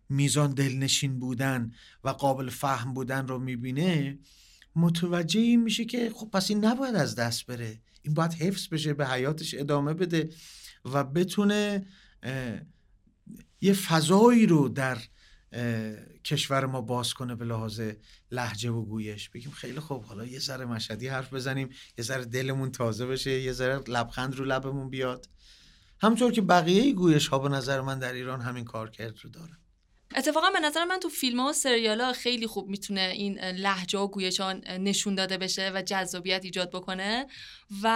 میزان 0.09 0.55
دلنشین 0.55 1.18
بودن 1.18 1.70
و 2.05 2.09
قابل 2.09 2.50
فهم 2.50 2.94
بودن 2.94 3.28
رو 3.28 3.38
می‌بینه 3.38 4.18
متوجه 4.76 5.40
این 5.40 5.62
میشه 5.62 5.84
که 5.84 6.11
خب 6.14 6.30
پس 6.32 6.50
این 6.50 6.64
نباید 6.64 6.94
از 6.94 7.14
دست 7.14 7.46
بره. 7.46 7.80
این 8.03 8.14
باید 8.14 8.32
حفظ 8.32 8.68
بشه 8.68 8.94
به 8.94 9.07
حیاتش 9.07 9.55
ادامه 9.55 9.94
بده 9.94 10.28
و 10.84 11.05
بتونه 11.05 11.86
یه 13.62 13.72
فضایی 13.72 14.46
رو 14.46 14.68
در 14.68 14.98
کشور 16.24 16.66
ما 16.66 16.80
باز 16.80 17.14
کنه 17.14 17.34
به 17.34 17.44
لحاظ 17.44 17.82
لحجه 18.30 18.70
و 18.70 18.84
گویش. 18.84 19.28
بگیم 19.28 19.50
خیلی 19.50 19.80
خوب 19.80 20.04
حالا 20.04 20.24
یه 20.24 20.38
ذره 20.38 20.64
مشهدی 20.64 21.08
حرف 21.08 21.34
بزنیم 21.34 21.68
یه 21.98 22.04
ذره 22.04 22.24
دلمون 22.24 22.72
تازه 22.72 23.06
بشه 23.06 23.30
یه 23.30 23.52
ذره 23.52 23.78
لبخند 23.88 24.34
رو 24.34 24.44
لبمون 24.44 24.90
بیاد. 24.90 25.28
همطور 26.00 26.32
که 26.32 26.42
بقیه 26.42 26.92
گویش 26.92 27.28
ها 27.28 27.38
به 27.38 27.48
نظر 27.48 27.80
من 27.80 27.98
در 27.98 28.12
ایران 28.12 28.40
همین 28.40 28.64
کار 28.64 28.90
کرد 28.90 29.18
رو 29.22 29.30
داره 29.30 29.61
اتفاقا 30.16 30.50
به 30.50 30.60
نظر 30.60 30.84
من 30.84 31.00
تو 31.00 31.08
فیلم 31.08 31.40
ها 31.40 31.48
و 31.48 31.52
سریال 31.52 32.00
ها 32.00 32.12
خیلی 32.12 32.46
خوب 32.46 32.68
می‌تونه 32.68 33.00
این 33.00 33.38
لحجه 33.38 33.98
و 33.98 34.08
گویش 34.08 34.40
نشون 34.80 35.14
داده 35.14 35.38
بشه 35.38 35.72
و 35.74 35.82
جذابیت 35.82 36.44
ایجاد 36.44 36.70
بکنه. 36.70 37.26
و 37.82 37.86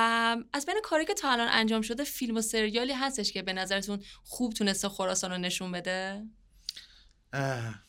از 0.53 0.67
بین 0.67 0.77
کاری 0.85 1.05
که 1.05 1.15
تا 1.15 1.31
الان 1.31 1.49
انجام 1.51 1.83
شده 1.83 2.05
فیلم 2.05 2.37
و 2.37 2.41
سریالی 2.41 2.93
هستش 2.93 3.33
که 3.33 3.43
به 3.43 3.53
نظرتون 3.53 4.03
خوب 4.25 4.53
تونسته 4.53 4.89
خراسان 4.89 5.31
رو 5.31 5.39
نشون 5.39 5.73
بده؟ 5.73 6.27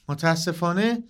متاسفانه 0.09 1.03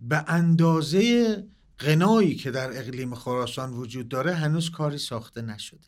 به 0.00 0.24
اندازه 0.26 1.44
غنایی 1.78 2.36
که 2.36 2.50
در 2.50 2.78
اقلیم 2.78 3.14
خراسان 3.14 3.72
وجود 3.72 4.08
داره 4.08 4.34
هنوز 4.34 4.70
کاری 4.70 4.98
ساخته 4.98 5.42
نشده. 5.42 5.86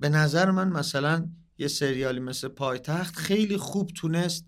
به 0.00 0.08
نظر 0.08 0.50
من 0.50 0.68
مثلا 0.68 1.28
یه 1.60 1.68
سریالی 1.68 2.20
مثل 2.20 2.48
پایتخت 2.48 3.16
خیلی 3.16 3.56
خوب 3.56 3.90
تونست 3.94 4.46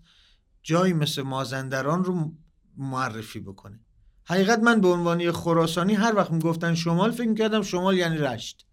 جایی 0.63 0.93
مثل 0.93 1.21
مازندران 1.21 2.03
رو 2.03 2.33
معرفی 2.77 3.39
بکنه. 3.39 3.79
حقیقت 4.25 4.59
من 4.59 4.81
به 4.81 4.87
عنوان 4.87 5.31
خراسانی 5.31 5.93
هر 5.93 6.15
وقت 6.15 6.31
می‌گفتن 6.31 6.75
شمال 6.75 7.11
فکر 7.11 7.27
می‌کردم 7.27 7.61
شمال 7.61 7.97
یعنی 7.97 8.17
رشت. 8.17 8.65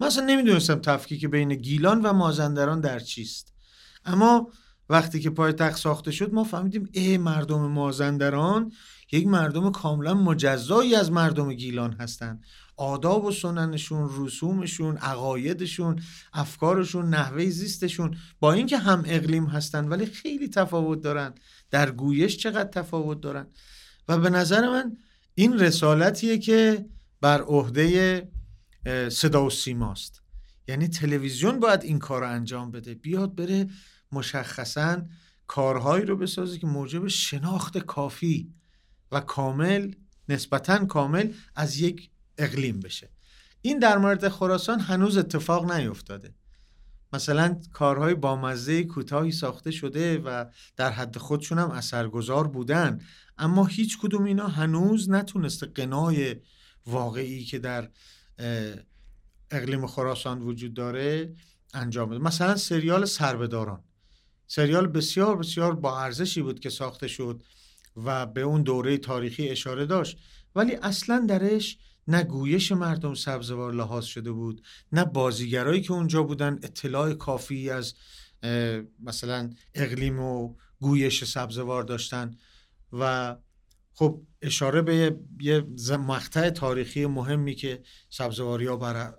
من 0.00 0.06
اصلا 0.06 0.24
نمی‌دونستم 0.24 0.74
تفکیک 0.74 1.26
بین 1.26 1.54
گیلان 1.54 2.02
و 2.02 2.12
مازندران 2.12 2.80
در 2.80 2.98
چیست. 2.98 3.54
اما 4.04 4.50
وقتی 4.88 5.20
که 5.20 5.30
پایتخت 5.30 5.78
ساخته 5.78 6.10
شد 6.10 6.32
ما 6.34 6.44
فهمیدیم 6.44 6.88
ای 6.92 7.18
مردم 7.18 7.60
مازندران 7.60 8.72
یک 9.12 9.26
مردم 9.26 9.70
کاملا 9.70 10.14
مجزایی 10.14 10.94
از 10.94 11.12
مردم 11.12 11.52
گیلان 11.52 11.92
هستند 11.92 12.44
آداب 12.76 13.24
و 13.24 13.32
سننشون 13.32 14.10
رسومشون 14.16 14.96
عقایدشون 14.96 16.02
افکارشون 16.32 17.08
نحوه 17.08 17.50
زیستشون. 17.50 18.16
با 18.40 18.52
اینکه 18.52 18.78
هم 18.78 19.02
اقلیم 19.06 19.46
هستن 19.46 19.88
ولی 19.88 20.06
خیلی 20.06 20.48
تفاوت 20.48 21.00
دارن. 21.00 21.34
در 21.70 21.90
گویش 21.90 22.36
چقدر 22.36 22.70
تفاوت 22.70 23.20
دارن. 23.20 23.46
و 24.08 24.18
به 24.18 24.30
نظر 24.30 24.68
من 24.68 24.96
این 25.34 25.58
رسالتیه 25.58 26.38
که 26.38 26.86
بر 27.20 27.42
عهده 27.42 28.28
صدا 29.08 29.46
و 29.46 29.50
سیماست. 29.50 30.22
یعنی 30.68 30.88
تلویزیون 30.88 31.60
باید 31.60 31.82
این 31.82 31.98
کار 31.98 32.20
رو 32.20 32.28
انجام 32.28 32.70
بده. 32.70 32.94
بیاد 32.94 33.34
بره 33.34 33.70
مشخصا 34.12 35.02
کارهایی 35.46 36.04
رو 36.04 36.16
بسازه 36.16 36.58
که 36.58 36.66
موجب 36.66 37.06
شناخت 37.06 37.78
کافی 37.78 38.54
و 39.12 39.20
کامل 39.20 39.92
نسبتا 40.28 40.86
کامل 40.86 41.32
از 41.56 41.80
یک 41.80 42.10
اقلیم 42.38 42.80
بشه. 42.80 43.08
این 43.62 43.78
در 43.78 43.98
مورد 43.98 44.28
خراسان 44.28 44.80
هنوز 44.80 45.16
اتفاق 45.16 45.72
نیفتاده. 45.72 46.34
مثلا 47.12 47.60
کارهای 47.72 48.14
بامزه 48.14 48.84
کوتاهی 48.84 49.32
ساخته 49.32 49.70
شده 49.70 50.18
و 50.18 50.44
در 50.76 50.90
حد 50.90 51.18
خودشون 51.18 51.58
هم 51.58 51.70
اثرگذار 51.70 52.48
بودن. 52.48 53.00
اما 53.38 53.66
هیچ 53.66 53.98
کدوم 53.98 54.24
اینا 54.24 54.46
هنوز 54.46 55.10
نتونسته 55.10 55.66
قنای 55.66 56.36
واقعی 56.86 57.44
که 57.44 57.58
در 57.58 57.90
اقلیم 59.50 59.86
خراسان 59.86 60.42
وجود 60.42 60.74
داره 60.74 61.34
انجام 61.74 62.10
بده. 62.10 62.18
مثلا 62.18 62.56
سریال 62.56 63.04
سربداران 63.04 63.84
سریال 64.46 64.86
بسیار 64.86 65.36
بسیار 65.36 65.74
با 65.74 66.00
ارزشی 66.00 66.42
بود 66.42 66.60
که 66.60 66.70
ساخته 66.70 67.08
شد 67.08 67.42
و 67.96 68.26
به 68.26 68.40
اون 68.40 68.62
دوره 68.62 68.98
تاریخی 68.98 69.48
اشاره 69.48 69.86
داشت. 69.86 70.18
ولی 70.56 70.74
اصلا 70.74 71.26
درش 71.28 71.78
نه 72.08 72.22
گویش 72.22 72.72
مردم 72.72 73.14
سبزوار 73.14 73.72
لحاظ 73.72 74.04
شده 74.04 74.32
بود 74.32 74.62
نه 74.92 75.04
بازیگرایی 75.04 75.80
که 75.80 75.92
اونجا 75.92 76.22
بودن. 76.22 76.58
اطلاع 76.62 77.14
کافی 77.14 77.70
از 77.70 77.94
مثلا 79.00 79.50
اقلیم 79.74 80.20
و 80.20 80.54
گویش 80.80 81.24
سبزوار 81.24 81.82
داشتن. 81.82 82.36
و 82.92 83.36
خب 83.94 84.22
اشاره 84.42 84.82
به 84.82 85.16
یه 85.40 85.66
مقطع 85.96 86.50
تاریخی 86.50 87.06
مهمی 87.06 87.54
که 87.54 87.82
سبزواری 88.10 88.66
ها 88.66 88.76
بر 88.76 89.14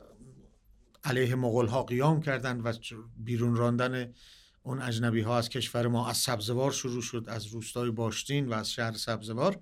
علیه 1.03 1.35
مغول 1.35 1.67
ها 1.67 1.83
قیام 1.83 2.21
کردند 2.21 2.65
و 2.65 2.73
بیرون 3.17 3.55
راندن 3.55 4.13
اون 4.63 4.81
اجنبی 4.81 5.21
ها 5.21 5.37
از 5.37 5.49
کشور 5.49 5.87
ما 5.87 6.09
از 6.09 6.17
سبزوار 6.17 6.71
شروع 6.71 7.01
شد 7.01 7.25
از 7.27 7.45
روستای 7.45 7.91
باشتین 7.91 8.47
و 8.47 8.53
از 8.53 8.71
شهر 8.71 8.91
سبزوار 8.91 9.59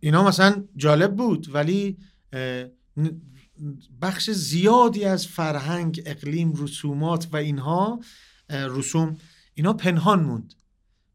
اینا 0.00 0.24
مثلا 0.24 0.64
جالب 0.76 1.16
بود 1.16 1.54
ولی 1.54 1.98
بخش 4.02 4.30
زیادی 4.30 5.04
از 5.04 5.26
فرهنگ 5.26 6.02
اقلیم 6.06 6.52
رسومات 6.56 7.28
و 7.32 7.36
اینها 7.36 8.00
رسوم 8.50 9.16
اینا 9.54 9.72
پنهان 9.72 10.22
موند. 10.22 10.54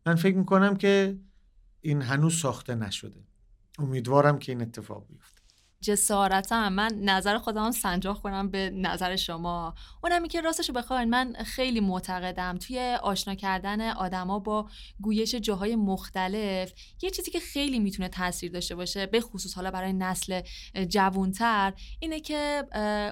من 0.06 0.16
فکر 0.16 0.38
می‌کنم 0.38 0.76
که 0.76 1.20
این 1.82 2.02
هنوز 2.02 2.40
ساخته 2.40 2.76
نشده. 2.76 3.24
امیدوارم 3.80 4.40
که 4.40 4.52
این 4.52 4.62
اتفاق 4.62 5.08
بیفته. 5.08 5.33
جسارتم 5.84 6.74
من 6.74 6.92
نظر 7.02 7.38
خودم 7.38 7.72
سنجاق 7.72 8.22
کنم 8.22 8.50
به 8.50 8.70
نظر 8.70 9.16
شما. 9.16 9.76
اونمی 10.04 10.28
که 10.28 10.42
راستش 10.42 10.72
بخواین 10.72 11.10
من 11.10 11.34
خیلی 11.34 11.80
معتقدم 11.80 12.58
توی 12.58 12.98
آشنا 13.04 13.36
کردن 13.36 13.90
آدما 13.90 14.40
با 14.40 14.70
گویش 15.02 15.36
جاهای 15.36 15.76
مختلف 15.76 16.74
یه 17.02 17.10
چیزی 17.10 17.32
که 17.32 17.40
خیلی 17.40 17.80
می‌تونه 17.80 18.10
تاثیر 18.10 18.52
داشته 18.52 18.76
باشه 18.76 19.06
به 19.06 19.22
خصوص 19.22 19.54
حالا 19.54 19.72
برای 19.72 19.94
نسل 19.94 20.42
جوونتر 20.90 21.74
اینه 22.00 22.20
که 22.20 22.64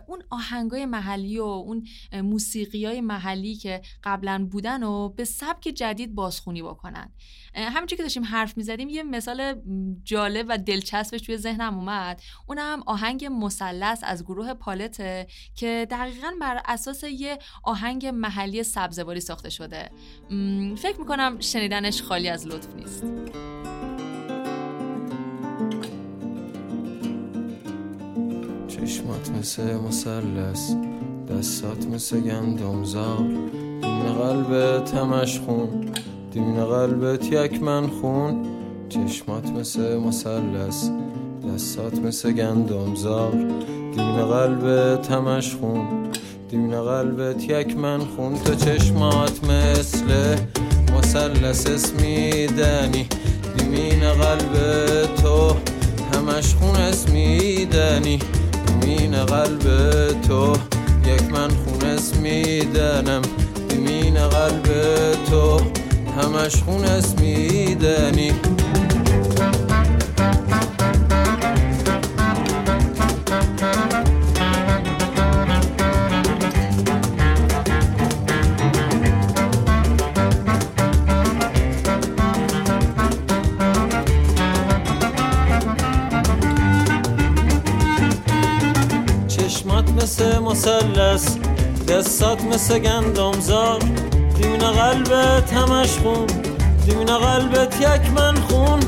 اون 0.07 0.23
آهنگای 0.29 0.85
محلی 0.85 1.39
و 1.39 1.43
اون 1.43 1.87
موسیقی 2.13 2.85
های 2.85 3.01
محلی 3.01 3.55
که 3.55 3.81
قبلا 4.03 4.47
بودن 4.51 4.83
و 4.83 5.09
به 5.09 5.25
سبک 5.25 5.61
جدید 5.61 6.15
بازخونی 6.15 6.61
بکنن. 6.61 7.13
همینجور 7.55 7.97
که 7.97 8.03
داشتیم 8.03 8.23
حرف 8.23 8.57
می‌زدیم 8.57 8.89
یه 8.89 9.03
مثال 9.03 9.61
جالب 10.03 10.45
و 10.49 10.57
دلچسبش 10.57 11.21
توی 11.21 11.37
ذهنم 11.37 11.77
اومد. 11.77 12.21
اونم 12.61 12.83
آهنگ 12.85 13.25
مثلث 13.31 13.99
از 14.03 14.23
گروه 14.23 14.53
پالته 14.53 15.27
که 15.55 15.87
دقیقا 15.91 16.31
بر 16.41 16.61
اساس 16.65 17.03
یه 17.03 17.39
آهنگ 17.63 18.05
محلی 18.05 18.63
سبزواری 18.63 19.19
ساخته 19.19 19.49
شده. 19.49 19.89
فکر 20.77 20.99
می‌کنم 20.99 21.39
شنیدنش 21.39 22.01
خالی 22.01 22.29
از 22.29 22.47
لطف 22.47 22.75
نیست. 22.75 23.03
چشمات 28.67 29.29
مثل 29.29 29.77
مثلث 29.77 30.71
دستات 31.29 31.85
مثل 31.85 32.21
گندمزار. 32.21 33.27
دین 33.81 34.13
قلب 34.13 34.83
تمش 34.83 35.39
خون 35.39 35.91
دین 36.31 36.65
قلبت 36.65 37.25
یک 37.25 37.63
من 37.63 37.87
خون. 37.87 38.45
چشمات 38.89 39.49
مثل 39.49 39.97
مثلث 39.97 40.89
دستات 41.47 41.99
مثل 41.99 42.31
گندمزار. 42.31 43.31
دین 43.95 44.25
قلب 44.25 44.95
تمش 45.01 45.55
خون 45.55 45.87
دین 46.49 46.81
قلبت 46.81 47.43
یک 47.43 47.77
من 47.77 47.99
خون. 47.99 48.35
تو 48.35 48.55
چشمات 48.55 49.43
مثل 49.43 50.35
مثلث 50.97 51.67
اسمیدنی. 51.67 53.07
دیمین 53.57 53.99
قلب 53.99 54.53
تو 55.15 55.55
همش 56.13 56.55
خون 56.55 56.75
اسمیدنی. 56.75 58.19
دیمین 58.81 59.25
قلب 59.25 59.63
تو 60.21 60.53
یک 61.05 61.31
من 61.31 61.49
خون 61.49 61.89
اسمیدنم. 61.89 63.21
دیمین 63.69 64.13
قلب 64.13 64.65
تو 65.29 65.59
همش 66.21 66.55
خون 66.55 66.83
اسمیدنی. 66.83 68.31
مثل 90.11 90.39
مسلس 90.39 91.37
دستات 91.87 92.43
مثل 92.43 92.79
گندمزار. 92.79 93.79
دیمین 94.35 94.59
قلبت 94.59 95.53
همش 95.53 95.89
خون. 95.89 96.27
دیمین 96.85 97.05
قلبت 97.05 97.81
یک 97.81 98.11
من 98.15 98.35
خون. 98.35 98.79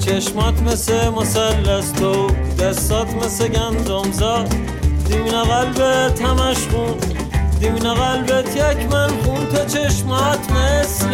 چشمات 0.00 0.62
مثل 0.62 1.08
مسلس 1.08 1.90
تو. 1.90 2.26
دستات 2.60 3.14
مثل 3.24 3.48
گندمزار. 3.48 4.46
دیمین 5.08 5.42
قلبت 5.42 6.22
همش 6.22 6.58
خون. 6.70 6.98
دیمین 7.60 7.94
قلبت 7.94 8.56
یک 8.56 8.92
من 8.92 9.08
خون. 9.08 9.46
تو 9.46 9.64
چشمات 9.64 10.38
مثل 10.52 11.08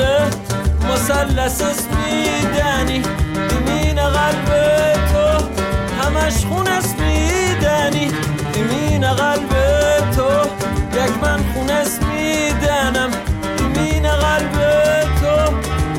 مسلس 0.92 1.62
اسمیدنی 1.62 3.02
دیمین 3.48 3.94
قلب 3.94 4.48
تو 5.12 5.44
همش 6.02 6.44
خون 6.46 6.66
اسمیدنی 6.68 8.10
دیمین 9.02 9.14
قلب 9.14 9.48
تو 10.16 10.28
یک 10.98 11.22
من 11.22 11.38
خون 11.54 11.70
اسمیدنم 11.70 13.10
دیمین 13.56 14.08
قلب 14.08 14.52
تو 15.20 15.34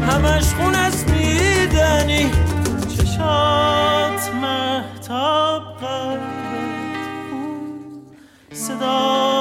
همش 0.05 0.43
خون 0.53 0.75
اسمیدنی 0.75 2.31
چشات 2.97 4.31
محتاب 4.41 5.63
قلبت 5.81 6.23
صدا 8.53 9.32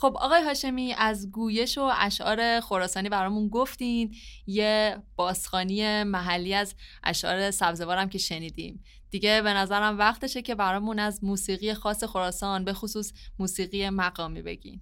خب 0.00 0.16
آقای 0.20 0.42
هاشمی 0.42 0.94
از 0.98 1.30
گویش 1.30 1.78
و 1.78 1.90
اشعار 1.98 2.60
خراسانی 2.60 3.08
برامون 3.08 3.48
گفتین. 3.48 4.14
یه 4.46 5.02
بازخانی 5.16 6.04
محلی 6.04 6.54
از 6.54 6.74
اشعار 7.04 7.50
سبزوارم 7.50 8.08
که 8.08 8.18
شنیدیم. 8.18 8.84
دیگه 9.10 9.42
به 9.42 9.52
نظرم 9.52 9.98
وقتشه 9.98 10.42
که 10.42 10.54
برامون 10.54 10.98
از 10.98 11.24
موسیقی 11.24 11.74
خاص 11.74 12.04
خراسان 12.04 12.64
به 12.64 12.72
خصوص 12.72 13.12
موسیقی 13.38 13.90
مقامی 13.90 14.42
بگین. 14.42 14.80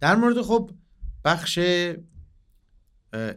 در 0.00 0.16
مورد 0.16 0.42
خب 0.42 0.70
بخش 1.24 1.58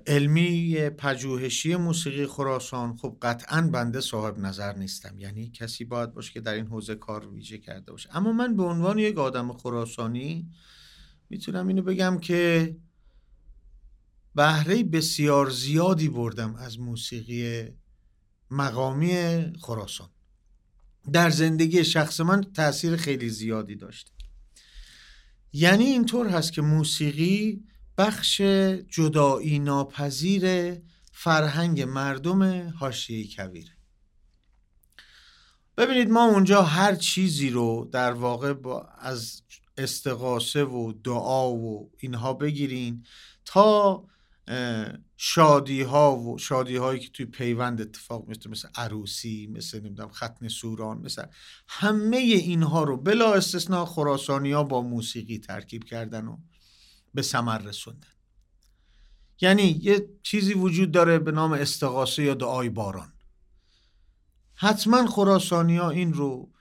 علمی 0.07 0.89
پژوهشی 0.89 1.75
موسیقی 1.75 2.25
خراسان 2.25 2.97
خب 2.97 3.17
قطعا 3.21 3.69
بنده 3.73 4.01
صاحب 4.01 4.39
نظر 4.39 4.75
نیستم. 4.75 5.19
یعنی 5.19 5.49
کسی 5.49 5.85
باید 5.85 6.13
باشه 6.13 6.33
که 6.33 6.41
در 6.41 6.53
این 6.53 6.67
حوزه 6.67 6.95
کار 6.95 7.27
ویژه 7.27 7.57
کرده 7.57 7.91
باشه. 7.91 8.09
اما 8.17 8.31
من 8.31 8.55
به 8.55 8.63
عنوان 8.63 8.99
یک 8.99 9.17
آدم 9.17 9.53
خراسانی 9.53 10.49
می‌تونم 11.31 11.67
اینو 11.67 11.81
بگم 11.81 12.19
که 12.19 12.75
بهره 14.35 14.83
بسیار 14.83 15.49
زیادی 15.49 16.09
بردم 16.09 16.55
از 16.55 16.79
موسیقی 16.79 17.67
مقامی 18.49 19.43
خراسان. 19.61 20.09
در 21.13 21.29
زندگی 21.29 21.83
شخص 21.83 22.19
من 22.19 22.43
تاثیر 22.43 22.95
خیلی 22.95 23.29
زیادی 23.29 23.75
داشته 23.75 24.11
یعنی 25.53 25.83
اینطور 25.83 26.27
هست 26.27 26.53
که 26.53 26.61
موسیقی 26.61 27.63
بخش 27.97 28.41
جدایی 28.89 29.59
ناپذیر 29.59 30.75
فرهنگ 31.11 31.81
مردم 31.81 32.69
حاشیه 32.69 33.35
کویره 33.35 33.71
ببینید 35.77 36.09
ما 36.09 36.25
اونجا 36.25 36.61
هر 36.61 36.95
چیزی 36.95 37.49
رو 37.49 37.89
در 37.91 38.11
واقع 38.11 38.53
با 38.53 38.81
از 38.81 39.41
استقاسه 39.77 40.63
و 40.63 40.93
دعا 41.03 41.51
و 41.51 41.91
اینها 41.97 42.33
بگیرین 42.33 43.05
تا 43.45 44.05
شادی 45.17 45.81
ها 45.81 46.17
و 46.17 46.37
شادی 46.37 46.75
هایی 46.75 46.99
که 46.99 47.09
توی 47.09 47.25
پیوند 47.25 47.81
اتفاق 47.81 48.27
میفته 48.27 48.49
مثل 48.49 48.67
عروسی 48.75 49.47
مثل 49.47 49.79
نمی‌دونم 49.79 50.09
ختن 50.09 50.47
سوران 50.47 50.97
مثل 50.97 51.25
همه 51.67 52.17
اینها 52.17 52.83
رو 52.83 52.97
بلا 52.97 53.33
استثناء 53.33 53.85
خراسانی 53.85 54.63
با 54.63 54.81
موسیقی 54.81 55.37
ترکیب 55.39 55.83
کردن 55.83 56.27
و 56.27 56.37
به 57.13 57.21
ثمر 57.21 57.57
رسوندن. 57.57 58.07
یعنی 59.41 59.79
یه 59.81 60.09
چیزی 60.23 60.53
وجود 60.53 60.91
داره 60.91 61.19
به 61.19 61.31
نام 61.31 61.51
استقاسه 61.53 62.23
یا 62.23 62.33
دعای 62.33 62.69
باران. 62.69 63.13
حتما 64.53 65.07
خراسانی 65.07 65.79
این 65.79 66.13
رو 66.13 66.51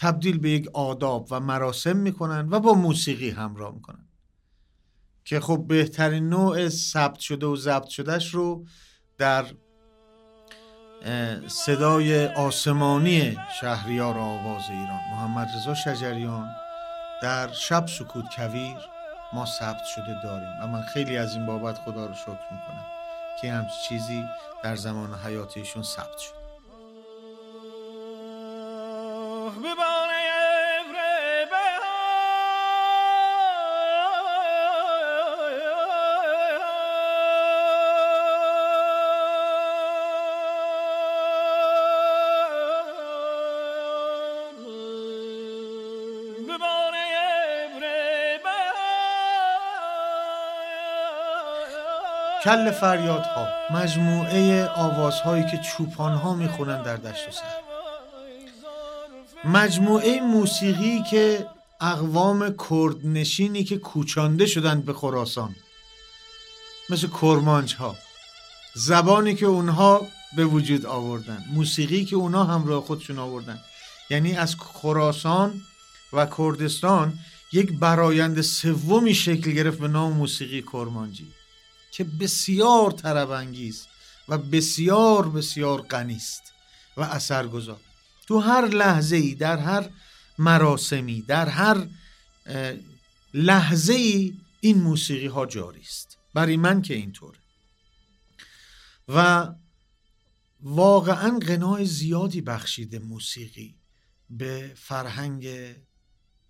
تبدیل 0.00 0.38
به 0.38 0.50
یک 0.50 0.68
آداب 0.74 1.28
و 1.30 1.40
مراسم 1.40 1.96
می‌کنن 1.96 2.48
و 2.50 2.60
با 2.60 2.72
موسیقی 2.72 3.30
همراه 3.30 3.74
می‌کنن. 3.74 4.08
که 5.24 5.40
خب 5.40 5.64
بهترین 5.68 6.28
نوع 6.28 6.68
ثبت 6.68 7.18
شده 7.18 7.46
و 7.46 7.56
ضبط 7.56 7.88
شدهش 7.88 8.34
رو 8.34 8.64
در 9.18 9.44
صدای 11.46 12.26
آسمانی 12.26 13.38
شهریار 13.60 14.18
آواز 14.18 14.62
ایران 14.70 15.00
محمد 15.12 15.48
رضا 15.56 15.74
شجریان 15.74 16.48
در 17.22 17.52
شب 17.52 17.86
سکوت 17.86 18.24
کویر 18.36 18.76
ما 19.32 19.46
ثبت 19.46 19.84
شده 19.94 20.22
داریم. 20.22 20.48
و 20.62 20.66
من 20.66 20.82
خیلی 20.82 21.16
از 21.16 21.34
این 21.34 21.46
بابت 21.46 21.78
خدا 21.78 22.06
رو 22.06 22.14
شکر 22.14 22.52
می‌کنم 22.52 22.86
که 23.40 23.52
همچی 23.52 23.74
چیزی 23.88 24.24
در 24.62 24.76
زمان 24.76 25.14
حیاتیشون 25.14 25.82
ثبت 25.82 26.18
شد. 26.18 26.39
کل 52.44 52.70
فریادها 52.70 53.48
مجموعه 53.70 54.68
آوازهایی 54.68 55.46
که 55.50 55.58
چوپانها 55.58 56.34
می‌خونن 56.34 56.82
در 56.82 56.96
دشت 56.96 57.28
و 57.28 57.32
سر. 57.32 57.59
مجموعه 59.44 60.20
موسیقی 60.20 61.02
که 61.10 61.46
اقوام 61.80 62.56
کردنشینی 62.70 63.64
که 63.64 63.78
کوچانده 63.78 64.46
شدند 64.46 64.84
به 64.84 64.92
خراسان. 64.92 65.56
مثل 66.90 67.08
کرمانج 67.08 67.74
ها 67.74 67.96
زبانی 68.74 69.34
که 69.34 69.46
اونها 69.46 70.06
به 70.36 70.44
وجود 70.44 70.86
آوردن. 70.86 71.44
موسیقی 71.52 72.04
که 72.04 72.16
اونها 72.16 72.44
همراه 72.44 72.82
خودشون 72.82 73.18
آوردن. 73.18 73.58
یعنی 74.10 74.36
از 74.36 74.56
خراسان 74.56 75.60
و 76.12 76.26
کردستان 76.26 77.18
یک 77.52 77.72
برایند 77.72 78.40
سومی 78.40 79.14
شکل 79.14 79.50
گرفت 79.50 79.78
به 79.78 79.88
نام 79.88 80.12
موسیقی 80.12 80.62
کرمانجی 80.62 81.26
که 81.92 82.04
بسیار 82.04 82.90
طرب 82.90 83.30
و 84.28 84.38
بسیار 84.38 85.28
بسیار 85.28 85.82
غنی 85.82 86.16
است 86.16 86.42
و 86.96 87.02
اثرگذار. 87.02 87.80
تو 88.30 88.38
هر 88.38 88.68
لحظه 88.68 89.16
ای 89.16 89.34
در 89.34 89.58
هر 89.58 89.90
مراسمی 90.38 91.22
در 91.22 91.48
هر 91.48 91.88
لحظه 93.34 93.92
ای 93.92 94.40
این 94.60 94.78
موسیقی 94.78 95.26
ها 95.26 95.46
جاری 95.46 95.80
است. 95.80 96.18
برای 96.34 96.56
من 96.56 96.82
که 96.82 96.94
اینطوره. 96.94 97.38
و 99.08 99.48
واقعا 100.60 101.38
غنای 101.38 101.84
زیادی 101.84 102.40
بخشیده 102.40 102.98
موسیقی 102.98 103.76
به 104.30 104.72
فرهنگ 104.76 105.74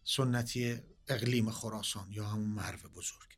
سنتی 0.05 0.78
اقلیم 1.09 1.51
خراسان 1.51 2.07
یا 2.11 2.26
همون 2.26 2.49
مرو 2.49 2.89
بزرگ. 2.97 3.28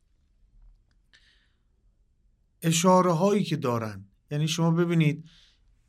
اشاره 2.62 3.12
هایی 3.12 3.45
که 3.45 3.57
دارن 3.57 4.05
یعنی 4.30 4.49
شما 4.49 4.70
ببینید 4.70 5.24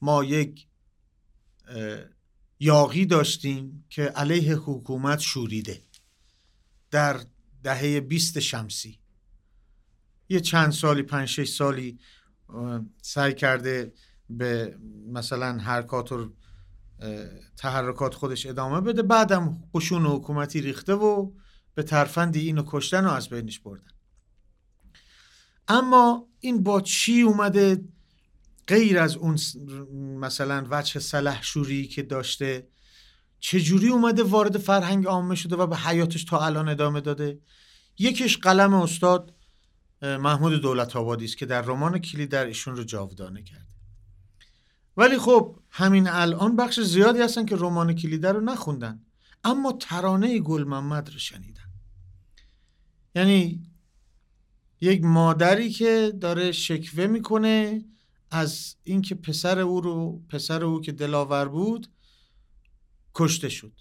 ما 0.01 0.23
یک 0.23 0.67
یاقی 2.59 3.05
داشتیم 3.05 3.85
که 3.89 4.03
علیه 4.03 4.55
حکومت 4.55 5.19
شوریده 5.19 5.81
در 6.91 7.25
دهه 7.63 7.99
20 7.99 8.39
شمسی. 8.39 8.99
یه 10.29 10.39
چند 10.39 10.71
سالی 10.71 11.03
پنج 11.03 11.27
شش 11.27 11.49
سالی 11.49 11.99
سعی 13.01 13.33
کرده 13.33 13.93
به 14.29 14.77
مثلا 15.07 15.57
حرکات 15.57 16.11
و 16.11 16.33
تحرکات 17.57 18.13
خودش 18.13 18.45
ادامه 18.45 18.81
بده. 18.81 19.01
بعدم 19.01 19.63
قشون 19.73 20.05
حکومتی 20.05 20.61
ریخته 20.61 20.93
و 20.93 21.31
به 21.75 21.83
ترفندی 21.83 22.39
اینو 22.39 22.63
کشتن 22.67 23.05
و 23.05 23.09
از 23.09 23.29
بینش 23.29 23.59
بردن. 23.59 23.91
اما 25.67 26.27
این 26.39 26.63
با 26.63 26.81
چی 26.81 27.21
اومده؟ 27.21 27.83
غیر 28.67 28.99
از 28.99 29.15
اون 29.17 29.37
مثلا 30.19 30.67
وجه 30.69 30.99
سلحشوری 30.99 31.87
که 31.87 32.03
داشته 32.03 32.67
چجوری 33.39 33.87
اومده 33.87 34.23
وارد 34.23 34.57
فرهنگ 34.57 35.05
عامه 35.05 35.35
شده 35.35 35.55
و 35.55 35.67
به 35.67 35.77
حیاتش 35.77 36.23
تا 36.23 36.45
الان 36.45 36.69
ادامه 36.69 37.01
داده؟ 37.01 37.39
یکیش 37.99 38.37
قلم 38.37 38.73
استاد 38.73 39.33
محمود 40.01 40.53
دولت 40.53 40.95
آبادی 40.95 41.25
است 41.25 41.37
که 41.37 41.45
در 41.45 41.61
رمان 41.61 41.99
کلی 41.99 42.27
در 42.27 42.45
ایشون 42.45 42.75
رو 42.75 42.83
جاودانه 42.83 43.43
کرده. 43.43 43.65
ولی 44.97 45.17
خب 45.17 45.59
همین 45.69 46.07
الان 46.07 46.55
بخش 46.55 46.79
زیادی 46.79 47.21
هستن 47.21 47.45
که 47.45 47.55
رمان 47.55 47.93
کلیده 47.93 48.31
رو 48.31 48.41
نخوندن 48.41 49.01
اما 49.43 49.71
ترانه 49.71 50.39
گل 50.39 50.63
محمد 50.63 51.09
رو 51.09 51.19
شنیدن. 51.19 51.61
یعنی 53.15 53.63
یک 54.81 55.03
مادری 55.03 55.69
که 55.69 56.13
داره 56.21 56.51
شکوه 56.51 57.07
می‌کنه 57.07 57.85
از 58.33 58.75
اینکه 58.83 59.15
پسر 59.15 59.59
او 59.59 59.81
رو 59.81 60.21
پسر 60.29 60.63
او 60.63 60.81
که 60.81 60.91
دلاور 60.91 61.47
بود 61.47 61.87
کشته 63.15 63.49
شد. 63.49 63.73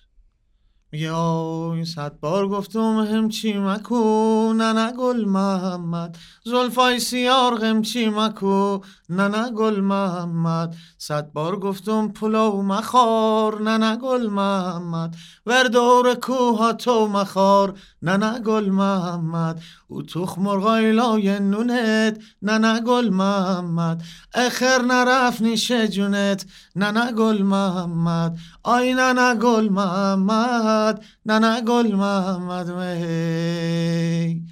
میگه 0.94 1.14
این 1.14 1.84
صد 1.84 2.12
بار 2.20 2.48
گفتم 2.48 2.98
هم 2.98 3.28
چی 3.28 3.52
مکو؟ 3.52 4.52
نه 4.52 4.92
گل 4.92 5.24
محمد. 5.24 6.18
زلفای 6.44 6.98
سیار 6.98 7.54
غم 7.54 7.82
چی 7.82 8.08
مکو؟ 8.08 8.80
نه 9.08 9.50
گل 9.50 9.80
محمد. 9.80 10.74
صد 10.98 11.32
بار 11.32 11.56
گفتم 11.56 12.08
پلو 12.08 12.62
مخار. 12.62 13.62
نه 13.62 13.96
گل 13.96 14.26
محمد. 14.26 15.16
وردور 15.46 16.14
کوها 16.14 16.72
تو 16.72 17.08
مخار. 17.08 17.74
نه 18.02 18.40
گل 18.40 18.70
محمد. 18.70 19.60
او 19.88 20.02
تخ 20.02 20.38
مرغای 20.38 20.92
لای 20.92 21.38
نونت. 21.38 22.18
نه 22.42 22.80
گل 22.80 23.08
محمد. 23.08 24.02
اخر 24.34 24.82
نرف 24.82 25.42
نیشه 25.42 25.88
جونت. 25.88 26.46
نه 26.76 27.12
گل 27.12 27.42
محمد. 27.42 28.36
آی 28.62 28.94
نه 28.94 29.34
گل 29.34 29.68
محمد. 29.68 30.81
نه 31.26 31.60
گل 31.60 31.94
محمد 31.94 32.70
می 32.70 34.46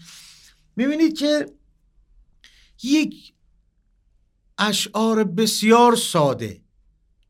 می‌بینید 0.77 1.19
که 1.19 1.47
یک 2.83 3.35
اشعار 4.59 5.25
بسیار 5.25 5.97
ساده 5.97 6.63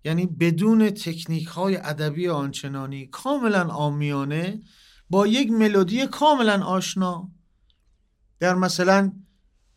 یعنی 0.05 0.27
بدون 0.27 0.91
تکنیک 0.91 1.47
های 1.47 1.77
ادبی 1.77 2.29
آنچنانی 2.29 3.07
کاملا 3.07 3.69
آمیانه 3.69 4.61
با 5.11 5.27
یک 5.27 5.51
ملودی 5.51 6.07
کاملا 6.07 6.65
آشنا. 6.65 7.31
در 8.39 8.55
مثلا 8.55 9.13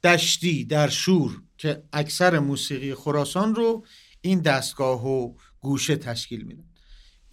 دشتی 0.03 0.65
در 0.65 0.89
شور 0.89 1.41
که 1.57 1.83
اکثر 1.93 2.39
موسیقی 2.39 2.95
خراسان 2.95 3.55
رو 3.55 3.85
این 4.21 4.39
دستگاه 4.39 5.07
و 5.07 5.33
گوشه 5.59 5.95
تشکیل 5.95 6.43
میدن 6.43 6.72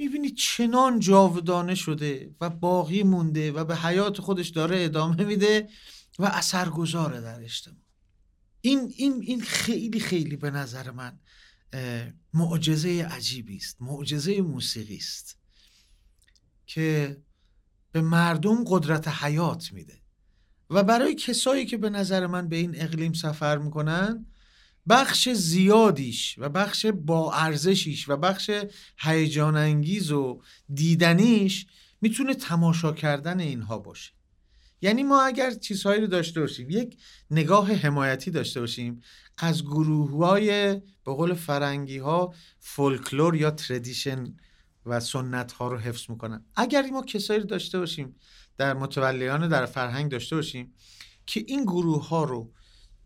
می‌بینی 0.00 0.30
چنان 0.30 1.00
جاودانه 1.00 1.74
شده 1.74 2.34
و 2.40 2.50
باقی 2.50 3.02
مونده 3.02 3.52
و 3.52 3.64
به 3.64 3.76
حیات 3.76 4.20
خودش 4.20 4.48
داره 4.48 4.84
ادامه 4.84 5.24
میده 5.24 5.68
و 6.18 6.24
اثرگذاره 6.24 7.20
در 7.20 7.42
اجتماع. 7.42 7.76
این 8.60 8.92
این 8.96 9.22
این 9.22 9.40
خیلی 9.40 10.00
خیلی 10.00 10.36
به 10.36 10.50
نظر 10.50 10.90
من 10.90 11.18
معجزه 12.34 13.08
عجیبی 13.10 13.56
است 13.56 13.76
معجزه 13.82 14.40
موسیقی 14.40 14.96
است 14.96 15.38
که 16.66 17.16
به 17.92 18.00
مردم 18.00 18.64
قدرت 18.66 19.08
حیات 19.08 19.72
میده. 19.72 20.00
و 20.70 20.82
برای 20.82 21.14
کسایی 21.14 21.66
که 21.66 21.76
به 21.76 21.90
نظر 21.90 22.26
من 22.26 22.48
به 22.48 22.56
این 22.56 22.82
اقلیم 22.82 23.12
سفر 23.12 23.58
می‌کنن 23.58 24.26
بخش 24.88 25.28
زیادیش 25.28 26.34
و 26.38 26.48
بخش 26.48 26.86
با 26.86 27.32
ارزشیش 27.32 28.08
و 28.08 28.16
بخش 28.16 28.50
هیجان 28.98 29.56
انگیز 29.56 30.12
و 30.12 30.42
دیدنیش 30.74 31.66
می‌تونه 32.00 32.34
تماشا 32.34 32.92
کردن 32.92 33.40
اینها 33.40 33.78
باشه. 33.78 34.12
یعنی 34.82 35.02
ما 35.02 35.22
اگر 35.22 35.50
چیزهایی 35.50 36.00
رو 36.00 36.06
داشته 36.06 36.40
باشیم 36.40 36.70
یک 36.70 36.96
نگاه 37.30 37.72
حمایتی 37.72 38.30
داشته 38.30 38.60
باشیم 38.60 39.00
از 39.38 39.64
گروه 39.64 40.26
های 40.26 40.74
به 40.74 41.14
قول 41.14 41.34
فرنگی 41.34 41.98
ها 41.98 42.34
فولکلور 42.58 43.36
یا 43.36 43.50
تردیشن 43.50 44.36
و 44.86 45.00
سنت 45.00 45.52
ها 45.52 45.68
رو 45.68 45.78
حفظ 45.78 46.10
می‌کنن. 46.10 46.44
اگر 46.56 46.82
ما 46.82 47.02
کسایی 47.02 47.40
رو 47.40 47.46
داشته 47.46 47.78
باشیم 47.78 48.16
در 48.58 48.74
متولیان 48.74 49.48
در 49.48 49.66
فرهنگ 49.66 50.10
داشته 50.10 50.36
باشیم 50.36 50.74
که 51.26 51.44
این 51.46 51.62
گروه 51.62 52.08
ها 52.08 52.24
رو 52.24 52.52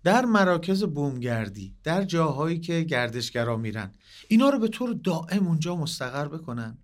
در 0.04 0.24
مراکز 0.24 0.84
بومگردی 0.84 1.76
در 1.84 2.04
جاهایی 2.04 2.60
که 2.60 2.80
گردشگرا 2.80 3.56
میرن 3.56 3.94
اینا 4.28 4.48
رو 4.48 4.58
به 4.58 4.68
طور 4.68 4.92
دائم 4.92 5.46
اونجا 5.46 5.76
مستقر 5.76 6.28
بکنن 6.28 6.78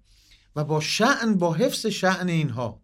و 0.56 0.64
با 0.64 0.80
شعن 0.80 1.34
با 1.34 1.54
حفظ 1.54 1.86
شعن 1.86 2.28
اینها 2.28 2.82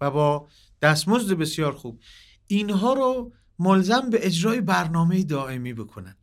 و 0.00 0.10
با 0.10 0.48
دستمزد 0.82 1.32
بسیار 1.32 1.72
خوب 1.72 2.00
اینها 2.46 2.92
رو 2.92 3.32
ملزم 3.58 4.10
به 4.10 4.26
اجرای 4.26 4.60
برنامه 4.60 5.24
دائمی 5.24 5.74
بکنن. 5.74 6.16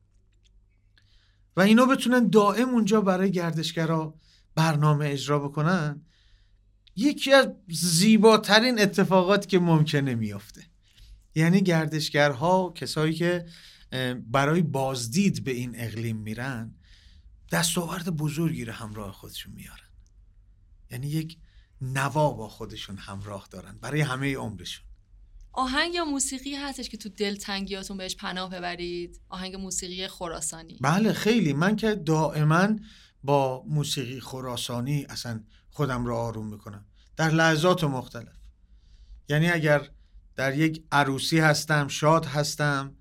و 1.57 1.61
اینا 1.61 1.85
بتونن 1.85 2.27
دائم 2.27 2.69
اونجا 2.69 3.01
برای 3.01 3.31
گردشگرا 3.31 4.15
برنامه 4.55 5.09
اجرا 5.09 5.39
بکنن 5.39 6.01
یکی 6.95 7.33
از 7.33 7.47
زیباترین 7.69 8.81
اتفاقات 8.81 9.47
که 9.47 9.59
ممکنه 9.59 10.15
میافته. 10.15 10.72
یعنی 11.35 11.61
گردشگرها 11.61 12.73
کسایی 12.75 13.13
که 13.13 13.45
برای 14.27 14.61
بازدید 14.61 15.43
به 15.43 15.51
این 15.51 15.71
اقلیم 15.75 16.17
میرن 16.17 16.75
دستاورد 17.51 18.09
بزرگی 18.09 18.65
رو 18.65 18.73
همراه 18.73 19.11
خودشون 19.11 19.53
میارن. 19.53 19.77
یعنی 20.91 21.07
یک 21.07 21.37
نوا 21.81 22.31
با 22.31 22.49
خودشون 22.49 22.97
همراه 22.97 23.47
دارن 23.51 23.77
برای 23.81 24.01
همه 24.01 24.35
عمرشون. 24.35 24.85
آهنگ 25.51 25.93
یا 25.93 26.05
موسیقی 26.05 26.55
هستش 26.55 26.89
که 26.89 26.97
تو 26.97 27.09
دل 27.09 27.35
تنگیاتون 27.35 27.97
بهش 27.97 28.15
پناه 28.15 28.49
ببرید؟ 28.49 29.21
آهنگ 29.29 29.55
موسیقی 29.55 30.07
خراسانی. 30.07 30.77
بله 30.81 31.13
خیلی. 31.13 31.53
من 31.53 31.75
که 31.75 31.95
دائما 31.95 32.69
با 33.23 33.63
موسیقی 33.67 34.19
خراسانی 34.19 35.05
اصلا 35.09 35.43
خودم 35.69 36.05
رو 36.05 36.15
آروم 36.15 36.47
می‌کنم. 36.47 36.85
در 37.17 37.29
لحظات 37.29 37.83
مختلف. 37.83 38.37
یعنی 39.29 39.49
اگر 39.49 39.89
در 40.35 40.57
یک 40.57 40.83
عروسی 40.91 41.39
هستم 41.39 41.87
شاد 41.87 42.25
هستم 42.25 42.95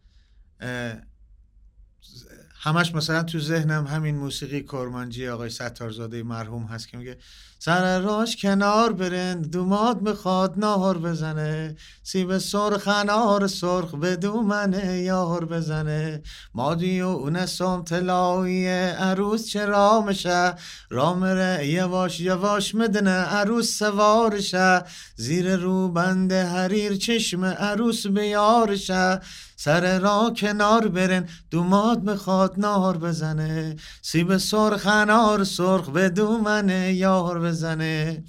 همش 2.65 2.95
مثلا 2.95 3.23
تو 3.23 3.41
ذهنم 3.41 3.87
همین 3.87 4.17
موسیقی 4.17 4.63
کرمانجی 4.63 5.29
آقای 5.29 5.51
ستارزاده 5.51 6.23
مرحوم 6.23 6.65
هست 6.65 6.89
که 6.89 6.97
میگه 6.97 7.17
سر 7.59 8.01
راش 8.01 8.37
کنار 8.37 8.93
برند 8.93 9.51
دوماد 9.51 10.03
می‌خواد 10.03 10.59
نهار 10.59 10.99
بزنه. 10.99 11.77
سیب 12.03 12.39
سرخ 12.39 12.89
انار 12.89 13.47
سرخ 13.47 13.95
به 13.95 14.17
دومنه 14.17 14.99
یار 14.99 15.45
بزنه. 15.45 16.23
مادی 16.55 17.01
و 17.01 17.07
اونسام 17.07 17.85
تلایی 17.85 18.69
عروس 18.69 19.47
چه 19.47 19.67
رامشه 19.67 20.55
رامره 20.91 21.67
یواش 21.67 22.21
یواش 22.21 22.75
مدنه 22.75 23.11
عروس 23.11 23.79
سوارشه. 23.79 24.83
زیر 25.17 25.57
رو 25.57 25.89
بند 25.89 26.33
حریر 26.33 26.97
چشم 26.97 27.45
عروس 27.45 28.07
بیارشه. 28.07 29.21
سر 29.65 29.99
را 29.99 30.33
کنار 30.37 30.89
برن 30.89 31.29
دوماد 31.51 32.11
می‌خواد 32.11 32.55
نار 32.59 32.99
بزنه. 32.99 33.77
سیب 34.03 34.37
سرخ 34.37 34.87
انار 34.87 35.45
سرخ 35.45 35.89
به 35.89 36.09
دومنه 36.09 36.93
یار 36.93 37.41
بزنه. 37.41 38.25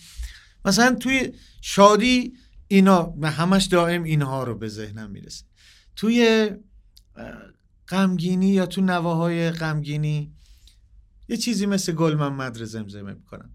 مثلا 0.65 0.95
توی 0.95 1.33
شادی 1.61 2.33
اینا 2.67 3.03
به 3.03 3.29
همش 3.29 3.65
دائم 3.65 4.03
اینها 4.03 4.43
رو 4.43 4.57
به 4.57 4.67
ذهنم 4.67 5.11
می‌رسه. 5.11 5.45
توی 5.95 6.49
غمگینی 7.87 8.49
یا 8.49 8.65
تو 8.65 8.81
نواهای 8.81 9.51
غمگینی 9.51 10.33
یه 11.29 11.37
چیزی 11.37 11.65
مثل 11.65 11.91
گل 11.91 12.13
محمد 12.13 12.57
رو 12.57 12.65
زمزمه 12.65 13.13
می‌کنم. 13.13 13.49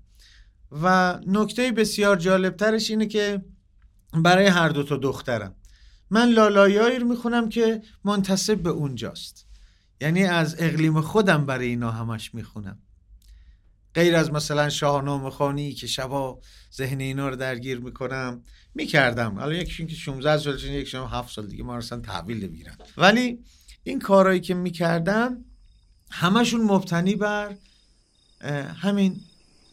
و 0.83 1.19
نکته 1.27 1.73
بسیار 1.73 2.17
جالبترش 2.17 2.91
اینه 2.91 3.07
که 3.07 3.45
برای 4.15 4.47
هر 4.47 4.69
دو 4.69 4.83
تا 4.83 4.97
دخترم. 4.97 5.55
من 6.11 6.29
لالایایی 6.29 6.99
رو 6.99 7.09
می‌خونم 7.09 7.49
که 7.49 7.83
منتصب 8.05 8.59
به 8.59 8.71
اونجاست. 8.71 9.47
یعنی 10.01 10.25
از 10.25 10.57
اقلیم 10.59 11.01
خودم 11.01 11.47
برای 11.47 11.67
اینا 11.67 11.91
همش 11.91 12.35
می‌خونم. 12.35 12.79
غیر 13.95 14.17
از 14.17 14.33
مثلا 14.33 14.69
شاهنامه 14.69 15.31
خانی 15.31 15.73
که 15.73 15.87
شبا 15.87 16.41
ذهن 16.77 17.01
اینا 17.01 17.29
رو 17.29 17.37
درگیر 17.37 17.81
می‌کنم 17.81 18.43
می‌کردم. 18.75 19.39
حالا 19.39 19.55
یکیشون 19.55 19.87
که 19.87 19.95
16 19.95 20.39
سال 20.39 20.65
یکیشون 20.65 21.07
7 21.07 21.35
سال 21.35 21.47
دیگه 21.47 21.65
ما 21.65 21.77
اصلا 21.77 22.01
تحویل 22.01 22.45
نمی‌گیرن. 22.45 22.77
ولی 22.97 23.39
این 23.85 23.99
کارهایی 23.99 24.41
که 24.41 24.55
می‌کردم 24.55 25.45
همشون 26.11 26.61
مبتنی 26.61 27.15
بر 27.17 27.57
همین 28.83 29.21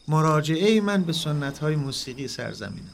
مراجعه 0.08 0.80
من 0.80 1.02
به 1.02 1.12
سنت 1.12 1.58
های 1.58 1.76
موسیقی 1.76 2.28
سرزمینم. 2.28 2.92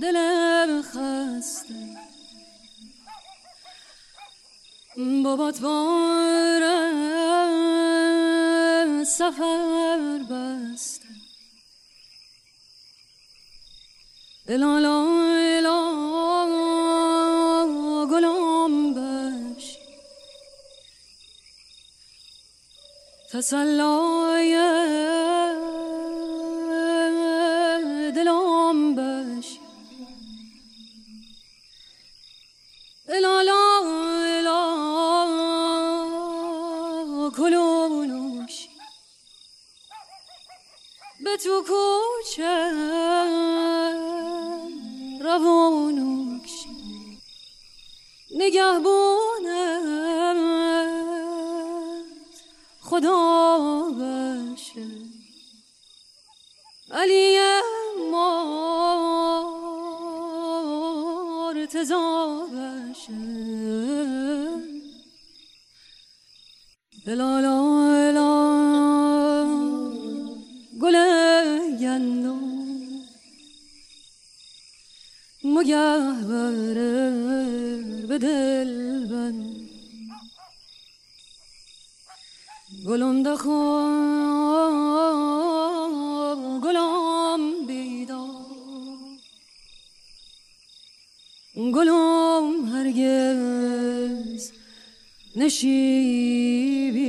دلم 0.00 0.82
خسته. 0.82 1.96
بابات 5.24 5.60
باره 5.60 6.86
سفر 9.04 10.18
بسته. 10.30 11.08
الالا 14.48 14.98
الا 15.58 15.78
گلام 18.10 18.94
بش. 18.94 19.76
تسلای 23.32 24.56
تو 41.44 41.62
کوچه 41.62 42.72
روانوکش 45.20 46.66
نگهبونه 48.30 49.64
خدا 52.80 53.88
بشه 53.98 54.86
علی 56.90 57.38
مرتضا 61.76 62.46
بشه 62.52 63.12
بره 76.28 77.10
به 78.08 78.18
دل 78.18 79.06
بند 79.06 79.56
گلم 82.86 83.22
دخواب 83.22 84.36
گلوم 91.56 92.64
هرگز 92.64 94.52
نشیبی. 95.36 97.06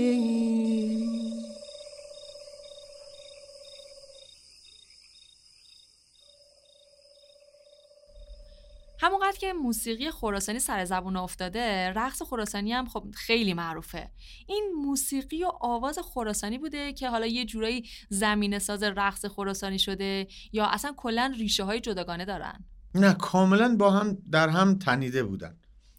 همونقدر 9.00 9.38
که 9.38 9.54
موسیقی 9.54 10.12
خراسانی 10.12 10.60
سر 10.60 10.86
زبون 10.86 11.18
افتاده 11.18 11.90
رقص 11.90 12.22
خراسانی 12.22 12.74
هم 12.74 12.86
خب 12.86 13.06
خیلی 13.14 13.54
معروفه. 13.54 14.12
این 14.48 14.72
موسیقی 14.76 15.44
و 15.44 15.52
آواز 15.62 16.00
خراسانی 16.00 16.58
بوده 16.58 16.94
که 16.94 17.10
حالا 17.10 17.26
یه 17.26 17.46
جورایی 17.46 17.90
زمینه 18.10 18.60
ساز 18.60 18.84
رقص 18.84 19.26
خراسانی 19.26 19.80
شده 19.80 20.28
یا 20.54 20.66
اصلا 20.66 20.94
کلا 20.98 21.34
ریشه 21.38 21.64
های 21.64 21.80
جداگانه 21.80 22.26
دارن. 22.26 22.66
نه 22.98 23.14
کاملا 23.14 23.76
با 23.76 23.92
هم 23.92 24.18
در 24.32 24.50
هم 24.50 24.78
تنیده 24.78 25.24
بودن. 25.24 25.58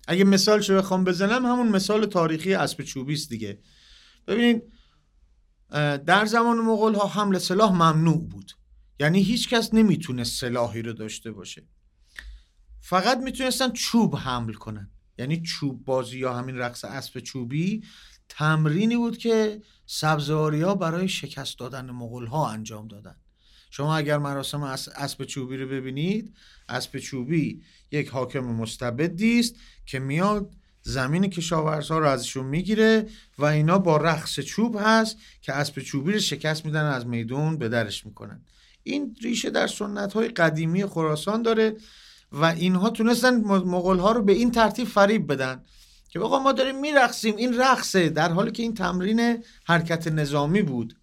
اگه 0.08 0.24
مثال 0.24 0.60
شو 0.60 0.76
بخوام 0.76 1.04
بزنم 1.04 1.46
همون 1.46 1.68
مثال 1.68 2.06
تاریخی 2.06 2.54
اسب 2.54 2.82
چوبی 2.82 3.12
است 3.12 3.28
دیگه. 3.28 3.58
ببینید 4.26 4.62
در 6.06 6.26
زمان 6.26 6.58
مغول 6.58 6.94
ها 6.94 7.06
حمل 7.06 7.38
سلاح 7.38 7.72
ممنوع 7.72 8.28
بود. 8.28 8.52
یعنی 9.00 9.22
هیچ 9.22 9.48
کس 9.48 9.74
نمی‌تونه 9.74 10.24
سلاحی 10.24 10.82
رو 10.82 10.92
داشته 10.92 11.32
باشه. 11.32 11.66
فقط 12.80 13.18
می‌تونستن 13.18 13.70
چوب 13.70 14.16
حمل 14.16 14.52
کنن. 14.52 14.90
یعنی 15.18 15.42
چوب 15.42 15.84
بازی 15.84 16.18
یا 16.18 16.34
همین 16.34 16.56
رقص 16.56 16.84
اسب 16.84 17.20
چوبی 17.20 17.84
تمرینی 18.28 18.96
بود 18.96 19.18
که 19.18 19.62
سبزواری 19.86 20.62
ها 20.62 20.74
برای 20.74 21.08
شکست 21.08 21.58
دادن 21.58 21.90
مغول 21.90 22.26
ها 22.26 22.50
انجام 22.50 22.88
دادن. 22.88 23.16
شما 23.70 23.96
اگر 23.96 24.18
مراسم 24.18 24.62
اس- 24.62 24.88
اسب 24.88 25.24
چوبی 25.24 25.56
رو 25.56 25.68
ببینید 25.68 26.34
اسب 26.68 26.98
چوبی 26.98 27.62
یک 27.90 28.08
حاکم 28.08 28.40
مستبدی 28.40 29.40
است 29.40 29.54
که 29.86 29.98
میاد 29.98 30.50
زمین 30.82 31.26
کشاورزها 31.30 31.98
رو 31.98 32.08
ازشون 32.08 32.46
می‌گیره 32.46 33.06
و 33.38 33.44
اینا 33.44 33.78
با 33.78 33.96
رقص 33.96 34.40
چوب 34.40 34.76
هست 34.80 35.16
که 35.42 35.52
اسب 35.52 35.80
چوبی 35.80 36.12
رو 36.12 36.18
شکست 36.18 36.64
میدن 36.64 36.84
از 36.84 37.06
میدون 37.06 37.58
به 37.58 37.68
درش 37.68 38.06
می‌کنن. 38.06 38.40
این 38.82 39.16
ریشه 39.22 39.50
در 39.50 39.66
سنت 39.66 40.12
های 40.12 40.28
قدیمی 40.28 40.86
خراسان 40.86 41.42
داره 41.42 41.76
و 42.32 42.44
اینها 42.44 42.90
تونستن 42.90 43.40
مغول 43.44 43.98
ها 43.98 44.12
رو 44.12 44.22
به 44.22 44.32
این 44.32 44.50
ترتیب 44.50 44.88
فریب 44.88 45.32
بدن 45.32 45.64
که 46.08 46.18
بقا 46.18 46.38
ما 46.38 46.52
داریم 46.52 46.80
میرقصیم. 46.80 47.36
این 47.36 47.60
رقصه 47.60 48.08
در 48.08 48.32
حالی 48.32 48.50
که 48.50 48.62
این 48.62 48.74
تمرین 48.74 49.44
حرکت 49.64 50.08
نظامی 50.08 50.62
بود 50.62 50.96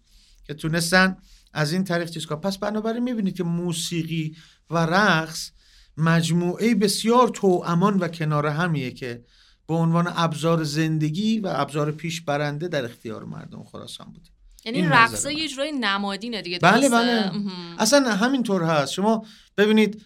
که 0.46 0.54
تونستن 0.54 1.16
از 1.56 1.72
این 1.72 1.84
طریق 1.84 2.10
چیز 2.10 2.26
کنن 2.26 2.40
پس 2.40 2.58
بنابراین 2.58 3.02
می‌بینید 3.02 3.36
که 3.36 3.44
موسیقی 3.44 4.36
و 4.70 4.78
رقص 4.78 5.50
مجموعه 5.96 6.74
بسیار 6.74 7.28
توامان 7.28 7.98
و 7.98 8.08
کنار 8.08 8.46
همیه 8.46 8.90
که 8.90 9.24
به 9.68 9.74
عنوان 9.74 10.12
ابزار 10.16 10.64
زندگی 10.64 11.40
و 11.40 11.52
ابزار 11.54 11.92
پیش 11.92 12.20
برنده 12.20 12.68
در 12.68 12.84
اختیار 12.84 13.24
مردم 13.24 13.64
خراسان 13.64 14.06
بوده 14.06 14.30
یعنی 14.64 14.78
این 14.78 14.88
رقص. 14.88 15.26
یه 15.26 15.48
جورایی 15.48 15.72
نمادینه 15.72 16.42
دیگه 16.42 16.58
بله؟ 16.58 16.88
بله. 16.88 17.32
اصلا 17.78 18.14
همینطور 18.14 18.62
هست 18.62 18.92
شما 18.92 19.26
ببینید 19.56 20.02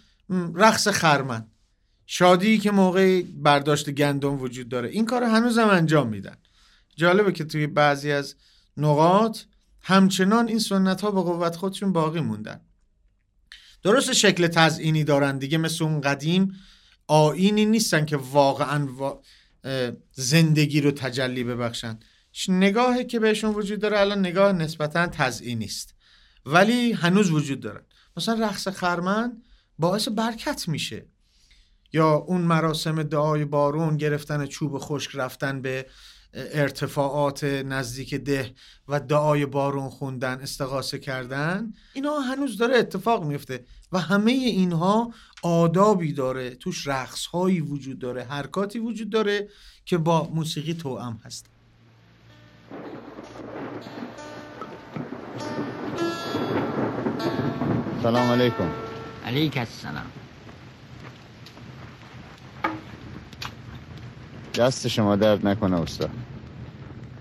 رقص 0.55 0.89
خرمن 0.89 1.47
شادی 2.07 2.59
که 2.59 2.71
موقع 2.71 3.23
برداشت 3.23 3.91
گندم 3.91 4.41
وجود 4.41 4.69
داره 4.69 4.89
این 4.89 5.07
کار 5.07 5.23
هنوز 5.23 5.59
هم 5.59 5.69
انجام 5.69 6.09
میدن 6.09 6.37
جالبه 6.97 7.33
که 7.33 7.45
توی 7.45 7.67
بعضی 7.67 8.13
از 8.13 8.35
نقاط 8.77 9.39
همچنان 9.91 10.49
این 10.49 10.59
سنت 10.59 11.01
ها 11.01 11.11
به 11.11 11.23
قوت 11.23 11.57
خودشون 11.57 11.93
باقی 11.93 12.21
موندن. 12.21 12.61
درست 13.83 14.13
شکل 14.13 14.47
تزئینی 14.47 15.05
دارن 15.05 15.39
دیگه 15.39 15.59
مثل 15.59 15.85
اون 15.85 16.01
قدیم. 16.01 16.53
آینی 17.07 17.67
نیستن 17.67 18.05
که 18.05 18.17
واقعا 18.17 18.89
زندگی 20.13 20.81
رو 20.81 20.91
تجلی 20.91 21.45
ببخشن. 21.45 21.99
نگاهی 22.49 23.05
که 23.05 23.21
بهشون 23.21 23.55
وجود 23.55 23.81
داره 23.81 24.01
الان 24.01 24.19
نگاه 24.19 24.53
نسبتا 24.53 25.07
تزئینی 25.07 25.65
است. 25.65 25.95
ولی 26.47 26.93
هنوز 26.93 27.31
وجود 27.31 27.61
دارن. 27.61 27.85
مثلا 28.17 28.47
رقص 28.47 28.69
خرمن 28.69 29.43
باعث 29.79 30.09
برکت 30.09 30.69
میشه. 30.69 31.07
یا 31.93 32.15
اون 32.15 32.41
مراسم 32.41 33.03
دعای 33.03 33.45
بارون 33.45 33.97
گرفتن 33.97 34.47
چوب 34.47 34.79
خشک 34.79 35.11
رفتن 35.15 35.63
به 35.63 35.87
ارتفاعات 36.35 37.45
نزدیک 37.45 38.15
ده 38.15 38.55
و 38.89 39.01
دعای 39.01 39.47
بارون 39.47 39.89
خوندن 39.89 40.41
استغاثه 40.41 40.99
کردن 40.99 41.73
اینا 41.95 42.21
هنوز 42.21 42.59
داره 42.59 42.77
اتفاق 42.77 43.25
میفته 43.25 43.65
و 43.93 43.99
همه 43.99 44.33
اینها 44.33 45.15
آدابی 45.43 46.13
داره. 46.13 46.51
توش 46.51 46.87
رقص 46.87 47.27
هایی 47.27 47.61
وجود 47.61 47.99
داره 47.99 48.23
حرکاتی 48.23 48.79
وجود 48.79 49.11
داره 49.11 49.49
که 49.85 49.99
با 49.99 50.29
موسیقی 50.35 50.75
توأم 50.75 51.21
هست. 51.25 51.47
سلام 58.03 58.31
علیکم. 58.31 58.71
علیک 59.25 59.57
السلام. 59.57 60.20
دست 64.55 64.89
شما 64.89 65.17
درد 65.17 65.47
نکنه 65.47 65.81
استاد. 65.81 66.11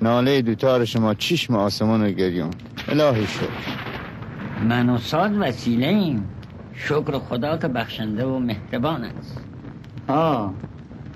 ناله 0.02 0.42
دوتار 0.42 0.86
شما 0.86 1.14
چشم 1.14 1.56
آسمان 1.56 2.02
و 2.02 2.10
گریون. 2.10 2.50
الهی 2.88 3.28
شکر. 3.28 3.48
من 4.70 4.90
و 4.90 4.98
ساد 4.98 5.32
وسیله 5.40 5.88
ایم. 5.88 6.28
شکر 6.74 7.20
خدا 7.20 7.58
که 7.58 7.68
بخشنده 7.68 8.26
و 8.26 8.40
مهربان 8.40 9.04
است. 9.04 9.38
ها 10.10 10.54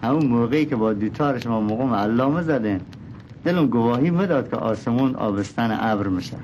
همون 0.04 0.26
موقعی 0.26 0.66
که 0.66 0.76
با 0.76 0.94
دوتار 0.94 1.40
شما 1.40 1.62
مقام 1.62 1.94
علامه 1.94 2.42
زدن 2.42 2.82
دلم 3.46 3.68
گواهی 3.68 4.12
بداد 4.12 4.50
که 4.50 4.56
آسمون 4.56 5.16
آبستن 5.16 5.78
ابر 5.82 6.08
میشه. 6.08 6.38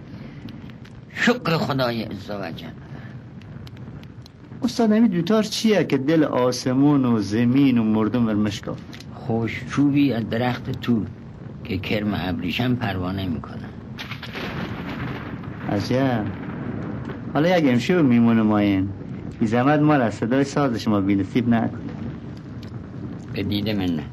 شکر 1.13 1.57
خدای 1.57 2.03
عزوجل 2.03 2.67
استاد 4.63 4.91
همین 4.91 5.07
دوتار 5.07 5.43
چیه 5.43 5.83
که 5.83 5.97
دل 5.97 6.23
آسمون 6.23 7.05
و 7.05 7.19
زمین 7.19 7.77
و 7.77 7.83
مردم 7.83 8.27
ارمش 8.27 8.61
کافت 8.61 8.98
خوش 9.29 9.63
چوبی 9.69 10.13
از 10.13 10.29
درخت 10.29 10.71
تو 10.71 11.05
که 11.63 11.77
کرم 11.77 12.13
ابریشم 12.13 12.75
پروانه 12.75 13.27
می‌کنه 13.27 13.69
عجب. 15.69 16.25
حالا 17.33 17.57
یک 17.57 17.65
امشب 17.67 18.01
میمونه 18.01 18.41
ماین 18.41 18.89
بی 19.39 19.47
زحمت 19.47 19.79
ما 19.79 19.97
را 19.97 20.03
از 20.05 20.13
صدای 20.13 20.43
ساز 20.43 20.75
شما 20.75 21.01
بی 21.01 21.15
نصیب 21.15 21.49
نکنید 21.49 21.91
به 23.33 23.43
دیده 23.43 23.73
من 23.73 23.85
نه 23.85 24.03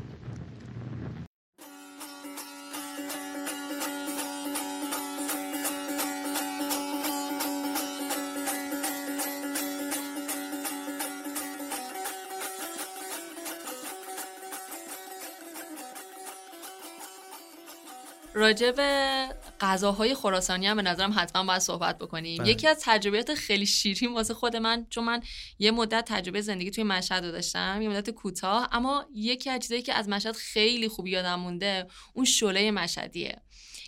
راجع 18.37 18.71
به 18.71 19.29
غذاهای 19.61 20.15
خراسانی 20.15 20.67
هم 20.67 20.77
به 20.77 20.83
نظرم 20.83 21.15
حتما 21.17 21.45
باید 21.45 21.59
صحبت 21.59 21.99
بکنیم 21.99 22.43
بله. 22.43 22.51
یکی 22.51 22.69
از 22.69 22.79
تجربیات 22.81 23.35
خیلی 23.35 23.67
شیرین 23.67 24.15
واسه 24.15 24.35
خود 24.35 24.57
من 24.57 24.87
چون 24.91 25.05
من 25.05 25.23
یه 25.59 25.71
مدت 25.71 26.05
تجربه 26.09 26.41
زندگی 26.41 26.71
توی 26.71 26.85
مشهد 26.85 27.25
رو 27.25 27.33
داشتم 27.33 27.83
یه 27.83 27.89
مدت 27.89 28.11
کوتاه 28.11 28.69
اما 28.73 29.07
یکی 29.15 29.51
از 29.51 29.61
چیزایی 29.61 29.83
که 29.83 29.95
از 29.95 30.09
مشهد 30.09 30.37
خیلی 30.37 30.89
خوب 30.89 31.07
یادم 31.07 31.41
مونده 31.41 31.87
اون 32.15 32.25
شله 32.25 32.71
مشهدیه 32.71 33.43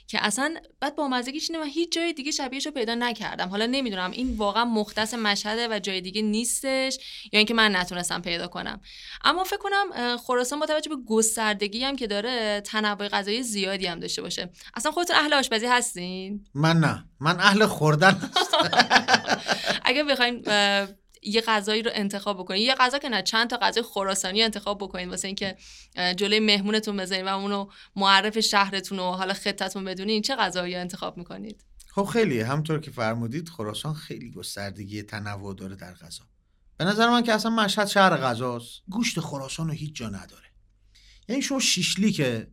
که 0.09 0.19
اصلا 0.27 0.55
بعد 0.81 0.97
با 0.97 1.09
مزگیش 1.09 1.51
من 1.51 1.67
هیچ 1.67 1.93
جای 1.93 2.13
دیگه 2.13 2.31
شبیهش 2.31 2.67
رو 2.67 2.73
پیدا 2.73 2.95
نکردم. 2.95 3.49
حالا 3.49 3.67
نمی‌دونم 3.67 4.11
این 4.11 4.37
واقعا 4.37 4.65
مختص 4.65 5.15
مشهده 5.15 5.69
و 5.71 5.79
جای 5.79 6.01
دیگه 6.01 6.23
نیستش 6.23 6.99
یا 7.33 7.39
اینکه 7.39 7.55
من 7.55 7.77
نتونستم 7.77 8.23
پیدا 8.23 8.47
کنم. 8.47 8.81
اما 9.25 9.45
فکر 9.45 9.59
کنم 9.59 10.17
خراسان 10.17 10.61
با 10.61 10.67
توجه 10.67 10.91
به 10.91 10.97
گستردگی 11.07 11.85
هم 11.85 11.97
که 11.97 12.07
داره 12.07 12.61
تنوع 12.61 13.09
غذایی 13.09 13.43
زیادی 13.43 13.87
هم 13.87 14.01
داشته 14.01 14.23
باشه. 14.23 14.51
اصلا 14.75 14.93
خودتون 14.93 15.17
اهل 15.17 15.35
آشپزی 15.35 15.67
هستین؟ 15.67 16.45
من 16.55 16.77
نه. 16.77 17.05
من 17.21 17.41
اهل 17.41 17.67
خوردن. 17.67 18.31
اگه 19.85 20.05
بخواین 20.05 20.43
اه، 20.47 20.89
یه 21.23 21.41
غذایی 21.41 21.83
رو 21.83 21.91
انتخاب 21.95 22.39
بکنین 22.39 22.63
یه 22.63 22.75
غذا 22.75 22.99
که 22.99 23.09
نه 23.09 23.23
چند 23.23 23.51
تا 23.51 23.59
غذای 23.63 23.83
خراسانی 23.83 24.43
انتخاب 24.43 24.79
بکنین 24.79 25.11
واسه 25.11 25.29
اینکه 25.29 25.57
جلوی 26.17 26.41
مهمونتون 26.41 26.97
بذارین 26.97 27.29
و 27.29 27.39
اونو 27.39 27.69
معرف 27.97 28.41
شهرتون 28.41 28.99
و 28.99 29.13
حالا 29.13 29.35
خطتون 29.35 29.85
بدونین 29.85 30.23
چه 30.23 30.37
غذایی 30.37 30.75
انتخاب 30.75 31.17
می‌کنید؟ 31.17 31.65
خب 31.89 32.05
خیلی. 32.05 32.41
همطور 32.41 32.81
که 32.81 32.91
فرمودید 32.91 33.49
خراسان 33.49 33.95
خیلی 33.95 34.31
گستردگی 34.31 35.03
تنوع 35.03 35.55
داره 35.55 35.77
در 35.77 35.95
غذا. 35.95 36.25
به 36.77 36.85
نظر 36.85 37.11
من 37.11 37.23
که 37.23 37.33
اصلا 37.33 37.51
مشهد 37.51 37.87
شهر 37.87 38.17
غذاست. 38.17 38.83
گوشت 38.89 39.21
خراسان 39.21 39.67
رو 39.67 39.73
هیچ 39.73 39.95
جا 39.95 40.09
نداره. 40.09 40.47
یعنی 41.29 41.43
شما 41.43 41.61
شیشلیک 41.61 42.47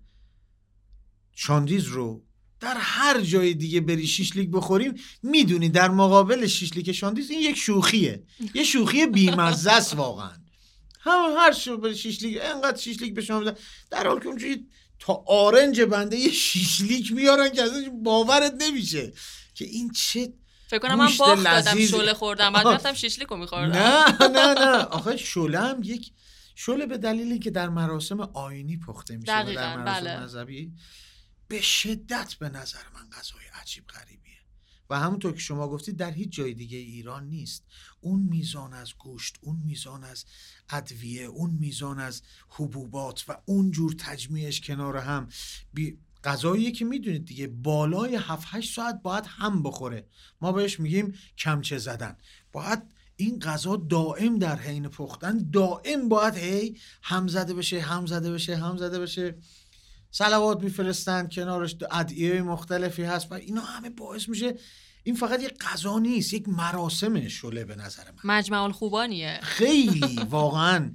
شاندیز 1.36 1.86
رو 1.86 2.25
در 2.66 2.78
هر 2.78 3.22
جای 3.22 3.54
دیگه 3.54 3.82
بری 3.82 4.08
شیشلیک 4.08 4.50
بخوریم 4.52 4.94
می‌دونی 5.24 5.70
در 5.70 5.90
مقابل 5.90 6.48
شیشلیک 6.48 6.92
شاندیز 6.92 7.30
این 7.30 7.40
یک 7.40 7.58
شوخیه 7.58 8.24
یه 8.54 8.64
شوخی 8.64 9.06
بیمزه 9.06 9.72
است 9.72 9.96
واقعا 9.96 10.32
هم 11.00 11.36
هر 11.38 11.52
شو 11.52 11.78
بری 11.78 11.98
شیشلیک 11.98 12.38
انقدر 12.42 12.78
شیشلیک 12.78 13.14
به 13.14 13.22
شما 13.22 13.40
بدن 13.40 13.56
در 13.92 14.08
حال 14.08 14.20
که 14.20 14.28
اونجوری 14.28 14.68
تا 15.00 15.24
آرنج 15.28 15.82
بنده 15.82 16.18
یه 16.18 16.32
شیشلیک 16.32 17.12
میارن 17.12 17.50
که 17.50 17.64
اصلا 17.64 17.90
باورت 18.04 18.54
نمیشه 18.60 19.14
که 19.56 19.66
این 19.66 19.92
چه 19.92 20.34
فکر 20.68 20.80
کنم 20.80 20.96
من 20.96 21.12
باخت 21.20 21.44
دادم. 21.44 21.86
شله 21.86 22.14
خوردم 22.14 22.54
بعد. 22.54 22.68
رفتم 22.68 22.94
شیشلیکو 22.94 23.36
میخوردم 23.36 23.78
نه 23.78 24.28
نه 24.28 24.54
نه 24.54 24.78
آخه 24.78 25.18
شله 25.18 25.60
هم 25.60 25.84
یک 25.84 26.12
شله 26.56 26.86
به 26.86 26.98
دلیلی 26.98 27.40
که 27.40 27.52
در 27.52 27.70
مراسم 27.70 28.20
آینی 28.20 28.78
پخته 28.78 29.18
میشه 29.18 29.40
و 29.40 29.54
در 29.54 29.78
مراسم 29.78 30.04
بله. 30.04 30.24
مذهبی 30.24 30.72
به 31.48 31.62
شدت 31.62 32.34
به 32.34 32.50
نظر 32.50 32.84
من 32.94 33.10
غذای 33.10 33.44
عجیب 33.62 33.88
غریبیه. 33.88 34.36
و 34.90 35.00
همونطور 35.00 35.34
که 35.34 35.40
شما 35.40 35.68
گفتید 35.68 35.98
در 35.98 36.12
هیچ 36.12 36.30
جای 36.30 36.54
دیگه 36.54 36.78
ایران 36.78 37.28
نیست. 37.30 37.64
اون 38.02 38.20
میزان 38.20 38.74
از 38.74 38.94
گوشت 38.98 39.38
اون 39.42 39.62
میزان 39.66 40.04
از 40.04 40.26
ادویه 40.70 41.24
اون 41.24 41.52
میزان 41.52 42.00
از 42.00 42.22
حبوبات 42.50 43.26
و 43.28 43.38
اون 43.46 43.72
جور 43.72 43.96
تجمیعش 44.00 44.62
کنار 44.62 44.98
هم. 44.98 45.28
بی... 45.74 45.98
غذاییه 46.24 46.72
که 46.72 46.86
می‌دونید 46.86 47.26
دیگه 47.26 47.48
بالای 47.48 48.16
7 48.16 48.48
8 48.50 48.76
ساعت 48.76 49.02
باید 49.02 49.26
هم 49.28 49.64
بخوره. 49.64 50.08
ما 50.42 50.52
بهش 50.52 50.80
میگیم 50.80 51.14
کمچه 51.38 51.78
زدن. 51.78 52.18
باید 52.52 52.84
این 53.16 53.40
غذا 53.40 53.76
دائم 53.76 54.40
در 54.40 54.60
حین 54.60 54.88
پختن 54.88 55.50
دائم 55.54 56.10
باید 56.10 56.36
هی 56.36 56.78
هم 57.02 57.28
زده 57.28 57.54
بشه 57.54 57.82
هم 57.82 58.06
زده 58.06 58.32
بشه 58.32 58.56
هم 58.56 58.78
زده 58.78 59.00
بشه. 59.00 59.38
سلوات 60.18 60.64
میفرستن 60.64 61.28
کنارش 61.28 61.76
ادعیه 61.92 62.42
مختلفی 62.42 63.04
هست 63.04 63.32
و 63.32 63.36
اینا 63.36 63.62
همه 63.62 63.90
باعث 63.90 64.30
میشه 64.30 64.56
این 65.04 65.16
فقط 65.16 65.42
یک 65.44 65.58
غذا 65.58 66.00
نیست 66.00 66.34
یک 66.34 66.50
مراسم 66.50 67.28
شله 67.28 67.66
به 67.66 67.76
نظر 67.76 68.04
من. 68.04 68.38
مجمع 68.38 68.62
الخوبانیه. 68.62 69.40
خیلی 69.44 70.20
واقعا. 70.30 70.94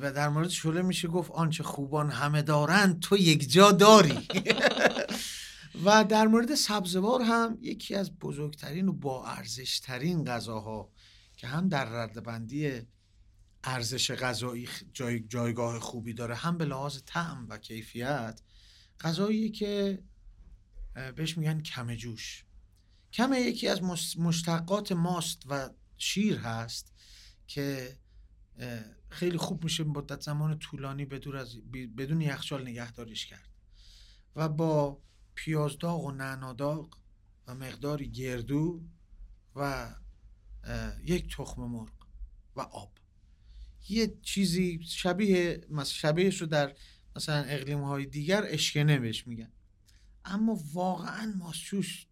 و 0.00 0.12
در 0.12 0.28
مورد 0.28 0.48
شله 0.48 0.82
میشه 0.82 1.08
گفت 1.08 1.30
آنچه 1.30 1.62
خوبان 1.62 2.10
همه 2.10 2.42
دارند 2.42 3.00
تو 3.00 3.16
یک 3.16 3.50
جا 3.50 3.72
داری. 3.72 4.28
و 5.84 6.04
در 6.04 6.26
مورد 6.26 6.54
سبزوار 6.54 7.22
هم 7.22 7.58
یکی 7.60 7.94
از 7.94 8.18
بزرگترین 8.18 8.88
و 8.88 8.92
با 8.92 9.26
ارزشترین 9.26 10.24
غذاها 10.24 10.90
که 11.36 11.46
هم 11.46 11.68
در 11.68 11.84
ردبندی 11.84 12.82
ارزش 13.66 14.10
غذایی 14.10 14.68
جای 14.92 15.20
جایگاه 15.20 15.80
خوبی 15.80 16.12
داره. 16.12 16.34
هم 16.34 16.58
به 16.58 16.64
لحاظ 16.64 16.98
طعم 17.06 17.46
و 17.48 17.58
کیفیت 17.58 18.40
غذایی 19.00 19.50
که 19.50 20.02
بهش 21.16 21.38
میگن 21.38 21.60
کمه 21.60 21.96
جوش. 21.96 22.44
کمه 23.12 23.40
یکی 23.40 23.68
از 23.68 23.82
مشتقات 24.18 24.92
ماست 24.92 25.42
و 25.46 25.70
شیر 25.96 26.38
هست 26.38 26.92
که 27.46 27.98
خیلی 29.08 29.38
خوب 29.38 29.64
میشه 29.64 29.84
مدت 29.84 30.20
زمان 30.20 30.58
طولانی 30.58 31.04
بدون 31.04 31.36
از 31.36 31.56
بدون 31.72 32.20
یخچال 32.20 32.62
نگهداریش 32.62 33.26
کرد. 33.26 33.50
و 34.36 34.48
با 34.48 35.02
پیازداغ 35.34 36.04
و 36.04 36.10
نعناداغ 36.10 36.98
و 37.46 37.54
مقداری 37.54 38.10
گردو 38.10 38.84
و 39.56 39.94
یک 41.04 41.36
تخم 41.36 41.62
مرغ 41.62 41.92
و 42.56 42.60
آب. 42.60 42.92
یه 43.88 44.14
چیزی 44.22 44.80
شبیه 44.86 45.60
مثلا 45.70 45.84
شبیهش 45.84 46.40
رو 46.40 46.46
در 46.46 46.74
مثلا 47.16 47.44
اقلیم 47.44 47.80
های 47.80 48.06
دیگر 48.06 48.44
اشکنه 48.46 48.98
بهش 48.98 49.26
میگن. 49.26 49.52
اما 50.24 50.60
واقعا 50.72 51.34
ماسچوش 51.38 52.06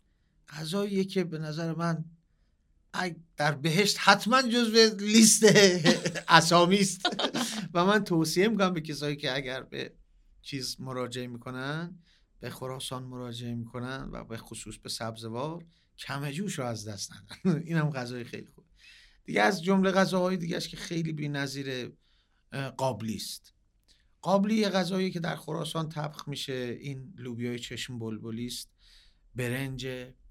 غذاییه 0.48 1.04
که 1.04 1.24
به 1.24 1.38
نظر 1.38 1.74
من 1.74 2.04
در 3.36 3.52
بهشت 3.52 3.96
حتما 4.00 4.42
جزو 4.42 4.96
لیست 4.98 5.44
اسامی 6.28 6.78
است. 6.78 7.00
و 7.74 7.84
من 7.84 8.04
توصیه 8.04 8.48
می‌کنم 8.48 8.72
به 8.72 8.80
کسایی 8.80 9.16
که 9.16 9.36
اگر 9.36 9.62
به 9.62 9.92
چیز 10.42 10.80
مراجعه 10.80 11.26
می‌کنن 11.26 11.98
به 12.40 12.50
خراسان 12.50 13.02
مراجعه 13.02 13.54
می‌کنن 13.54 14.08
و 14.12 14.24
به 14.24 14.36
خصوص 14.36 14.76
به 14.76 14.88
سبزوار 14.88 15.64
کمه 15.98 16.32
جوش 16.32 16.58
رو 16.58 16.64
از 16.64 16.88
دست 16.88 17.12
ندن. 17.12 17.62
این 17.66 17.76
هم 17.76 17.90
غذای 17.90 18.24
خیلی 18.24 18.46
دیگه 19.24 19.42
از 19.42 19.62
جمله 19.62 19.90
غذاهای 19.90 20.36
دیگهش 20.36 20.68
که 20.68 20.76
خیلی 20.76 21.12
بی‌نظیر 21.12 21.92
قابلی 22.76 23.16
است. 23.16 23.54
قابلی 24.22 24.54
یه 24.54 24.68
غذایی 24.68 25.10
که 25.10 25.20
در 25.20 25.36
خراسان 25.36 25.88
طبخ 25.88 26.28
میشه 26.28 26.78
این 26.80 27.14
لوبیای 27.16 27.58
چشم 27.58 27.98
بلبلی 27.98 28.46
است 28.46 28.70
برنج 29.34 29.86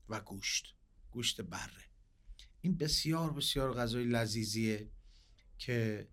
و 0.10 0.20
گوشت 0.20 0.76
گوشت 1.12 1.42
بره. 1.42 1.84
این 2.62 2.78
بسیار 2.78 3.34
بسیار 3.34 3.74
غذای 3.74 4.06
لذیذیه 4.06 4.90
که 5.58 6.08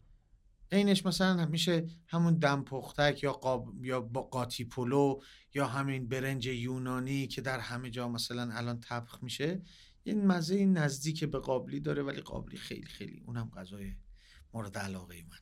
عینش 0.73 1.07
مثلا 1.07 1.47
میشه 1.47 1.86
همون 2.07 2.39
دم 2.39 2.65
پختک 2.65 3.23
یا 3.23 3.32
قاب 3.32 3.85
یا 3.85 4.01
قاطی 4.01 4.65
پلو 4.65 5.20
یا 5.55 5.66
همین 5.66 6.09
برنج 6.09 6.47
یونانی 6.47 7.27
که 7.27 7.40
در 7.40 7.59
همه 7.59 7.90
جا 7.90 8.09
مثلا 8.09 8.51
الان 8.52 8.81
طبخ 8.81 9.23
میشه 9.23 9.62
این 10.02 10.27
مزه 10.27 10.66
نزدیک 10.66 11.24
به 11.24 11.39
قابلی 11.39 11.81
داره 11.81 12.02
ولی 12.02 12.20
قابلی 12.20 12.56
خیلی 12.56 12.86
خیلی. 12.86 13.22
اونم 13.27 13.51
غذای 13.56 13.93
مورد 14.52 14.78
علاقه 14.78 15.22
من 15.22 15.39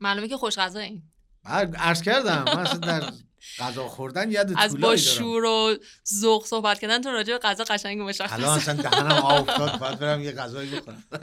معلومه 0.00 0.28
که 0.28 0.36
خوش 0.36 0.58
غذایین 0.58 1.02
بعد 1.44 1.76
عرض 1.76 2.02
کردم 2.02 2.44
من 2.44 2.58
اصلا 2.58 2.78
در 2.78 3.12
غذا 3.58 3.88
خوردن 3.88 4.30
ید 4.30 4.38
از 4.38 4.70
طولانی 4.70 4.80
با 4.80 4.96
شور 4.96 5.44
و 5.44 5.76
ذوق 6.14 6.46
صحبت 6.46 6.78
کردن 6.78 7.02
تو 7.02 7.08
راجع 7.08 7.32
به 7.32 7.38
غذا 7.38 7.64
قشنگ 7.64 8.00
مشخص 8.00 8.32
الان 8.32 8.58
اصلا 8.58 8.82
دهنم 8.82 9.12
آب 9.12 9.50
افتاد 9.50 9.78
باید 9.78 9.98
برم 9.98 10.22
یه 10.22 10.32
غذایی 10.32 10.70
بخورم. 10.70 11.04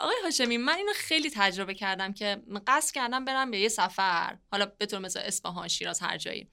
آقای 0.00 0.16
هاشمی 0.24 0.56
من 0.56 0.72
اینو 0.72 0.92
خیلی 0.94 1.30
تجربه 1.30 1.74
کردم 1.74 2.12
که 2.12 2.42
قصد 2.66 2.94
کردم 2.94 3.24
برم 3.24 3.50
به 3.50 3.58
یه 3.58 3.68
سفر 3.68 4.38
حالا 4.50 4.66
به 4.66 4.86
طور 4.86 4.98
مثل 4.98 5.20
اصفهان 5.24 5.68
شیراز 5.68 6.00
هر 6.00 6.18
جایی. 6.18 6.50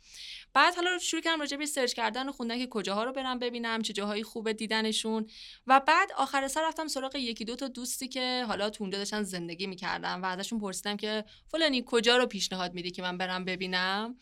بعد 0.54 0.76
حالا 0.76 0.98
شروع 0.98 1.22
کردم 1.22 1.40
راجع 1.40 1.58
به 1.58 1.66
سرچ 1.66 1.94
کردن 1.94 2.30
و 2.30 2.32
خوندن 2.32 2.58
که 2.58 2.68
کجاها 2.68 3.04
رو 3.04 3.12
برم 3.12 3.40
ببینم 3.40 3.82
چه 3.82 3.94
جاهایی 3.94 4.24
خوبه 4.24 4.54
دیدنشون. 4.54 5.30
و 5.68 5.80
بعد 5.88 6.12
آخر 6.18 6.48
سر 6.48 6.68
رفتم 6.68 6.88
سراغ 6.88 7.16
یکی 7.16 7.46
دو 7.46 7.56
تا 7.56 7.68
دوستی 7.68 8.08
که 8.08 8.46
حالا 8.48 8.70
تو 8.70 8.84
اونجا 8.84 8.98
داشتن 8.98 9.24
زندگی 9.24 9.68
می‌کردم 9.68 10.24
و 10.24 10.26
ازشون 10.26 10.60
پرسیدم 10.60 10.98
که 10.98 11.26
فلانی 11.48 11.84
کجا 11.86 12.18
رو 12.18 12.26
پیشنهاد 12.26 12.74
میدی 12.74 12.92
که 12.92 13.02
من 13.02 13.18
برم 13.18 13.46
ببینم. 13.46 14.16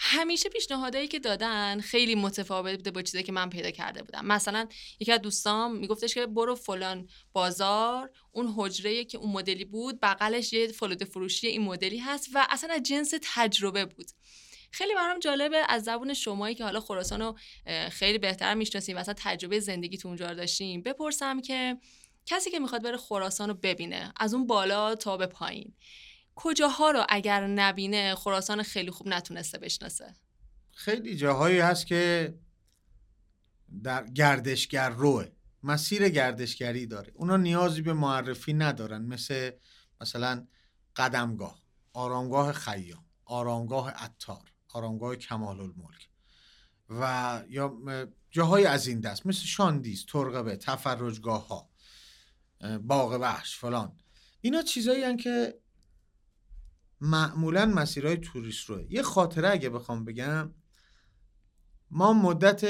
همیشه 0.00 0.48
پیشنهادایی 0.48 1.08
که 1.08 1.18
دادن 1.18 1.80
خیلی 1.80 2.14
متفاوت 2.14 2.76
بوده 2.76 2.90
با 2.90 3.02
چیزایی 3.02 3.24
که 3.24 3.32
من 3.32 3.50
پیدا 3.50 3.70
کرده 3.70 4.02
بودم. 4.02 4.26
مثلا 4.26 4.68
یکی 5.00 5.12
از 5.12 5.20
دوستام 5.20 5.76
میگفتش 5.76 6.14
که 6.14 6.26
برو 6.26 6.54
فلان 6.54 7.08
بازار 7.32 8.10
اون 8.32 8.54
حجره 8.56 9.04
که 9.04 9.18
اون 9.18 9.32
مدلی 9.32 9.64
بود 9.64 9.98
بغلش 10.02 10.52
یه 10.52 10.66
فلوده 10.68 11.04
فروشی 11.04 11.46
این 11.46 11.62
مدلی 11.62 11.98
هست 11.98 12.28
و 12.34 12.46
اصلا 12.50 12.74
از 12.74 12.82
جنس 12.82 13.14
تجربه 13.22 13.84
بود. 13.84 14.06
خیلی 14.70 14.94
برام 14.94 15.18
جالبه 15.18 15.62
از 15.68 15.84
زبون 15.84 16.14
شمایی 16.14 16.54
که 16.54 16.64
حالا 16.64 16.80
خراسان 16.80 17.20
رو 17.20 17.38
خیلی 17.90 18.18
بهتر 18.18 18.54
می‌شناسیم 18.54 18.96
و 18.96 19.00
اصلا 19.00 19.14
تجربه 19.16 19.60
زندگی 19.60 19.98
تو 19.98 20.08
اونجا 20.08 20.28
رو 20.28 20.34
داشتیم 20.34 20.82
بپرسم 20.82 21.40
که 21.40 21.76
کسی 22.26 22.50
که 22.50 22.58
می‌خواد 22.58 22.82
بره 22.82 22.96
خراسان 22.96 23.48
رو 23.48 23.54
ببینه 23.54 24.12
از 24.16 24.34
اون 24.34 24.46
بالا 24.46 24.94
تا 24.94 25.16
به 25.16 25.26
پایین 25.26 25.74
کجاها 26.34 26.90
رو 26.90 27.04
اگر 27.08 27.46
نبینه 27.46 28.14
خراسان 28.14 28.62
خیلی 28.62 28.90
خوب 28.90 29.08
نتونسته 29.08 29.58
بشناسه؟ 29.58 30.14
خیلی 30.72 31.16
جاهایی 31.16 31.58
هست 31.58 31.86
که 31.86 32.34
در 33.82 34.06
گردشگر 34.06 34.88
روه 34.88 35.28
مسیر 35.62 36.08
گردشگری 36.08 36.86
داره. 36.86 37.12
اونا 37.14 37.36
نیازی 37.36 37.82
به 37.82 37.92
معرفی 37.92 38.52
ندارن 38.52 39.02
مثل 39.02 39.50
مثلا 40.00 40.46
قدمگاه 40.96 41.62
آرامگاه 41.92 42.52
خیام 42.52 43.04
آرامگاه 43.24 43.90
عطار. 43.90 44.52
آرامگاه 44.74 45.16
کمال 45.16 45.60
الملک 45.60 46.08
و 46.90 47.42
یا 47.48 47.78
جاهای 48.30 48.66
از 48.66 48.86
این 48.86 49.00
دست 49.00 49.26
مثل 49.26 49.44
شاندیز 49.44 50.06
ترقبه 50.06 50.56
تفرجگاه 50.56 51.48
ها 51.48 51.68
باغ 52.78 53.18
وحش 53.20 53.56
فلان. 53.56 53.96
اینا 54.40 54.62
چیزایی 54.62 55.02
هن 55.02 55.16
که 55.16 55.58
معمولا 57.00 57.66
مسیرهای 57.66 58.16
توریست 58.16 58.70
روه. 58.70 58.86
یه 58.92 59.02
خاطره 59.02 59.50
اگه 59.50 59.70
بخوام 59.70 60.04
بگم 60.04 60.54
ما 61.90 62.12
مدت 62.12 62.64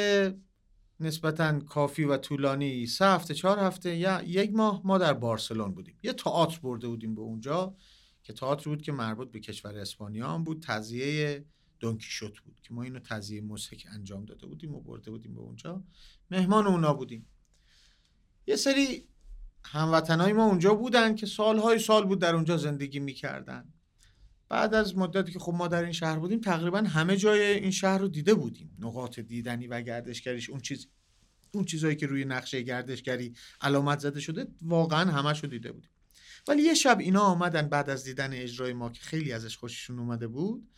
نسبتا 1.00 1.60
کافی 1.60 2.04
و 2.04 2.16
طولانی 2.16 2.86
سه 2.86 3.06
هفته 3.06 3.34
چهار 3.34 3.58
هفته 3.58 3.96
یا 3.96 4.22
یک 4.22 4.54
ماه 4.54 4.80
ما 4.84 4.98
در 4.98 5.12
بارسلون 5.12 5.74
بودیم. 5.74 5.98
یه 6.02 6.12
تئاتر 6.12 6.58
برده 6.58 6.88
بودیم 6.88 7.14
به 7.14 7.20
اونجا 7.20 7.76
که 8.22 8.32
تئاتر 8.32 8.70
بود 8.70 8.82
که 8.82 8.92
مربوط 8.92 9.30
به 9.30 9.40
کشور 9.40 9.78
اسپانیا 9.78 10.30
هم 10.30 10.44
بود 10.44 10.62
تزیه 10.62 11.44
دونکیشوت 11.80 12.38
بود 12.38 12.60
که 12.62 12.74
ما 12.74 12.82
اینو 12.82 12.98
تزیه 12.98 13.40
موسیقی 13.40 13.88
انجام 13.88 14.24
داده 14.24 14.46
بودیم 14.46 14.74
و 14.74 14.80
برده 14.80 15.10
بودیم 15.10 15.34
به 15.34 15.40
اونجا. 15.40 15.84
مهمان 16.30 16.66
اونا 16.66 16.94
بودیم. 16.94 17.26
یه 18.46 18.56
سری 18.56 19.08
هموطنهای 19.64 20.32
ما 20.32 20.44
اونجا 20.44 20.74
بودن 20.74 21.14
که 21.14 21.26
سالهای 21.26 21.78
سال 21.78 22.06
بود 22.06 22.20
در 22.20 22.34
اونجا 22.34 22.56
زندگی 22.56 23.00
می‌کردن. 23.00 23.72
بعد 24.48 24.74
از 24.74 24.96
مدتی 24.96 25.32
که 25.32 25.38
خب 25.38 25.54
ما 25.54 25.68
در 25.68 25.82
این 25.82 25.92
شهر 25.92 26.18
بودیم 26.18 26.40
تقریبا 26.40 26.78
همه 26.78 27.16
جای 27.16 27.40
این 27.40 27.70
شهر 27.70 27.98
رو 27.98 28.08
دیده 28.08 28.34
بودیم. 28.34 28.76
نقاط 28.78 29.20
دیدنی 29.20 29.66
و 29.66 29.80
گردشگریش 29.80 30.50
اون 30.50 30.60
چیز 30.60 30.86
اون 31.52 31.64
چیزایی 31.64 31.96
که 31.96 32.06
روی 32.06 32.24
نقشه 32.24 32.62
گردشگری 32.62 33.34
علامت 33.60 33.98
زده 33.98 34.20
شده 34.20 34.46
واقعا 34.62 35.10
همش 35.10 35.42
رو 35.42 35.48
دیده 35.48 35.72
بودیم. 35.72 35.90
ولی 36.48 36.62
یه 36.62 36.74
شب 36.74 36.98
اینا 37.00 37.20
آمدن 37.20 37.68
بعد 37.68 37.90
از 37.90 38.04
دیدن 38.04 38.32
اجرای 38.32 38.72
ما 38.72 38.90
که 38.90 39.00
خیلی 39.00 39.32
ازش 39.32 39.56
خوششون 39.56 39.98
اومده 39.98 40.28
بود. 40.28 40.68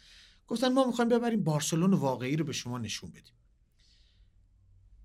گفتن 0.51 0.73
ما 0.73 0.87
می‌خوایم 0.87 1.09
ببریم 1.09 1.45
بارسلون 1.45 1.95
واقعی 1.95 2.37
رو 2.37 2.45
به 2.45 2.53
شما 2.53 2.79
نشون 2.79 3.11
بدیم. 3.11 3.35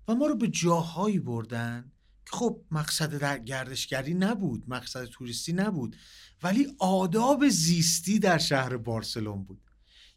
و 0.08 0.14
ما 0.14 0.26
رو 0.26 0.36
به 0.36 0.48
جاهایی 0.48 1.18
بردن 1.18 1.92
که 2.24 2.36
خب 2.36 2.60
مقصد 2.70 3.18
در 3.18 3.38
گردشگری 3.38 4.14
نبود 4.14 4.64
مقصد 4.68 5.04
توریستی 5.04 5.52
نبود 5.52 5.96
ولی 6.42 6.66
آداب 6.78 7.48
زیستی 7.48 8.18
در 8.18 8.38
شهر 8.38 8.76
بارسلون 8.76 9.44
بود. 9.44 9.60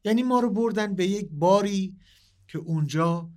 یعنی 0.03 0.23
ما 0.23 0.39
رو 0.39 0.49
بردن 0.49 0.95
به 0.95 1.07
یک 1.07 1.29
باری 1.31 1.97
که 2.47 2.57
اونجا 2.57 3.29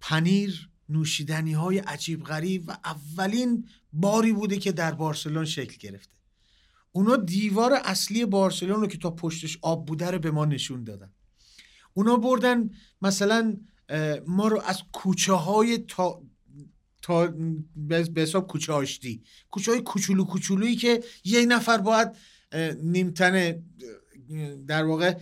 پنیر 0.00 0.70
نوشیدنی 0.88 1.52
های 1.52 1.78
عجیب 1.78 2.24
غریب 2.24 2.64
و 2.66 2.78
اولین 2.84 3.68
باری 3.92 4.32
بوده 4.32 4.58
که 4.58 4.72
در 4.72 4.94
بارسلون 4.94 5.44
شکل 5.44 5.76
گرفته. 5.76 6.16
اونا 6.96 7.16
دیوار 7.16 7.72
اصلی 7.84 8.24
بارسلون 8.24 8.80
رو 8.80 8.86
که 8.86 8.98
تا 8.98 9.10
پشتش 9.10 9.58
آب 9.62 9.86
بوده 9.86 10.10
رو 10.10 10.18
به 10.18 10.30
ما 10.30 10.44
نشون 10.44 10.84
دادن. 10.84 11.12
اونا 11.94 12.16
بردن 12.16 12.70
مثلا 13.02 13.56
ما 14.26 14.48
رو 14.48 14.60
از 14.60 14.82
کوچه 14.92 15.32
های 15.32 15.78
تا 15.78 16.22
تا 17.02 17.34
به 17.76 18.06
حساب 18.16 18.46
کوچه 18.46 18.72
آشتی. 18.72 19.22
کوچه 19.50 19.72
های 19.72 19.80
کوچولو 19.80 20.24
کوچولویی 20.24 20.76
که 20.76 21.02
یک 21.24 21.46
نفر 21.48 21.78
باید 21.78 22.08
نیمتنه 22.82 23.62
در 24.66 24.84
واقع 24.84 25.14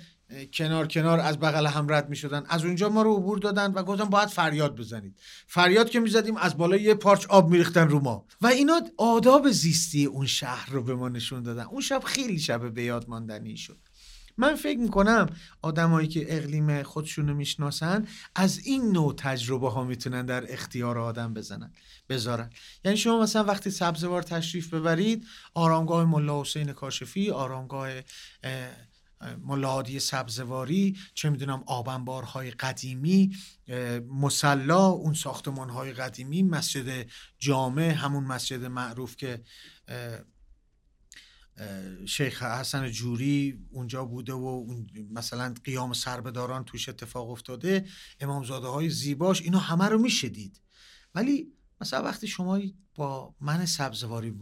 کنار 0.53 0.87
کنار 0.87 1.21
از 1.21 1.39
بغل 1.39 1.67
هم 1.67 1.93
رد 1.93 2.09
می 2.09 2.17
شدن 2.17 2.45
از 2.49 2.65
اونجا 2.65 2.89
ما 2.89 3.03
رو 3.03 3.17
عبور 3.17 3.39
دادن 3.39 3.73
و 3.73 3.83
گفتن 3.83 4.05
باید 4.05 4.29
فریاد 4.29 4.77
بزنید. 4.77 5.19
فریاد 5.47 5.91
که 5.91 6.01
می‌زدیم 6.01 6.37
از 6.37 6.57
بالای 6.57 6.83
یه 6.83 6.95
پارچ 6.95 7.27
آب 7.27 7.51
میریختن 7.51 7.89
رو 7.89 8.01
ما. 8.01 8.27
و 8.41 8.47
اینا 8.47 8.81
آداب 8.97 9.51
زیستی 9.51 10.05
اون 10.05 10.27
شهر 10.27 10.71
رو 10.71 10.83
به 10.83 10.95
ما 10.95 11.09
نشون 11.09 11.43
دادن. 11.43 11.63
اون 11.63 11.81
شب 11.81 12.03
خیلی 12.05 12.39
شب 12.39 12.75
به 12.75 12.83
یاد 12.83 13.09
ماندنی 13.09 13.57
شد. 13.57 13.79
من 14.37 14.55
فکر 14.55 14.79
می‌کنم 14.79 15.27
آدمایی 15.63 16.09
که 16.09 16.37
اقلیم 16.37 16.83
خودشون 16.83 17.29
رو 17.29 17.35
می‌شناسن 17.35 18.07
از 18.35 18.59
این 18.59 18.93
نوع 18.93 19.15
تجربه 19.17 19.71
ها 19.71 19.85
می‌تونن 19.85 20.27
در 20.27 20.53
اختیار 20.53 20.99
آدم 20.99 21.35
بزنن 21.35 21.73
بذارن. 22.09 22.51
یعنی 22.85 22.97
شما 22.97 23.21
مثلا 23.23 23.45
وقتی 23.45 23.71
سبزوار 23.71 24.23
تشریف 24.23 24.75
ببرید 24.75 25.27
آرامگاه 25.55 26.05
ملا 26.05 26.41
حسین 26.41 26.73
کاشفی 26.73 27.31
آرامگاه 27.31 27.91
ملاحادی 29.43 30.01
سبزواری 30.01 30.97
چه 31.15 31.31
می‌دونم 31.31 31.63
آبنبارهای 31.67 32.51
قدیمی 32.51 33.37
مسلا 34.09 34.87
اون 34.87 35.15
ساختمانهای 35.15 35.93
قدیمی 35.93 36.43
مسجد 36.43 37.07
جامع 37.39 37.91
همون 37.91 38.25
مسجد 38.25 38.65
معروف 38.65 39.17
که 39.17 39.43
شیخ 42.07 42.43
حسن 42.43 42.91
جوری 42.91 43.67
اونجا 43.71 44.05
بوده 44.05 44.33
و 44.33 44.67
مثلا 45.11 45.55
قیام 45.65 45.93
سربداران 45.93 46.65
توش 46.65 46.89
اتفاق 46.89 47.31
افتاده. 47.31 47.87
امامزاده 48.21 48.67
های 48.67 48.91
زیباش 48.91 49.43
اینا 49.43 49.59
همه 49.59 49.85
رو 49.85 49.99
می‌شدید. 49.99 50.61
ولی 51.15 51.53
مثلا 51.81 52.03
وقتی 52.03 52.27
شما 52.27 52.61
با 52.95 53.35
من 53.41 53.67
سبزواری 53.67 54.35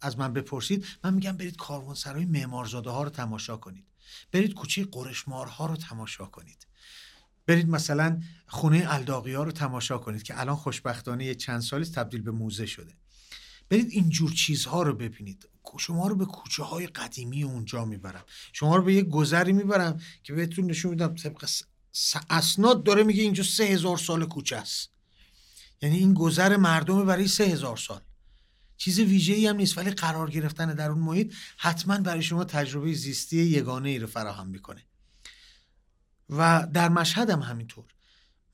از 0.00 0.18
من 0.18 0.32
بپرسید 0.32 0.86
من 1.04 1.14
میگم 1.14 1.36
برید 1.36 1.56
کاروانسرای 1.56 2.24
معمارزاده 2.24 2.90
ها 2.90 3.02
رو 3.02 3.10
تماشا 3.10 3.56
کنید. 3.56 3.93
برید 4.32 4.54
کوچه 4.54 4.86
ها 5.26 5.66
رو 5.66 5.76
تماشا 5.76 6.24
کنید. 6.24 6.66
برید 7.46 7.68
مثلا 7.68 8.22
خونه 8.46 8.84
الداقی 8.88 9.34
ها 9.34 9.42
رو 9.42 9.52
تماشا 9.52 9.98
کنید 9.98 10.22
که 10.22 10.40
الان 10.40 10.56
خوشبختانه 10.56 11.34
چند 11.34 11.60
سالی 11.60 11.84
تبدیل 11.84 12.22
به 12.22 12.30
موزه 12.30 12.66
شده. 12.66 12.92
برید 13.68 13.88
اینجور 13.90 14.32
چیزها 14.32 14.82
رو 14.82 14.94
ببینید. 14.94 15.48
شما 15.78 16.08
رو 16.08 16.16
به 16.16 16.24
کوچه 16.24 16.62
های 16.62 16.86
قدیمی 16.86 17.42
اونجا 17.42 17.84
می‌برم. 17.84 18.24
شما 18.52 18.76
رو 18.76 18.82
به 18.82 18.94
یه 18.94 19.02
گذری 19.02 19.52
می‌برم 19.52 20.00
که 20.22 20.32
بهتون 20.32 20.66
نشون 20.66 20.90
میدم 20.90 21.14
طبق 21.14 21.48
اسناد 22.30 22.84
داره 22.84 23.02
میگه 23.02 23.22
اینجا 23.22 23.42
سه 23.42 23.64
هزار 23.64 23.98
سال 23.98 24.24
کوچه 24.24 24.56
است. 24.56 24.90
یعنی 25.82 25.96
این 25.96 26.14
گذر 26.14 26.56
مردم 26.56 27.06
برای 27.06 27.28
سه 27.28 27.44
هزار 27.44 27.76
سال. 27.76 28.00
چیز 28.76 29.00
ویژه 29.00 29.34
ای 29.34 29.46
هم 29.46 29.56
نیست 29.56 29.78
ولی 29.78 29.90
قرار 29.90 30.30
گرفتن 30.30 30.74
در 30.74 30.90
اون 30.90 31.00
محیط 31.00 31.34
حتما 31.56 31.98
برای 31.98 32.22
شما 32.22 32.44
تجربه 32.44 32.92
زیستی 32.92 33.36
یگانه 33.36 33.88
ای 33.88 33.98
رو 33.98 34.06
فراهم 34.06 34.48
می‌کنه. 34.48 34.82
و 36.30 36.68
در 36.72 36.88
مشهد 36.88 37.30
هم 37.30 37.40
همینطور. 37.40 37.84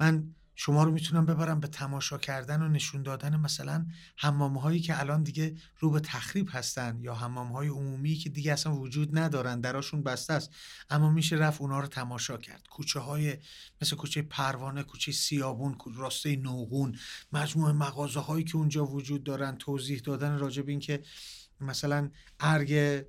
من 0.01 0.35
شما 0.63 0.85
رو 0.85 0.93
می‌تونم 0.93 1.27
ببرم 1.27 1.61
به 1.61 1.69
تماشا 1.69 2.19
کردن 2.19 2.63
و 2.63 2.69
نشون 2.69 3.03
دادن 3.03 3.37
مثلا 3.37 3.87
حمام 4.17 4.59
هایی 4.59 4.81
که 4.81 5.01
الان 5.01 5.23
دیگه 5.23 5.55
رو 5.79 5.91
به 5.91 6.01
تخریب 6.01 6.49
هستن 6.51 6.99
یا 7.03 7.15
حمام 7.15 7.53
های 7.53 7.69
عمومی 7.69 8.15
که 8.15 8.31
دیگه 8.31 8.53
اصلا 8.53 8.77
وجود 8.77 9.19
ندارن 9.19 9.61
دراشون 9.61 10.03
بسته 10.03 10.33
است. 10.33 10.51
اما 10.91 11.11
میشه 11.11 11.37
رفت 11.37 11.61
اونا 11.61 11.81
رو 11.81 11.87
تماشا 11.87 12.37
کرد. 12.37 12.67
کوچه 12.71 13.01
های 13.01 13.37
مثل 13.83 13.97
کوچه 13.97 14.23
پروانه 14.23 14.83
کوچه 14.83 15.13
سیابون 15.13 15.77
راسته 15.95 16.37
نوغون 16.37 16.99
مجموعه 17.33 17.73
مغازه 17.73 18.21
هایی 18.21 18.45
که 18.45 18.57
اونجا 18.57 18.87
وجود 18.87 19.25
دارن. 19.25 19.57
توضیح 19.57 20.01
دادن 20.05 20.39
راجع 20.39 20.63
به 20.63 20.71
اینکه 20.71 21.03
مثلا 21.61 22.11
ارگ 22.41 23.03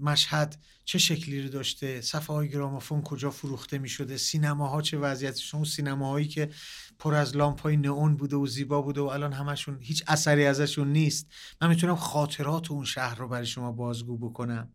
مشهد 0.00 0.56
چه 0.84 0.98
شکلی 0.98 1.42
رو 1.42 1.48
داشته؟ 1.48 2.00
صفحه 2.00 2.36
های 2.36 2.48
گرامافون 2.48 3.02
کجا 3.02 3.30
فروخته 3.30 3.78
می 3.78 3.88
شده 3.88 4.16
سینماها 4.16 4.82
چه 4.82 4.98
وضعیتشون 4.98 5.58
اون 5.58 5.64
سینماهایی 5.64 6.28
که 6.28 6.50
پر 6.98 7.14
از 7.14 7.36
لامپ 7.36 7.60
های 7.60 7.76
نئون 7.76 8.16
بوده 8.16 8.36
و 8.36 8.46
زیبا 8.46 8.82
بوده 8.82 9.00
و 9.00 9.04
الان 9.04 9.32
همشون 9.32 9.78
هیچ 9.80 10.04
اثری 10.06 10.46
ازشون 10.46 10.92
نیست. 10.92 11.26
من 11.60 11.68
می‌تونم 11.68 11.96
خاطرات 11.96 12.70
اون 12.70 12.84
شهر 12.84 13.14
رو 13.14 13.28
برای 13.28 13.46
شما 13.46 13.72
بازگو 13.72 14.18
بکنم. 14.18 14.72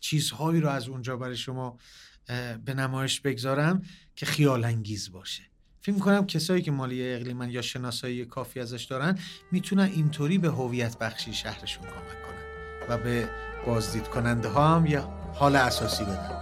چیزهایی 0.00 0.60
رو 0.60 0.68
از 0.68 0.88
اونجا 0.88 1.16
برای 1.16 1.36
شما 1.36 1.78
به 2.64 2.74
نمایش 2.74 3.20
بگذارم 3.20 3.82
که 4.16 4.26
خیال 4.26 4.64
انگیز 4.64 5.12
باشه. 5.12 5.42
فکر 5.80 5.94
می‌کنم 5.94 6.26
کسایی 6.26 6.62
که 6.62 6.70
مالی 6.70 7.14
اقلیمن 7.14 7.50
یا 7.50 7.62
شناسایی 7.62 8.24
کافی 8.24 8.60
ازش 8.60 8.84
دارن 8.84 9.18
می‌تونن 9.52 9.82
اینطوری 9.82 10.38
به 10.38 10.48
هویت 10.48 10.98
بخشی 10.98 11.34
شهرشون 11.34 11.82
کمک 11.82 12.22
کنن. 12.22 12.47
و 12.88 12.98
به 12.98 13.28
بازدید 13.66 14.08
کننده 14.08 14.48
ها 14.48 14.68
هم 14.68 14.86
یه 14.86 15.02
حال 15.34 15.56
اساسی 15.56 16.04
بدن. 16.04 16.38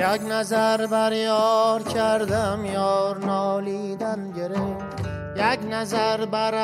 یک 0.00 0.22
نظر 0.30 0.86
بر 0.86 1.12
یار 1.12 1.82
کردم 1.82 2.64
یار 2.64 3.18
نالیدن 3.18 4.32
گرفت 4.32 5.00
یک 5.36 5.60
نظر 5.70 6.26
بر 6.26 6.54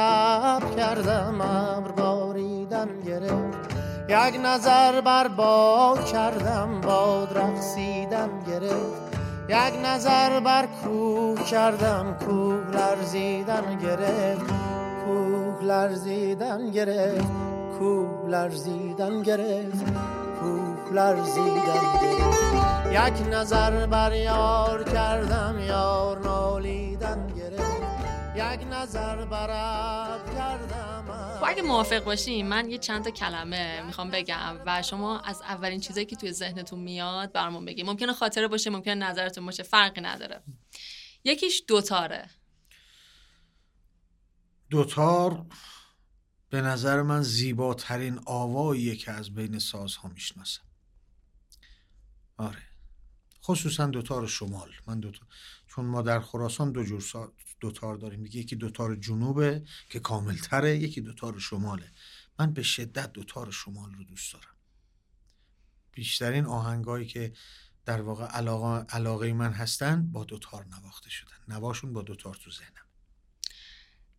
کردم 0.76 1.40
ابر 1.40 1.90
باریدن 1.90 2.88
گرفت 3.06 3.75
یک 4.08 4.40
نظر 4.44 5.00
بر 5.00 5.28
باد 5.28 6.04
کردم 6.04 6.80
باد 6.80 7.38
رقصیدن 7.38 8.30
گرفت. 8.46 9.16
یک 9.48 9.74
نظر 9.84 10.40
بر 10.40 10.68
کوه 10.84 11.44
کردم 11.44 12.16
کوه 12.26 12.70
لرزیدن 12.72 13.78
گرفت. 13.82 14.50
کوه 15.04 15.62
لرزیدن 15.62 16.70
گرفت 16.70 17.32
کوه 17.78 18.28
لرزیدن 18.28 19.22
گرفت 19.22 19.84
کوه 20.40 20.92
لرزیدن 20.92 21.84
گرفت. 22.02 22.46
یک 22.90 23.34
نظر 23.34 23.86
بر 23.86 24.12
یار 24.12 24.82
کردم 24.82 25.54
یار 25.68 26.18
نالیدن 26.18 27.26
گرفت. 27.36 27.82
یک 28.36 28.66
نظر 28.72 29.24
بر 29.24 29.50
کردم. 30.36 30.85
اگه 31.46 31.62
موافق 31.62 32.04
باشیم 32.04 32.46
من 32.46 32.70
یه 32.70 32.78
چند 32.78 33.04
تا 33.04 33.10
کلمه 33.10 33.82
می‌خوام 33.82 34.10
بگم 34.10 34.60
و 34.66 34.82
شما 34.82 35.20
از 35.20 35.42
اولین 35.42 35.80
چیزایی 35.80 36.06
که 36.06 36.16
توی 36.16 36.32
ذهنتون 36.32 36.78
میاد 36.78 37.32
برامون 37.32 37.64
بگیم 37.64 37.86
ممکنه 37.86 38.12
خاطره 38.12 38.48
باشه 38.48 38.70
ممکنه 38.70 38.94
نظرتون 38.94 39.46
باشه 39.46 39.62
فرقی 39.62 40.00
نداره. 40.00 40.42
یکیش 41.24 41.62
دوتاره. 41.68 42.30
دوتار 44.70 45.46
به 46.50 46.60
نظر 46.60 47.02
من 47.02 47.22
زیباترین 47.22 48.20
آواییه 48.26 48.96
که 48.96 49.12
از 49.12 49.34
بین 49.34 49.58
سازها 49.58 50.08
می‌شناسم. 50.08 50.62
آره. 52.36 52.62
خصوصا 53.42 53.86
دوتار 53.86 54.26
شمال. 54.26 54.72
من 54.86 55.00
دوتار 55.00 55.28
چون 55.68 55.84
ما 55.84 56.02
در 56.02 56.20
خراسان 56.20 56.72
دو 56.72 56.84
جور 56.84 57.00
دوتار 57.60 57.96
داریم. 57.96 58.22
دیگه 58.22 58.40
یکی 58.40 58.56
دوتار 58.56 58.96
جنوبه 58.96 59.62
که 59.90 60.00
کاملتره 60.00 60.76
یکی 60.76 61.00
دوتار 61.00 61.38
شماله. 61.38 61.92
من 62.38 62.52
به 62.52 62.62
شدت 62.62 63.12
دوتار 63.12 63.50
شمال 63.50 63.94
رو 63.94 64.04
دوست 64.04 64.32
دارم. 64.32 64.56
بیشترین 65.92 66.46
آهنگایی 66.46 67.06
که 67.06 67.32
در 67.84 68.00
واقع 68.00 68.24
علاقه, 68.24 68.96
علاقه 68.96 69.32
من 69.32 69.52
هستن 69.52 70.12
با 70.12 70.24
دوتار 70.24 70.66
نواخته 70.66 71.10
شدن. 71.10 71.36
نواشون 71.48 71.92
با 71.92 72.02
دوتار 72.02 72.34
تو 72.34 72.50
ذهنم. 72.50 72.86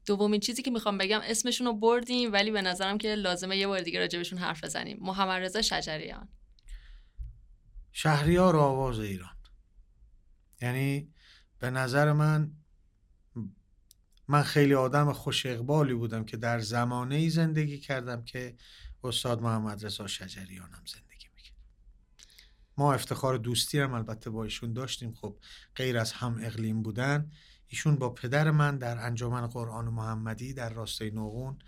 دومین 0.05 0.39
چیزی 0.39 0.61
که 0.61 0.71
می‌خوام 0.71 0.97
بگم 0.97 1.21
اسمشون 1.23 1.67
رو 1.67 1.73
بردیم 1.73 2.33
ولی 2.33 2.51
به 2.51 2.61
نظرم 2.61 2.97
که 2.97 3.15
لازمه 3.15 3.57
یه 3.57 3.67
بار 3.67 3.81
دیگه 3.81 3.99
راجبشون 3.99 4.39
حرف 4.39 4.63
بزنیم. 4.63 4.97
محمد 5.01 5.41
رضا 5.41 5.61
شجریان. 5.61 6.29
شهریار 7.91 8.55
آواز 8.55 8.99
ایران. 8.99 9.37
یعنی 10.61 11.13
به 11.59 11.69
نظر 11.69 12.13
من 12.13 12.51
من 14.27 14.43
خیلی 14.43 14.73
آدم 14.73 15.13
خوش 15.13 15.45
اقبالی 15.45 15.93
بودم 15.93 16.25
که 16.25 16.37
در 16.37 16.59
زمانه 16.59 17.15
ای 17.15 17.29
زندگی 17.29 17.77
کردم 17.77 18.23
که 18.23 18.55
استاد 19.03 19.41
محمد 19.41 19.85
رضا 19.85 20.07
شجریان 20.07 20.73
هم 20.73 20.83
زندگی 20.85 21.27
می‌کرد. 21.35 21.57
ما 22.77 22.93
افتخار 22.93 23.37
دوستی 23.37 23.79
هم 23.79 23.93
البته 23.93 24.29
با 24.29 24.43
ایشون 24.43 24.73
داشتیم. 24.73 25.13
خب 25.13 25.37
غیر 25.75 25.97
از 25.97 26.11
هم 26.11 26.39
اقلیم 26.41 26.83
بودن 26.83 27.31
ایشون 27.67 27.95
با 27.95 28.09
پدر 28.09 28.51
من 28.51 28.77
در 28.77 28.97
انجمن 29.05 29.47
قرآن 29.47 29.85
محمدی 29.85 30.53
در 30.53 30.69
راستای 30.69 31.11
نوغون 31.11 31.59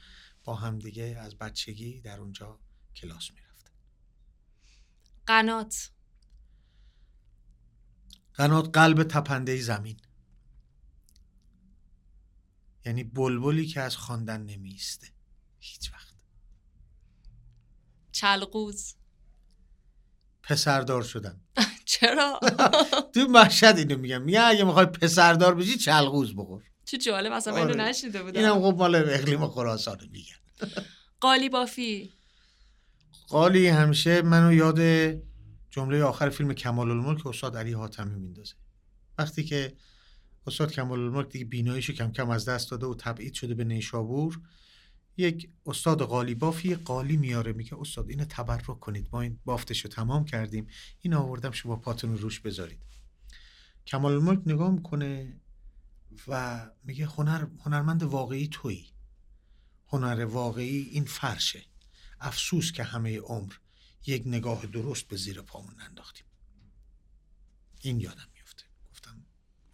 با 0.43 0.55
همدیگه 0.55 1.17
از 1.21 1.35
بچگی 1.35 2.01
در 2.01 2.19
اونجا 2.19 2.59
کلاس 2.95 3.31
می‌رفت 3.31 3.71
قنات. 5.27 5.91
قنات 8.33 8.69
قلب 8.73 9.03
تپنده 9.03 9.61
زمین. 9.61 9.97
یعنی 12.85 13.03
بلبلی 13.03 13.65
که 13.65 13.81
از 13.81 13.97
خواندن 13.97 14.41
نمیسته 14.41 15.07
هیچ 15.59 15.93
وقت. 15.93 16.13
چلقوز 18.11 18.95
پسردار 20.43 21.03
شدن. 21.03 21.41
چرا؟ 21.85 22.39
تو 23.13 23.19
مشهد 23.19 23.77
اینو 23.77 23.97
میگم. 23.97 24.21
میگه 24.21 24.41
اگه 24.41 24.63
می‌خوای 24.63 24.85
پسردار 24.85 25.55
بشی 25.55 25.77
چلقوز 25.77 26.35
بخور. 26.35 26.63
چه 26.85 26.97
جالب 26.97 27.31
اصلا 27.31 27.55
اینو 27.55 27.69
آره. 27.69 27.81
نشیده 27.81 28.23
بودم. 28.23 28.39
اینم 28.39 28.61
خب 28.61 28.77
مال 28.77 28.95
اقلیم 28.95 29.47
خراسانه 29.47 30.07
میگن. 30.11 30.35
قالی 31.21 31.49
بافی. 31.49 32.13
قالی 33.27 33.67
همیشه 33.67 34.21
منو 34.21 34.53
یاد 34.53 34.79
جمله 35.69 36.03
آخر 36.03 36.29
فیلم 36.29 36.53
کمال 36.53 36.91
الملک 36.91 37.27
استاد 37.27 37.57
علی 37.57 37.73
حاتمی 37.73 38.19
میندازه. 38.19 38.55
وقتی 39.17 39.43
که 39.43 39.73
استاد 40.49 40.71
کمال 40.71 40.99
الملک 40.99 41.29
دیگه 41.29 41.45
بیناییشو 41.45 41.93
کم 41.93 42.11
کم 42.11 42.29
از 42.29 42.45
دست 42.45 42.71
داده 42.71 42.85
و 42.85 42.95
تبعید 42.95 43.33
شده 43.33 43.53
به 43.53 43.63
نیشابور. 43.63 44.41
یک 45.17 45.49
استاد 45.65 46.01
قالی 46.01 46.35
بافی 46.35 46.75
قالی 46.75 47.17
میاره 47.17 47.53
میگه 47.53 47.79
استاد 47.79 48.09
اینو 48.09 48.25
تبرک 48.25 48.79
کنید. 48.79 49.07
ما 49.11 49.21
این 49.21 49.39
بافتش 49.45 49.81
رو 49.81 49.89
تمام 49.89 50.25
کردیم. 50.25 50.67
این 51.01 51.13
آوردم 51.13 51.51
شما 51.51 51.75
پاتون 51.75 52.11
رو 52.11 52.17
روش 52.17 52.39
بذارید. 52.39 52.79
کمال 53.87 54.13
الملک 54.13 54.41
نگاه 54.45 54.71
می‌کنه 54.71 55.41
و 56.27 56.65
میگه 56.83 57.05
هنر 57.05 57.47
هنرمند 57.65 58.03
واقعی 58.03 58.47
تویی. 58.47 58.87
هنر 59.87 60.25
واقعی 60.25 60.81
این 60.81 61.05
فرشه. 61.05 61.63
افسوس 62.19 62.71
که 62.71 62.83
همه 62.83 63.19
عمر 63.19 63.53
یک 64.05 64.23
نگاه 64.25 64.65
درست 64.65 65.07
به 65.07 65.17
زیر 65.17 65.41
پامون 65.41 65.73
ننداختیم 65.79 66.25
این 67.81 67.99
یادم 67.99 68.27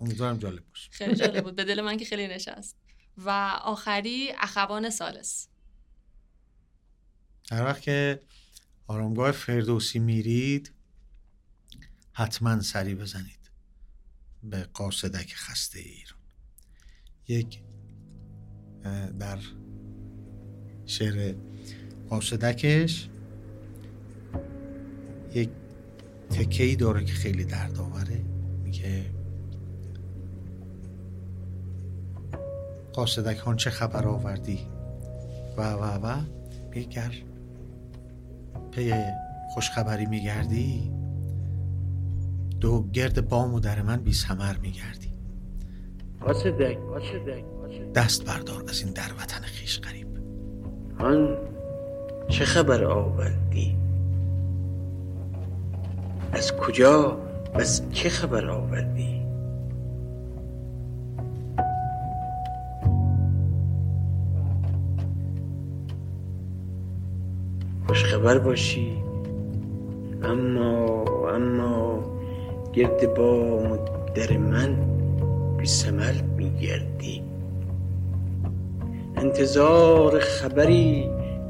امیدوارم 0.01 0.38
جالب 0.38 0.69
باشه. 0.69 0.91
خیلی 0.91 1.15
جالب 1.15 1.43
بود. 1.43 1.55
به 1.55 1.63
دل 1.63 1.81
من 1.81 1.97
که 1.97 2.05
خیلی 2.05 2.27
نشست. 2.27 2.77
و 3.17 3.30
آخری 3.63 4.31
اخوان 4.39 4.89
سالس. 4.89 5.47
هر 7.51 7.63
وقت 7.63 7.81
که 7.81 8.22
آرامگاه 8.88 9.31
فردوسی 9.31 9.99
میرید 9.99 10.72
حتما 12.13 12.61
سری 12.61 12.95
بزنید 12.95 13.51
به 14.43 14.63
قاصدک 14.63 15.34
خسته 15.35 15.80
ایران. 15.80 16.19
یک 17.27 17.61
در 19.19 19.39
شعر 20.85 21.35
قاصدکش 22.09 23.09
یک 25.34 25.49
تکهی 26.30 26.76
داره 26.76 27.05
که 27.05 27.13
خیلی 27.13 27.43
دردآوره. 27.43 28.26
میگه 28.63 29.13
قاصدک 32.95 33.38
هان 33.38 33.55
چه 33.55 33.69
خبر 33.69 34.07
آوردی؟ 34.07 34.59
و 35.57 35.61
و 35.73 36.07
و 36.07 36.22
گر 36.91 37.11
پی 38.72 38.93
خوشخبری 39.53 40.05
میگردی؟ 40.05 40.91
دو 42.59 42.88
گرد 42.93 43.30
بام 43.30 43.53
و 43.53 43.59
در 43.59 43.81
من 43.81 43.97
بی 43.97 44.13
سمر 44.13 44.57
میگردی. 44.57 45.13
قاصدک 46.22 46.77
دست 47.95 48.26
بردار 48.26 48.63
از 48.69 48.81
این 48.81 48.93
در 48.93 49.13
وطن 49.19 49.41
خیش 49.41 49.80
قریب 49.80 50.07
آن 50.99 51.38
چه 52.30 52.45
خبر 52.45 52.84
آوردی؟ 52.84 53.77
از 56.31 56.51
کجا؟ 56.51 57.17
از 57.53 57.91
چه 57.91 58.09
خبر 58.09 58.49
آوردی؟ 58.49 59.14
خوشخبر 68.26 68.39
باشی. 68.39 68.97
اما 70.23 71.06
اما 71.35 71.99
گرد 72.73 73.14
بام 73.14 73.72
و 73.72 73.77
در 74.15 74.38
من 74.38 74.76
بی 75.57 75.68
میگردی. 76.38 77.23
انتظار 79.18 80.19
خبری 80.19 81.10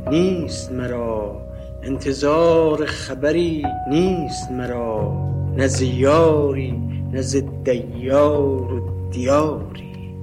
نیست 0.10 0.72
مرا. 0.72 1.42
انتظار 1.84 2.86
خبری 2.86 3.66
نیست 3.90 4.52
مرا. 4.52 5.14
نه 5.58 5.68
ز 5.68 5.82
یاری 5.82 6.82
نه 7.12 7.22
و 8.72 9.10
دیاری. 9.12 10.16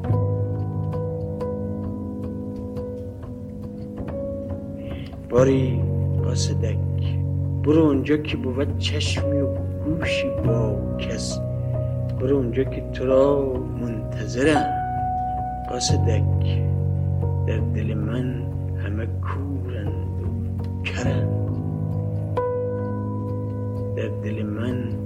باری 5.30 5.91
قاصدک 6.32 6.78
برو 7.64 7.82
اونجا 7.82 8.16
که 8.16 8.36
بود 8.36 8.78
چشمی 8.78 9.40
و 9.40 9.46
گوشی 9.84 10.30
با 10.46 10.96
کس. 10.98 11.38
برو 12.20 12.36
اونجا 12.36 12.64
که 12.64 12.82
تو 12.92 13.06
را 13.06 13.52
منتظرم. 13.80 14.66
قاصدک 15.68 16.62
در 17.46 17.58
دل 17.74 17.94
من 17.94 18.42
همه 18.84 19.06
کورند 19.06 20.22
و 20.22 20.82
کرند. 20.82 21.28
در 23.96 24.08
دل 24.24 24.42
من 24.42 25.01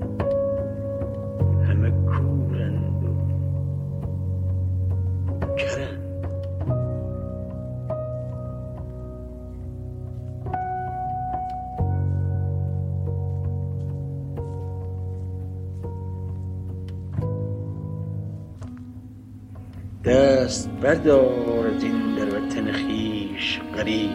بردار 20.87 21.67
از 21.67 21.83
این 21.83 22.15
در 22.15 22.39
وطن 22.39 22.73
خیش 22.73 23.61
غریب. 23.77 24.11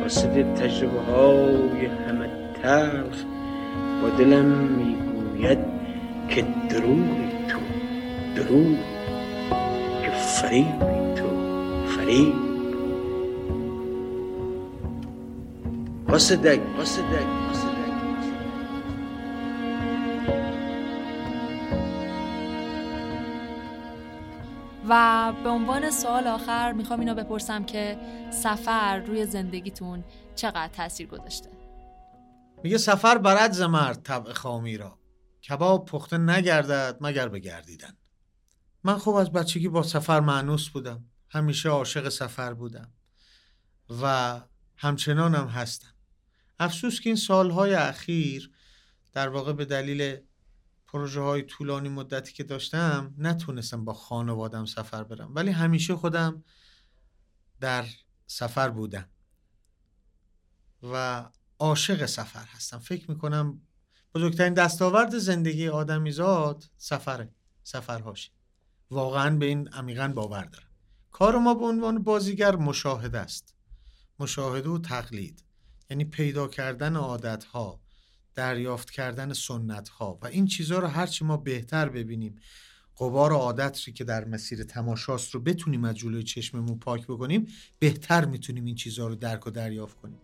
قاصد 0.00 0.54
تجربه 0.54 1.00
های 1.00 1.86
همه 1.86 2.28
تلخ 2.62 3.24
با 4.02 4.08
دلم 4.18 4.44
می‌گوید 4.44 5.58
که 6.28 6.44
دروغی 6.68 7.28
تو 7.48 7.58
دروغ 8.36 8.76
که 10.02 10.10
فریبی 10.10 11.14
تو 11.16 11.26
فریب. 11.86 12.34
قاصدک 16.08 16.60
قاصدک 16.76 17.23
و 24.88 25.32
به 25.44 25.48
عنوان 25.48 25.90
سوال 25.90 26.26
آخر 26.26 26.72
می‌خوام 26.72 27.00
اینو 27.00 27.14
بپرسم 27.14 27.64
که 27.64 27.98
سفر 28.30 28.98
روی 28.98 29.26
زندگیتون 29.26 30.04
چقدر 30.34 30.68
تاثیر 30.68 31.06
گذاشته؟ 31.06 31.50
میگه 32.62 32.78
سفر 32.78 33.18
برد 33.18 33.52
ز 33.52 33.60
مرد 33.60 34.02
طبع 34.02 34.32
خامی 34.32 34.76
را. 34.76 34.98
کباب 35.48 35.84
پخته 35.84 36.18
نگردد 36.18 36.96
مگر 37.00 37.28
بگردیدن 37.28 37.96
من 38.84 38.98
خوب 38.98 39.14
از 39.14 39.32
بچگی 39.32 39.68
با 39.68 39.82
سفر 39.82 40.20
معنوس 40.20 40.68
بودم. 40.68 41.04
همیشه 41.28 41.68
عاشق 41.68 42.08
سفر 42.08 42.54
بودم. 42.54 42.92
و 44.02 44.40
همچنانم 44.76 45.46
هستم. 45.46 45.94
افسوس 46.58 47.00
که 47.00 47.10
این 47.10 47.16
سالهای 47.16 47.74
اخیر 47.74 48.50
در 49.12 49.28
واقع 49.28 49.52
به 49.52 49.64
دلیل 49.64 50.16
پروژه 50.94 51.20
های 51.20 51.42
طولانی 51.42 51.88
مدتی 51.88 52.32
که 52.32 52.44
داشتم 52.44 53.14
نتونستم 53.18 53.84
با 53.84 53.94
خانوادم 53.94 54.64
سفر 54.64 55.04
برم. 55.04 55.34
ولی 55.34 55.50
همیشه 55.50 55.96
خودم 55.96 56.44
در 57.60 57.86
سفر 58.26 58.68
بودم 58.68 59.08
و 60.82 61.24
عاشق 61.58 62.06
سفر 62.06 62.44
هستم. 62.44 62.78
فکر 62.78 63.10
می‌کنم 63.10 63.60
بزرگترین 64.14 64.54
دستاورد 64.54 65.18
زندگی 65.18 65.68
آدمیزاد 65.68 66.64
سفره 66.76 67.34
سفرهاشه. 67.62 68.30
واقعا 68.90 69.36
به 69.36 69.46
این 69.46 69.68
عمیقا 69.68 70.08
باور 70.08 70.44
دارم. 70.44 70.70
کار 71.10 71.38
ما 71.38 71.54
به 71.54 71.64
عنوان 71.64 72.02
بازیگر 72.02 72.56
مشاهده 72.56 73.18
است. 73.18 73.54
مشاهده 74.18 74.68
و 74.68 74.78
تقلید. 74.78 75.44
یعنی 75.90 76.04
پیدا 76.04 76.48
کردن 76.48 76.96
عادت 76.96 77.44
ها 77.44 77.83
دریافت 78.34 78.90
کردن 78.90 79.32
سنت 79.32 79.88
ها 79.88 80.18
و 80.22 80.26
این 80.26 80.46
چیزها 80.46 80.78
رو 80.78 80.86
هرچی 80.86 81.24
ما 81.24 81.36
بهتر 81.36 81.88
ببینیم 81.88 82.40
قبار 82.98 83.32
عادت 83.32 83.80
که 83.94 84.04
در 84.04 84.24
مسیر 84.24 84.62
تماشاست 84.62 85.34
رو 85.34 85.40
بتونیم 85.40 85.84
از 85.84 85.94
جلوی 85.94 86.22
چشممون 86.22 86.78
پاک 86.78 87.06
بکنیم 87.06 87.46
بهتر 87.78 88.24
می‌تونیم 88.24 88.64
این 88.64 88.74
چیزها 88.74 89.06
رو 89.06 89.14
درک 89.14 89.46
و 89.46 89.50
دریافت 89.50 90.00
کنیم. 90.00 90.18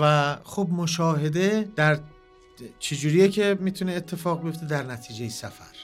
و 0.00 0.36
خب 0.44 0.68
مشاهده 0.72 1.68
در 1.76 2.00
چجوریه 2.78 3.28
که 3.28 3.58
می‌تونه 3.60 3.92
اتفاق 3.92 4.44
بیفته؟ 4.44 4.66
در 4.66 4.82
نتیجه 4.82 5.28
سفر. 5.28 5.76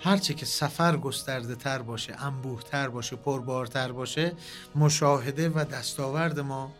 هرچه 0.00 0.34
که 0.34 0.46
سفر 0.46 0.96
گسترده 0.96 1.54
تر 1.54 1.82
باشه 1.82 2.24
انبوه 2.24 2.62
تر 2.62 2.88
باشه 2.88 3.16
پربارتر 3.16 3.92
باشه 3.92 4.32
مشاهده 4.74 5.48
و 5.48 5.64
دستاورد 5.64 6.40
ما 6.40 6.74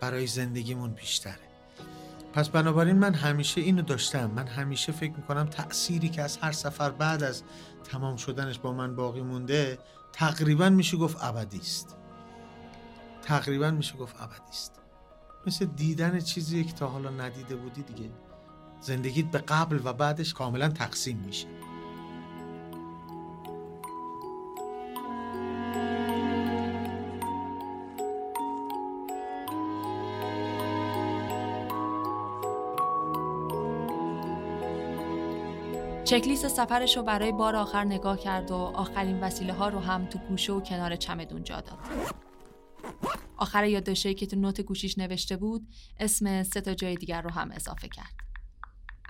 برای 0.00 0.26
زندگیمون 0.26 0.90
بیشتره. 0.90 1.51
پس 2.32 2.48
بنابراین 2.48 2.98
من 2.98 3.14
همیشه 3.14 3.60
اینو 3.60 3.82
داشتم. 3.82 4.30
من 4.30 4.46
همیشه 4.46 4.92
فکر 4.92 5.12
می‌کنم 5.12 5.46
تأثیری 5.46 6.08
که 6.08 6.22
از 6.22 6.36
هر 6.36 6.52
سفر 6.52 6.90
بعد 6.90 7.22
از 7.22 7.42
تمام 7.84 8.16
شدنش 8.16 8.58
با 8.58 8.72
من 8.72 8.96
باقی 8.96 9.20
مونده 9.20 9.78
تقریبا 10.12 10.68
میشه 10.68 10.96
گفت 10.96 11.16
ابدی 11.20 11.58
است. 11.58 11.96
تقریبا 13.22 13.70
میشه 13.70 13.96
گفت 13.96 14.16
ابدی 14.20 14.50
است. 14.50 14.80
مثل 15.46 15.64
دیدن 15.64 16.20
چیزی 16.20 16.64
که 16.64 16.72
تا 16.72 16.88
حالا 16.88 17.10
ندیده 17.10 17.56
بودی 17.56 17.82
دیگه 17.82 18.10
زندگیت 18.80 19.26
به 19.26 19.38
قبل 19.38 19.80
و 19.84 19.92
بعدش 19.92 20.34
کاملا 20.34 20.68
تقسیم 20.68 21.18
میشه. 21.26 21.46
چکلیست 36.12 36.48
سفرش 36.48 36.96
رو 36.96 37.02
برای 37.02 37.32
بار 37.32 37.56
آخر 37.56 37.84
نگاه 37.84 38.18
کرد 38.18 38.50
و 38.50 38.54
آخرین 38.54 39.20
وسیله 39.20 39.52
ها 39.52 39.68
رو 39.68 39.78
هم 39.78 40.06
تو 40.06 40.18
گوشه 40.18 40.52
و 40.52 40.60
کنار 40.60 40.96
چمدون 40.96 41.42
جا 41.42 41.60
داد. 41.60 41.78
آخر 43.36 43.64
یادداشتی 43.64 44.14
که 44.14 44.26
تو 44.26 44.36
نوت 44.36 44.60
گوشیش 44.60 44.98
نوشته 44.98 45.36
بود 45.36 45.68
اسم 46.00 46.42
سه 46.42 46.60
تا 46.60 46.74
جای 46.74 46.94
دیگر 46.94 47.22
رو 47.22 47.30
هم 47.30 47.50
اضافه 47.50 47.88
کرد. 47.88 48.14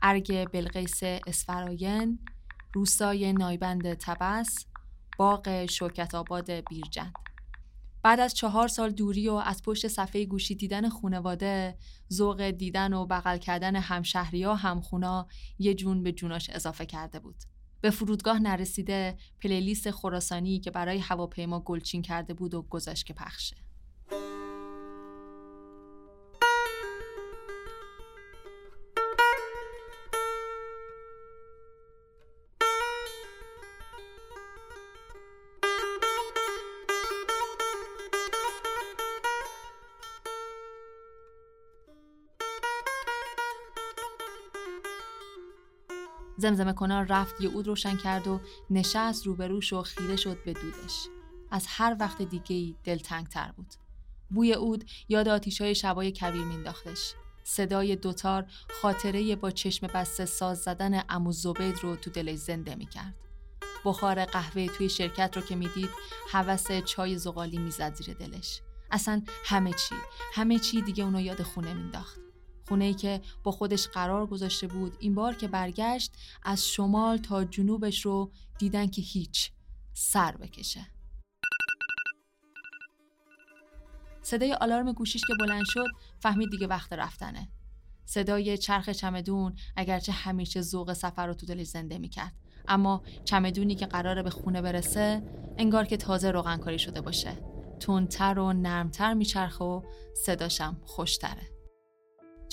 ارگ 0.03 0.49
بلقیس 0.51 1.01
اسفراین، 1.03 2.19
روستای 2.73 3.33
نایبند 3.33 3.95
تبس، 3.95 4.66
باغ 5.19 5.66
شوکت 5.66 6.15
آباد 6.15 6.51
بیرجند. 6.51 7.15
بعد 8.03 8.20
از 8.20 8.35
چهار 8.35 8.69
سال 8.69 8.91
دوری 8.91 9.29
و 9.29 9.33
از 9.35 9.62
پشت 9.62 9.89
صفحه 9.89 10.24
گوشی 10.24 10.55
دیدن 10.55 10.89
خونواده، 10.89 11.79
ذوق 12.12 12.51
دیدن 12.51 12.93
و 12.93 13.07
بغل 13.07 13.37
کردن 13.37 13.77
همشهری 13.77 14.43
ها 14.43 14.55
همخونا 14.55 15.27
یه 15.59 15.74
جون 15.74 16.03
به 16.03 16.12
جوناش 16.12 16.51
اضافه 16.51 16.87
کرده 16.87 17.20
بود. 17.20 17.37
به 17.81 17.91
فرودگاه 17.91 18.39
نرسیده 18.39 19.16
پلیلیست 19.41 19.91
خراسانی 19.91 20.61
که 20.61 20.70
برای 20.70 20.99
هواپیما 20.99 21.61
گلچین 21.61 22.03
کرده 22.03 22.35
بود 22.35 22.55
و 22.55 22.62
گذاشت 22.62 23.07
که 23.07 23.15
پخشه. 23.15 23.57
زمزمه 46.43 46.73
کنار 46.73 47.05
رفت 47.05 47.40
یه 47.40 47.48
اود 47.48 47.66
روشن 47.66 47.97
کرد 47.97 48.28
و 48.28 48.40
نشست 48.70 49.27
روبروش 49.27 49.73
و 49.73 49.82
خیره 49.82 50.16
شد 50.16 50.44
به 50.44 50.52
دودش. 50.52 51.09
از 51.51 51.66
هر 51.69 51.97
وقت 52.01 52.23
دیگه 52.23 52.56
ای 52.56 52.74
دلتنگ 52.85 53.27
تر 53.27 53.52
بود. 53.56 53.74
بوی 54.31 54.52
اود 54.52 54.85
یاد 55.09 55.28
آتیش 55.28 55.60
های 55.60 55.74
شبای 55.74 56.12
کبیر 56.12 56.44
مینداختش. 56.44 57.14
صدای 57.44 57.97
دوتار 57.97 58.47
خاطره 58.82 59.36
با 59.36 59.51
چشم 59.51 59.86
بسته 59.86 60.27
ساز 60.27 60.59
زدن 60.59 61.02
امو 61.09 61.32
زبید 61.32 61.78
رو 61.82 61.97
تو 61.97 62.10
دلش 62.10 62.39
زنده 62.39 62.74
می‌کرد. 62.74 63.14
بخار 63.85 64.24
قهوه 64.24 64.66
توی 64.66 64.89
شرکت 64.89 65.36
رو 65.36 65.43
که 65.43 65.56
می‌دید 65.56 65.90
هوس 66.31 66.73
چای 66.73 67.19
زغالی 67.19 67.59
می‌زد 67.59 67.94
زیر 67.94 68.14
دلش. 68.14 68.60
اصلا 68.90 69.23
همه 69.44 69.73
چی 69.73 69.94
همه 70.32 70.59
چی 70.59 70.82
دیگه 70.82 71.05
اونو 71.05 71.20
یاد 71.20 71.43
خونه 71.43 71.74
مینداخت. 71.74 72.20
خونه 72.73 72.94
که 72.94 73.20
با 73.43 73.53
خودش 73.53 73.89
قرار 73.89 74.27
گذاشته 74.27 74.66
بود 74.66 74.97
این 75.01 75.15
بار 75.15 75.35
که 75.35 75.49
برگشت 75.49 76.12
از 76.43 76.69
شمال 76.69 77.16
تا 77.16 77.44
جنوبش 77.44 78.05
رو 78.07 78.31
دیدن 78.59 78.86
که 78.86 79.03
هیچ 79.03 79.51
سر 79.94 80.36
بکشه. 80.36 80.86
صدای 84.23 84.53
آلارم 84.53 84.93
گوشیش 84.93 85.23
که 85.27 85.35
بلند 85.40 85.65
شد 85.66 85.86
فهمید 86.20 86.51
دیگه 86.51 86.66
وقت 86.66 86.93
رفتنه. 86.93 87.49
صدای 88.05 88.59
چرخ 88.59 88.89
چمدون 88.89 89.55
اگرچه 89.77 90.12
همیشه 90.12 90.61
ذوق 90.62 90.93
سفر 90.93 91.27
رو 91.27 91.35
تو 91.35 91.47
دلش 91.47 91.66
زنده 91.66 91.99
می‌کرد. 91.99 92.32
اما 92.69 93.03
چمدونی 93.24 93.74
که 93.74 93.86
قراره 93.86 94.23
به 94.23 94.31
خونه 94.31 94.62
برسه 94.62 95.23
انگار 95.59 95.85
که 95.85 95.97
تازه 95.97 96.31
روغنکاری 96.31 96.78
شده 96.78 97.01
باشه. 97.01 97.32
تندتر 97.81 98.39
و 98.39 98.53
نرمتر 98.53 99.15
میچرخه 99.15 99.65
و 99.65 99.82
صداشم 100.15 100.81
خوشتره. 100.85 101.61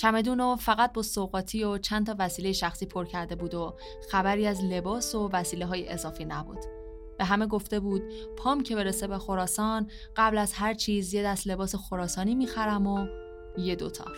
چمدون 0.00 0.38
رو 0.38 0.56
فقط 0.56 0.92
با 0.92 1.02
سوقاتی 1.02 1.64
و 1.64 1.78
چند 1.78 2.06
تا 2.06 2.14
وسیله 2.18 2.52
شخصی 2.52 2.86
پر 2.86 3.04
کرده 3.04 3.36
بود 3.36 3.54
و 3.54 3.74
خبری 4.10 4.46
از 4.46 4.64
لباس 4.64 5.14
و 5.14 5.28
وسیله 5.32 5.66
های 5.66 5.88
اضافی 5.88 6.24
نبود. 6.24 6.58
به 7.18 7.24
همه 7.24 7.46
گفته 7.46 7.80
بود 7.80 8.02
پام 8.36 8.62
که 8.62 8.76
برسه 8.76 9.06
به 9.06 9.18
خراسان 9.18 9.90
قبل 10.16 10.38
از 10.38 10.52
هر 10.52 10.74
چیز 10.74 11.14
یه 11.14 11.22
دست 11.22 11.46
لباس 11.46 11.74
خراسانی 11.74 12.34
می‌خرم 12.34 12.86
و 12.86 13.06
یه 13.58 13.76
دوتار. 13.76 14.16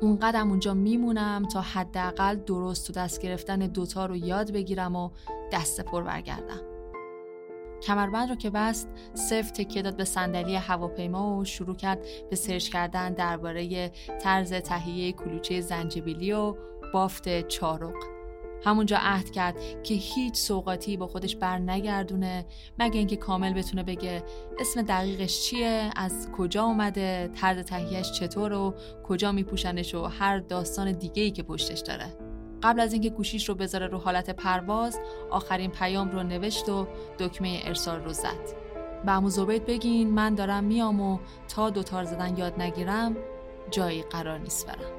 اون 0.00 0.18
قدم 0.18 0.50
اونجا 0.50 0.74
میمونم 0.74 1.48
تا 1.52 1.60
حداقل 1.60 2.36
درست 2.36 2.86
تو 2.86 2.92
دست 2.92 3.22
گرفتن 3.22 3.58
دوتار 3.58 4.08
رو 4.08 4.16
یاد 4.16 4.52
بگیرم 4.52 4.96
و 4.96 5.10
دست 5.52 5.80
پر 5.80 6.02
برگردم. 6.02 6.77
کمربند 7.82 8.28
رو 8.28 8.34
که 8.36 8.50
بست 8.50 8.88
صرف 9.14 9.50
تکیه 9.50 9.82
داد 9.82 9.96
به 9.96 10.04
صندلی 10.04 10.54
هواپیما 10.54 11.36
و 11.36 11.44
شروع 11.44 11.76
کرد 11.76 11.98
به 12.30 12.36
سرچ 12.36 12.68
کردن 12.68 13.12
درباره 13.12 13.88
طرز 14.22 14.52
تهیه 14.52 15.12
کلوچه 15.12 15.60
زنجبیلی 15.60 16.32
و 16.32 16.54
بافت 16.92 17.48
چارق 17.48 18.18
همونجا 18.64 18.96
عهد 19.00 19.30
کرد 19.30 19.82
که 19.82 19.94
هیچ 19.94 20.34
سوقاتی 20.34 20.96
با 20.96 21.06
خودش 21.06 21.36
بر 21.36 21.58
نگردونه 21.58 22.46
مگه 22.78 22.98
اینکه 22.98 23.16
کامل 23.16 23.52
بتونه 23.52 23.82
بگه 23.82 24.22
اسم 24.58 24.82
دقیقش 24.82 25.40
چیه 25.40 25.90
از 25.96 26.28
کجا 26.32 26.64
اومده 26.64 27.28
طرز 27.28 27.58
تهیهش 27.64 28.12
چطور 28.12 28.52
و 28.52 28.74
کجا 29.04 29.32
میپوشنش 29.32 29.94
و 29.94 30.04
هر 30.04 30.38
داستان 30.38 30.92
دیگه 30.92 31.22
ای 31.22 31.30
که 31.30 31.42
پشتش 31.42 31.80
داره. 31.80 32.27
قبل 32.62 32.80
از 32.80 32.92
اینکه 32.92 33.10
گوشیش 33.10 33.48
رو 33.48 33.54
بذاره 33.54 33.86
رو 33.86 33.98
حالت 33.98 34.30
پرواز 34.30 34.98
آخرین 35.30 35.70
پیام 35.70 36.10
رو 36.10 36.22
نوشت 36.22 36.68
و 36.68 36.86
دکمه 37.18 37.60
ارسال 37.64 38.04
رو 38.04 38.12
زد. 38.12 38.68
به 39.06 39.12
امو 39.12 39.30
زبید 39.30 39.66
بگین 39.66 40.10
من 40.10 40.34
دارم 40.34 40.64
میام 40.64 41.00
و 41.00 41.18
تا 41.48 41.70
دوتار 41.70 42.04
زدن 42.04 42.36
یاد 42.36 42.60
نگیرم 42.60 43.16
جایی 43.70 44.02
قرار 44.02 44.38
نیست 44.38 44.66
برم. 44.66 44.97